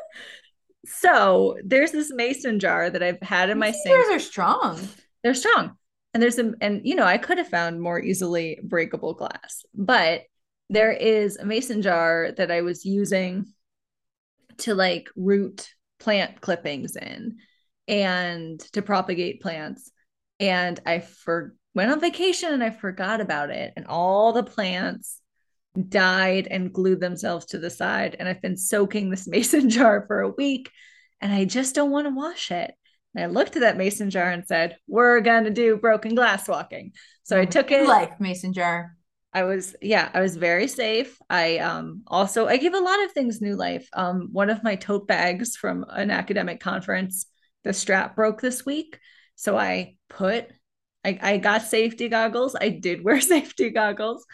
so 0.86 1.56
there's 1.64 1.92
this 1.92 2.12
mason 2.12 2.58
jar 2.58 2.90
that 2.90 3.02
I've 3.02 3.22
had 3.22 3.50
in 3.50 3.58
my 3.58 3.70
sink. 3.70 3.96
These 3.96 4.16
are 4.16 4.20
strong. 4.20 4.80
They're 5.22 5.34
strong 5.34 5.76
and 6.18 6.22
there's 6.22 6.36
some 6.36 6.54
and 6.60 6.80
you 6.84 6.94
know 6.94 7.04
i 7.04 7.16
could 7.16 7.38
have 7.38 7.48
found 7.48 7.80
more 7.80 8.00
easily 8.00 8.58
breakable 8.62 9.14
glass 9.14 9.64
but 9.74 10.22
there 10.68 10.92
is 10.92 11.36
a 11.36 11.44
mason 11.44 11.80
jar 11.80 12.32
that 12.36 12.50
i 12.50 12.60
was 12.60 12.84
using 12.84 13.46
to 14.58 14.74
like 14.74 15.08
root 15.16 15.72
plant 15.98 16.40
clippings 16.40 16.96
in 16.96 17.36
and 17.86 18.60
to 18.72 18.82
propagate 18.82 19.40
plants. 19.40 19.90
And 20.40 20.78
i 20.86 21.00
for 21.00 21.54
went 21.74 21.90
on 21.90 22.00
vacation 22.00 22.52
and 22.52 22.62
i 22.62 22.70
forgot 22.70 23.20
about 23.20 23.50
it. 23.50 23.72
And 23.76 23.86
all 23.86 24.32
the 24.32 24.42
plants 24.42 25.20
died 25.88 26.48
and 26.50 26.72
glued 26.72 27.00
themselves 27.00 27.46
to 27.46 27.58
the 27.58 27.70
side. 27.70 28.16
And 28.18 28.28
i've 28.28 28.42
been 28.42 28.56
soaking 28.56 29.10
this 29.10 29.26
mason 29.28 29.70
jar 29.70 30.04
for 30.06 30.20
a 30.20 30.30
week 30.30 30.70
and 31.20 31.32
i 31.32 31.44
just 31.44 31.74
don't 31.74 31.90
want 31.90 32.06
to 32.06 32.14
wash 32.14 32.50
it 32.50 32.72
I 33.16 33.26
looked 33.26 33.56
at 33.56 33.62
that 33.62 33.76
mason 33.76 34.10
jar 34.10 34.30
and 34.30 34.46
said, 34.46 34.76
We're 34.86 35.20
gonna 35.20 35.50
do 35.50 35.76
broken 35.76 36.14
glass 36.14 36.48
walking. 36.48 36.92
So 37.24 37.38
I 37.38 37.44
took 37.44 37.70
it 37.70 37.86
like 37.86 38.20
mason 38.20 38.52
jar. 38.52 38.96
I 39.32 39.44
was 39.44 39.76
yeah, 39.82 40.10
I 40.14 40.20
was 40.20 40.36
very 40.36 40.68
safe. 40.68 41.18
I 41.28 41.58
um 41.58 42.02
also 42.06 42.46
I 42.46 42.56
give 42.56 42.74
a 42.74 42.80
lot 42.80 43.04
of 43.04 43.12
things 43.12 43.40
new 43.40 43.56
life. 43.56 43.88
Um 43.92 44.28
one 44.32 44.50
of 44.50 44.62
my 44.62 44.76
tote 44.76 45.06
bags 45.06 45.56
from 45.56 45.84
an 45.88 46.10
academic 46.10 46.60
conference, 46.60 47.26
the 47.64 47.72
strap 47.72 48.16
broke 48.16 48.40
this 48.40 48.64
week. 48.64 48.98
So 49.36 49.56
I 49.56 49.96
put 50.08 50.48
I, 51.04 51.18
I 51.20 51.36
got 51.38 51.62
safety 51.62 52.08
goggles. 52.08 52.56
I 52.58 52.70
did 52.70 53.04
wear 53.04 53.20
safety 53.20 53.70
goggles. 53.70 54.24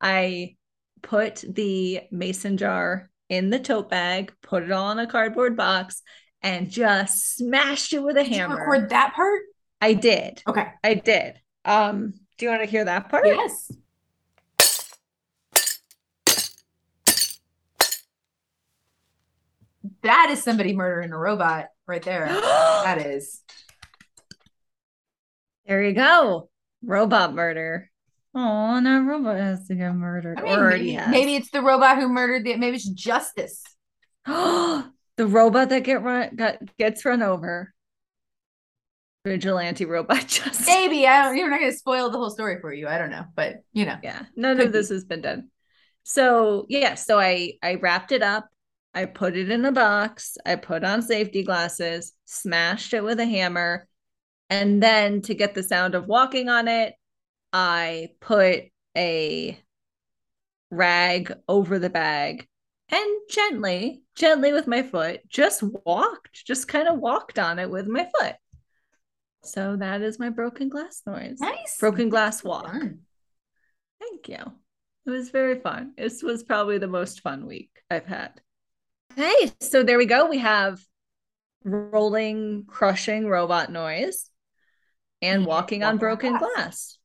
I 0.00 0.56
put 1.02 1.44
the 1.48 2.00
mason 2.10 2.56
jar 2.56 3.10
in 3.28 3.50
the 3.50 3.58
tote 3.58 3.90
bag, 3.90 4.32
put 4.42 4.62
it 4.62 4.70
all 4.70 4.90
in 4.92 4.98
a 4.98 5.06
cardboard 5.06 5.56
box, 5.56 6.02
and 6.44 6.70
just 6.70 7.36
smashed 7.36 7.94
it 7.94 8.02
with 8.02 8.18
a 8.18 8.22
Did 8.22 8.34
hammer. 8.34 8.58
record 8.58 8.90
that 8.90 9.14
part? 9.14 9.40
I 9.80 9.94
did. 9.94 10.42
Okay. 10.46 10.66
I 10.84 10.94
did. 10.94 11.40
Um, 11.64 12.12
do 12.36 12.44
you 12.44 12.50
want 12.50 12.62
to 12.62 12.68
hear 12.68 12.84
that 12.84 13.08
part? 13.08 13.26
Yes. 13.26 13.72
That 20.02 20.28
is 20.30 20.42
somebody 20.42 20.76
murdering 20.76 21.12
a 21.12 21.18
robot 21.18 21.68
right 21.86 22.02
there. 22.02 22.26
that 22.28 22.98
is. 23.06 23.40
There 25.66 25.82
you 25.82 25.94
go. 25.94 26.50
Robot 26.82 27.32
murder. 27.32 27.90
Oh, 28.34 28.80
no 28.80 29.00
robot 29.00 29.36
has 29.36 29.66
to 29.68 29.74
get 29.74 29.94
murdered. 29.94 30.38
I 30.38 30.42
mean, 30.42 30.68
maybe, 30.68 31.10
maybe 31.10 31.36
it's 31.36 31.50
the 31.50 31.62
robot 31.62 31.96
who 31.96 32.08
murdered 32.08 32.44
the. 32.44 32.56
Maybe 32.56 32.76
it's 32.76 32.88
justice. 32.88 33.62
the 35.16 35.26
robot 35.26 35.68
that 35.70 35.84
get 35.84 36.02
run 36.02 36.34
got 36.36 36.56
gets 36.76 37.04
run 37.04 37.22
over. 37.22 37.72
Vigilante 39.24 39.84
robot 39.84 40.20
justice. 40.28 40.66
Maybe 40.66 41.06
I 41.06 41.24
don't. 41.24 41.36
You're 41.36 41.48
not 41.48 41.60
going 41.60 41.72
to 41.72 41.76
spoil 41.76 42.10
the 42.10 42.18
whole 42.18 42.30
story 42.30 42.60
for 42.60 42.72
you. 42.72 42.88
I 42.88 42.98
don't 42.98 43.10
know, 43.10 43.24
but 43.34 43.56
you 43.72 43.86
know. 43.86 43.96
Yeah, 44.02 44.24
none 44.36 44.60
of 44.60 44.72
this 44.72 44.90
has 44.90 45.04
been 45.04 45.22
done. 45.22 45.48
So 46.02 46.66
yeah, 46.68 46.94
so 46.94 47.18
I 47.18 47.54
I 47.62 47.76
wrapped 47.76 48.12
it 48.12 48.22
up. 48.22 48.48
I 48.92 49.06
put 49.06 49.36
it 49.36 49.50
in 49.50 49.64
a 49.64 49.72
box. 49.72 50.36
I 50.44 50.56
put 50.56 50.84
on 50.84 51.02
safety 51.02 51.42
glasses, 51.42 52.12
smashed 52.26 52.92
it 52.92 53.02
with 53.02 53.18
a 53.18 53.26
hammer, 53.26 53.88
and 54.50 54.82
then 54.82 55.22
to 55.22 55.34
get 55.34 55.54
the 55.54 55.62
sound 55.62 55.94
of 55.94 56.06
walking 56.06 56.48
on 56.48 56.68
it, 56.68 56.94
I 57.52 58.10
put 58.20 58.64
a 58.96 59.58
rag 60.70 61.32
over 61.48 61.78
the 61.78 61.90
bag 61.90 62.46
and 62.90 63.20
gently, 63.30 64.03
gently 64.14 64.52
with 64.52 64.66
my 64.66 64.82
foot, 64.82 65.20
just 65.28 65.62
walked, 65.62 66.44
just 66.44 66.68
kind 66.68 66.88
of 66.88 66.98
walked 66.98 67.38
on 67.38 67.58
it 67.58 67.70
with 67.70 67.86
my 67.86 68.08
foot. 68.18 68.34
So 69.42 69.76
that 69.76 70.02
is 70.02 70.18
my 70.18 70.30
broken 70.30 70.68
glass 70.68 71.02
noise. 71.06 71.38
Nice. 71.40 71.78
Broken 71.78 72.08
glass 72.08 72.42
walk. 72.42 72.66
Fun. 72.66 73.00
Thank 74.00 74.28
you. 74.28 74.52
It 75.06 75.10
was 75.10 75.30
very 75.30 75.60
fun. 75.60 75.92
This 75.96 76.22
was 76.22 76.42
probably 76.42 76.78
the 76.78 76.86
most 76.86 77.20
fun 77.20 77.46
week 77.46 77.70
I've 77.90 78.06
had. 78.06 78.40
Okay, 79.12 79.52
so 79.60 79.82
there 79.82 79.98
we 79.98 80.06
go. 80.06 80.28
We 80.28 80.38
have 80.38 80.80
rolling, 81.62 82.64
crushing 82.66 83.26
robot 83.28 83.70
noise 83.70 84.30
and 85.20 85.44
walking 85.44 85.82
on 85.84 85.98
broken 85.98 86.38
glass. 86.38 86.54
glass. 86.54 86.98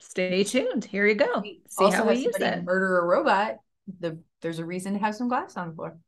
Stay 0.00 0.44
tuned. 0.44 0.84
Here 0.84 1.06
you 1.06 1.14
go. 1.14 1.42
See 1.42 1.60
also 1.78 1.98
how 1.98 2.08
we 2.08 2.16
use 2.16 2.34
it. 2.36 2.64
murder 2.64 2.98
a 2.98 3.04
robot. 3.04 3.56
The 4.00 4.18
there's 4.40 4.58
a 4.58 4.64
reason 4.64 4.94
to 4.94 4.98
have 5.00 5.14
some 5.14 5.28
glass 5.28 5.56
on 5.56 5.68
the 5.68 5.74
floor. 5.74 5.98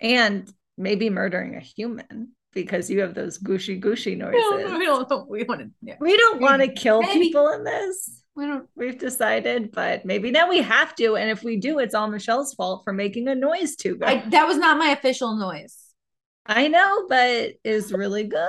And 0.00 0.50
maybe 0.76 1.10
murdering 1.10 1.56
a 1.56 1.60
human 1.60 2.32
because 2.52 2.90
you 2.90 3.00
have 3.00 3.14
those 3.14 3.38
gushy 3.38 3.76
gushy 3.76 4.14
We 4.14 4.20
don't, 4.20 4.32
noises. 4.32 4.72
we 4.78 4.86
don't, 4.86 5.28
we 5.28 5.44
want 5.44 5.60
to. 5.60 5.70
Yeah. 5.82 5.96
We 6.00 6.16
don't 6.16 6.40
want 6.40 6.62
to 6.62 6.68
kill 6.68 7.02
Maybe. 7.02 7.20
people 7.20 7.48
in 7.50 7.64
this. 7.64 8.22
We 8.34 8.46
don't. 8.46 8.68
We've 8.76 8.98
decided, 8.98 9.72
but 9.72 10.04
maybe 10.04 10.30
now 10.30 10.48
we 10.48 10.62
have 10.62 10.94
to. 10.96 11.16
And 11.16 11.30
if 11.30 11.42
we 11.42 11.56
do, 11.58 11.78
it's 11.78 11.94
all 11.94 12.08
Michelle's 12.08 12.54
fault 12.54 12.82
for 12.84 12.92
making 12.92 13.28
a 13.28 13.34
noise 13.34 13.76
too 13.76 13.96
good. 13.96 14.08
I, 14.08 14.28
that 14.30 14.46
was 14.46 14.56
not 14.56 14.78
my 14.78 14.90
official 14.90 15.36
noise. 15.36 15.76
I 16.46 16.68
know, 16.68 17.06
but 17.08 17.52
is 17.64 17.92
really 17.92 18.24
good. 18.24 18.48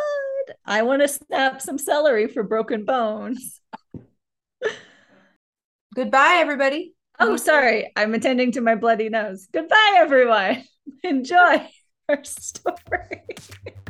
I 0.66 0.84
want 0.84 1.02
to 1.02 1.08
snap 1.08 1.62
some 1.62 1.78
celery 1.78 2.28
for 2.28 2.44
broken 2.44 2.86
bones. 2.86 3.60
Goodbye, 5.94 6.38
everybody. 6.40 6.94
Oh, 7.20 7.36
sorry. 7.38 7.92
I'm 7.96 8.14
attending 8.14 8.54
to 8.54 8.62
my 8.62 8.76
bloody 8.76 9.10
nose. 9.10 9.48
Goodbye, 9.52 9.96
everyone. 9.98 10.64
Enjoy 11.04 11.70
our 12.10 12.24
story. 12.24 13.26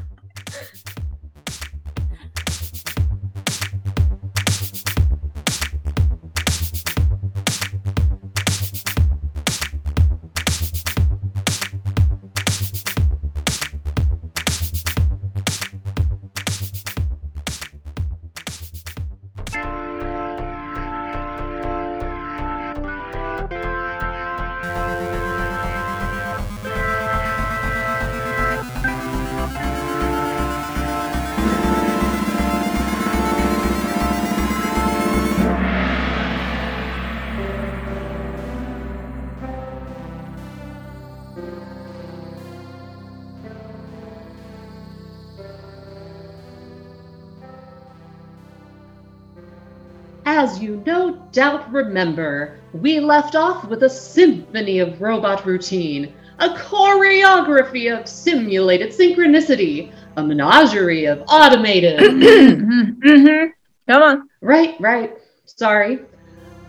doubt 51.32 51.72
remember, 51.72 52.60
we 52.74 53.00
left 53.00 53.36
off 53.36 53.66
with 53.66 53.84
a 53.84 53.90
symphony 53.90 54.80
of 54.80 55.02
robot 55.02 55.46
routine, 55.46 56.14
a 56.40 56.50
choreography 56.50 57.96
of 57.96 58.08
simulated 58.08 58.90
synchronicity, 58.92 59.92
a 60.18 60.24
menagerie 60.24 61.06
of 61.06 61.24
automated. 61.28 62.00
mm-hmm. 62.00 63.48
Come 63.88 64.04
on. 64.04 64.30
right, 64.42 64.76
right. 64.80 65.18
Sorry. 65.46 66.00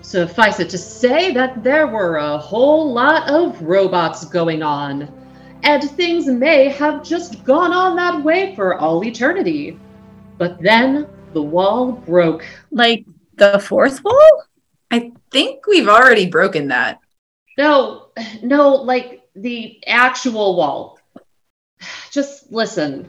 Suffice 0.02 0.58
it 0.58 0.68
to 0.70 0.78
say 0.78 1.32
that 1.32 1.62
there 1.62 1.86
were 1.86 2.16
a 2.16 2.36
whole 2.36 2.92
lot 2.92 3.30
of 3.30 3.62
robots 3.62 4.24
going 4.24 4.62
on, 4.62 5.08
and 5.62 5.82
things 5.90 6.26
may 6.26 6.68
have 6.68 7.04
just 7.04 7.44
gone 7.44 7.72
on 7.72 7.94
that 7.96 8.22
way 8.24 8.54
for 8.56 8.78
all 8.78 9.04
eternity. 9.04 9.78
But 10.38 10.60
then 10.60 11.06
the 11.32 11.42
wall 11.42 11.92
broke. 11.92 12.44
Like 12.72 13.06
the 13.36 13.58
fourth 13.60 14.02
wall? 14.02 14.44
I 14.92 15.10
think 15.30 15.66
we've 15.66 15.88
already 15.88 16.26
broken 16.26 16.68
that. 16.68 17.00
No, 17.56 18.08
no, 18.42 18.74
like 18.74 19.22
the 19.34 19.82
actual 19.86 20.54
wall. 20.54 20.98
Just 22.10 22.52
listen. 22.52 23.08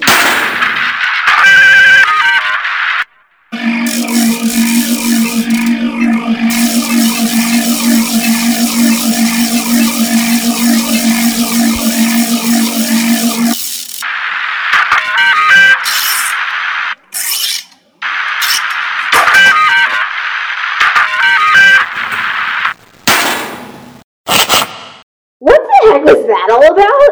Was 26.06 26.26
that 26.26 26.48
all 26.52 26.64
about? 26.72 27.10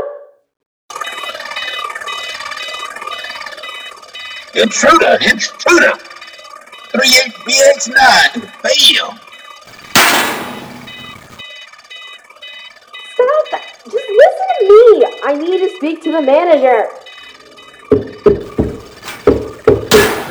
Intruder! 4.55 5.19
Intruder! 5.29 5.99
38BX9! 6.95 8.47
Fail! 8.63 9.19
Stop 13.15 13.45
that! 13.51 13.65
Just 13.85 14.09
listen 14.23 14.49
to 14.59 14.65
me! 14.71 14.87
I 15.25 15.35
need 15.37 15.59
to 15.59 15.71
speak 15.77 16.03
to 16.05 16.13
the 16.13 16.23
manager. 16.23 16.89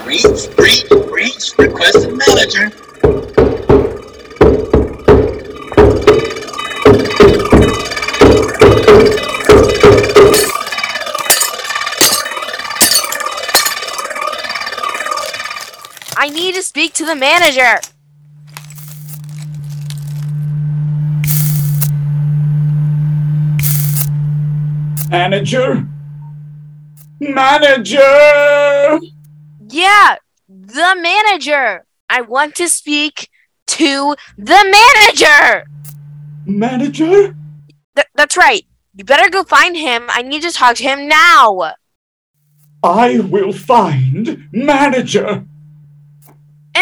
Reach, 0.07 0.24
reach, 0.24 0.47
breach, 0.55 0.86
breach, 1.09 1.57
requested 1.57 2.14
manager. 2.28 2.72
Speak 16.93 17.07
to 17.07 17.13
the 17.13 17.19
manager. 17.19 17.79
Manager? 25.09 25.87
Manager! 27.19 28.99
Yeah, 29.69 30.15
the 30.47 30.95
manager. 31.01 31.85
I 32.09 32.21
want 32.21 32.55
to 32.55 32.67
speak 32.67 33.29
to 33.67 34.15
the 34.37 34.75
manager. 34.77 35.65
Manager? 36.45 37.35
Th- 37.95 38.07
that's 38.15 38.37
right. 38.37 38.65
You 38.95 39.05
better 39.05 39.29
go 39.29 39.43
find 39.43 39.75
him. 39.75 40.03
I 40.09 40.21
need 40.21 40.41
to 40.43 40.51
talk 40.51 40.75
to 40.77 40.83
him 40.83 41.07
now. 41.07 41.73
I 42.83 43.19
will 43.19 43.53
find 43.53 44.47
manager. 44.51 45.45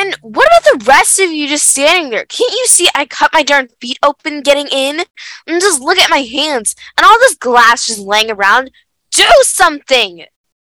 And 0.02 0.16
what 0.22 0.48
about 0.48 0.64
the 0.64 0.86
rest 0.88 1.20
of 1.20 1.32
you 1.32 1.48
just 1.48 1.68
standing 1.68 2.10
there? 2.10 2.26
Can't 2.26 2.52
you 2.52 2.66
see 2.66 2.88
I 2.96 3.06
cut 3.06 3.32
my 3.32 3.44
darn 3.44 3.68
feet 3.80 4.00
open 4.02 4.42
getting 4.42 4.68
in? 4.68 5.02
And 5.46 5.62
just 5.62 5.80
look 5.80 6.00
at 6.00 6.10
my 6.10 6.24
hands 6.24 6.76
and 6.98 7.06
all 7.06 7.20
this 7.20 7.36
glass 7.36 7.86
just 7.86 8.00
laying 8.00 8.32
around. 8.32 8.72
Do 9.12 9.30
something! 9.44 10.26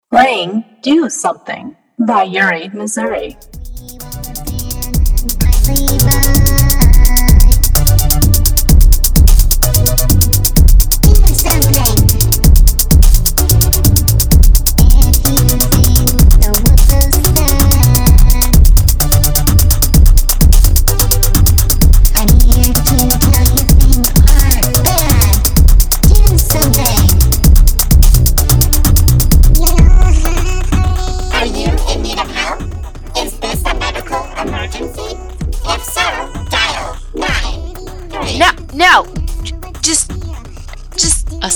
Playing 0.09 0.63
Do 0.81 1.09
Something 1.09 1.75
by 1.99 2.23
Yuri 2.23 2.69
Missouri. 2.69 3.35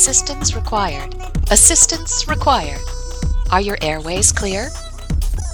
Assistance 0.02 0.56
required. 0.56 1.14
Assistance 1.52 2.28
required. 2.28 2.82
Are 3.52 3.62
your 3.62 3.78
airways 3.84 4.32
clear? 4.32 4.72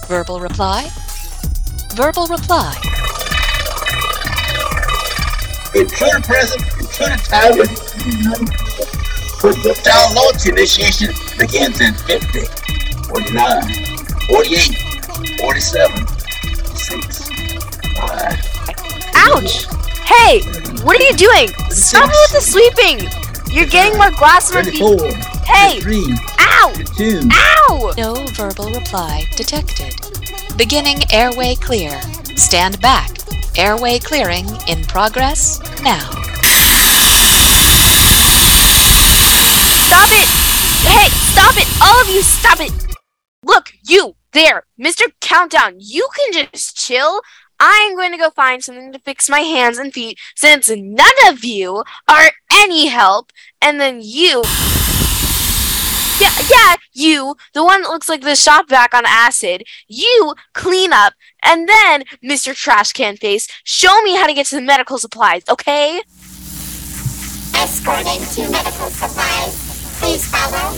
Verbal 0.08 0.39
reply? 0.39 0.89
Verbal 1.95 2.28
reply. 2.28 2.74
Intruder 5.76 6.22
present, 6.22 6.64
intruder 6.80 7.18
tower. 7.28 7.68
Download 9.84 10.50
initiation 10.50 11.14
begins 11.38 11.82
in 11.82 11.93
50, 11.93 12.45
49, 13.10 13.64
48, 14.30 14.78
47, 15.41 16.08
6, 16.74 17.30
5. 17.98 19.12
Ouch! 19.14 19.68
Hey! 20.06 20.39
What 20.86 20.98
are 20.98 21.04
you 21.04 21.18
doing? 21.18 21.50
Stop 21.70 22.08
with 22.08 22.32
the 22.32 22.39
sweeping! 22.39 23.26
You're 23.50 23.66
getting 23.66 23.98
more 23.98 24.12
glass 24.12 24.54
on 24.56 24.66
my 24.66 24.72
feet. 24.72 25.14
Hey! 25.45 25.80
Ow! 26.39 26.74
Ow! 27.32 27.93
No 27.98 28.14
verbal 28.34 28.72
reply 28.72 29.26
detected. 29.36 29.95
Beginning 30.58 31.00
airway 31.12 31.56
clear. 31.56 32.00
Stand 32.36 32.80
back. 32.82 33.10
Airway 33.58 34.00
clearing 34.00 34.45
in 34.68 34.84
progress 34.84 35.60
now. 35.82 36.10
Stop 39.88 40.10
it! 40.12 40.30
Hey, 40.86 41.10
stop 41.10 41.56
it! 41.58 41.68
All 41.82 42.02
of 42.02 42.10
you, 42.10 42.22
stop 42.22 42.60
it! 42.60 42.72
Look, 43.43 43.72
you, 43.84 44.16
there, 44.34 44.64
Mr. 44.80 45.06
Countdown, 45.22 45.76
you 45.80 46.08
can 46.16 46.34
just 46.52 46.78
chill. 46.78 47.22
I'm 47.60 47.95
going 47.95 48.12
to 48.12 48.18
go 48.18 48.30
find 48.30 48.64
something 48.64 48.91
to 48.91 48.99
fix 48.99 49.30
my 49.30 49.39
hands 49.39 49.78
and 49.78 49.93
feet 49.93 50.20
since 50.36 50.70
none 50.70 51.08
of 51.28 51.43
you 51.43 51.84
are 52.08 52.32
any 52.53 52.88
help. 52.88 53.32
And 53.62 53.80
then 53.80 53.99
you. 54.01 54.43
Yeah, 56.20 56.32
yeah, 56.49 56.76
you, 56.93 57.36
the 57.53 57.64
one 57.64 57.84
that 57.84 57.89
looks 57.89 58.10
like 58.10 58.22
the 58.22 58.36
shop 58.36 58.70
vac 58.70 58.95
on 58.95 59.03
acid, 59.05 59.64
you 59.88 60.34
clean 60.55 60.91
up, 60.91 61.14
and 61.43 61.70
then, 61.70 62.05
Mr. 62.24 62.55
Trash 62.55 62.93
Can 62.93 63.18
Face, 63.18 63.47
show 63.64 64.01
me 64.01 64.16
how 64.16 64.26
to 64.26 64.34
get 64.34 64.47
to 64.47 64.55
the 64.55 64.62
medical 64.62 64.97
supplies, 64.97 65.43
okay? 65.47 66.01
Escorting 67.53 68.26
to 68.34 68.51
medical 68.51 68.89
supplies. 68.89 69.99
Please 69.99 70.26
follow. 70.28 70.76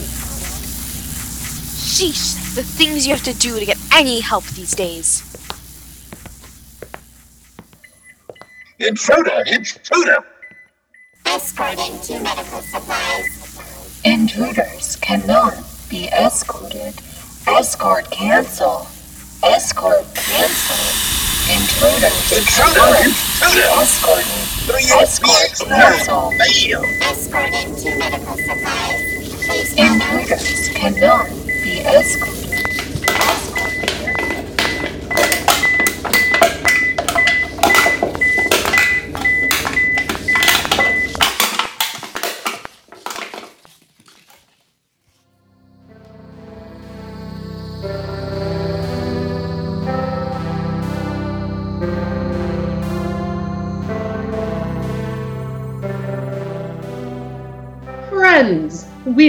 Sheesh, 1.79 2.55
the 2.55 2.63
things 2.63 3.07
you 3.07 3.13
have 3.13 3.23
to 3.23 3.33
do 3.33 3.59
to 3.59 3.65
get 3.65 3.77
any 3.93 4.19
help 4.19 4.43
these 4.47 4.71
days. 4.71 5.28
Intruder, 8.79 9.43
intruder. 9.47 10.23
Escorting 11.25 11.99
to 11.99 12.17
medical 12.21 12.61
supplies. 12.61 13.59
Intruders 14.05 14.95
cannot 15.01 15.53
be 15.89 16.05
escorted. 16.07 16.93
Escort 17.45 18.09
cancel. 18.09 18.87
Escort 19.43 20.05
cancel. 20.15 20.79
Intruders 21.51 22.31
Intruder, 22.31 22.95
intruder. 23.03 23.51
be 23.51 23.67
escorted. 23.83 24.47
38BX9. 24.71 25.67
cancel. 25.67 26.31
Fail. 26.31 26.83
Escorting 27.01 27.75
to 27.75 27.99
medical 27.99 28.37
supplies. 28.37 29.01
Please. 29.45 29.73
Intruders 29.75 30.69
cannot 30.69 31.27
be 31.63 31.79
escorted. 31.81 32.38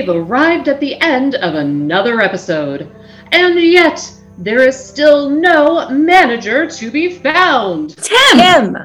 We've 0.01 0.17
arrived 0.17 0.69
at 0.69 0.81
the 0.81 0.99
end 1.03 1.35
of 1.37 1.55
another 1.55 2.23
episode. 2.23 2.91
And 3.33 3.61
yet, 3.61 4.11
there 4.39 4.67
is 4.67 4.83
still 4.83 5.29
no 5.29 5.91
manager 5.91 6.67
to 6.67 6.91
be 6.91 7.11
found. 7.19 7.97
Tim! 7.99 8.39
Tim! 8.39 8.77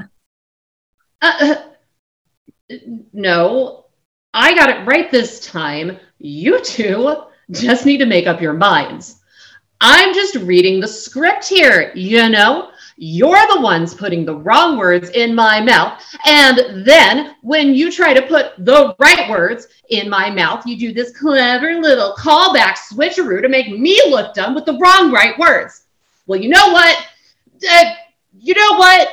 Uh, 1.21 1.55
uh, 2.69 2.75
no, 3.13 3.85
I 4.33 4.55
got 4.55 4.69
it 4.69 4.85
right 4.85 5.09
this 5.09 5.39
time. 5.45 5.97
You 6.19 6.61
two 6.61 7.23
just 7.51 7.85
need 7.85 7.97
to 7.99 8.05
make 8.05 8.27
up 8.27 8.41
your 8.41 8.53
minds. 8.53 9.21
I'm 9.79 10.13
just 10.13 10.35
reading 10.35 10.81
the 10.81 10.87
script 10.87 11.47
here, 11.47 11.93
you 11.95 12.27
know? 12.27 12.71
You're 12.97 13.45
the 13.53 13.59
ones 13.59 13.93
putting 13.93 14.23
the 14.23 14.35
wrong 14.35 14.77
words 14.77 15.09
in 15.09 15.35
my 15.35 15.59
mouth. 15.59 16.01
And 16.25 16.85
then 16.87 17.35
when 17.41 17.73
you 17.73 17.91
try 17.91 18.13
to 18.13 18.21
put 18.21 18.53
the 18.57 18.95
right 18.99 19.29
words 19.29 19.67
in 19.89 20.09
my 20.09 20.29
mouth, 20.29 20.65
you 20.65 20.77
do 20.77 20.93
this 20.93 21.17
clever 21.17 21.75
little 21.75 22.15
callback 22.17 22.75
switcheroo 22.77 23.41
to 23.41 23.49
make 23.49 23.69
me 23.77 24.01
look 24.07 24.33
dumb 24.33 24.55
with 24.55 24.65
the 24.65 24.77
wrong 24.77 25.11
right 25.11 25.37
words. 25.37 25.83
Well, 26.25 26.39
you 26.39 26.49
know 26.49 26.71
what? 26.71 26.97
Uh, 27.69 27.93
you 28.39 28.53
know 28.53 28.77
what? 28.77 29.09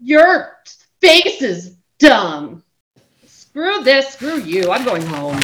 Your 0.00 0.56
face 1.00 1.42
is 1.42 1.76
dumb. 1.98 2.62
Screw 3.26 3.82
this, 3.82 4.14
screw 4.14 4.40
you. 4.40 4.70
I'm 4.70 4.84
going 4.84 5.02
home. 5.02 5.40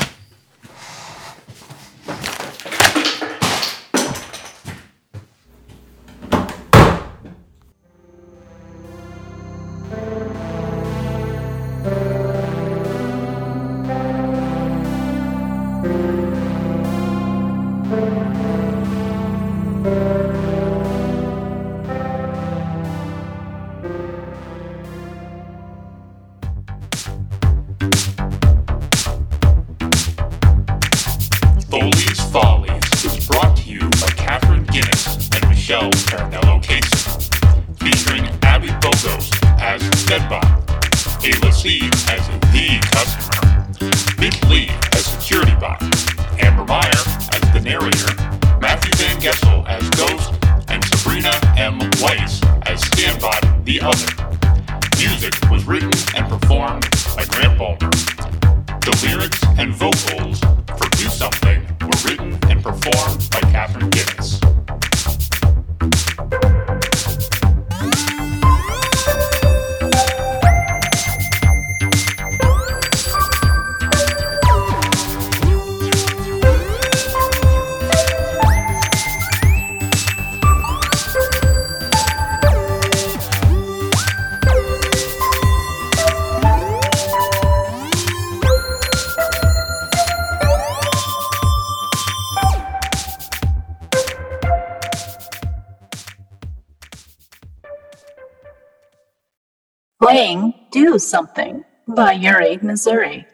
Missouri. 102.77 103.27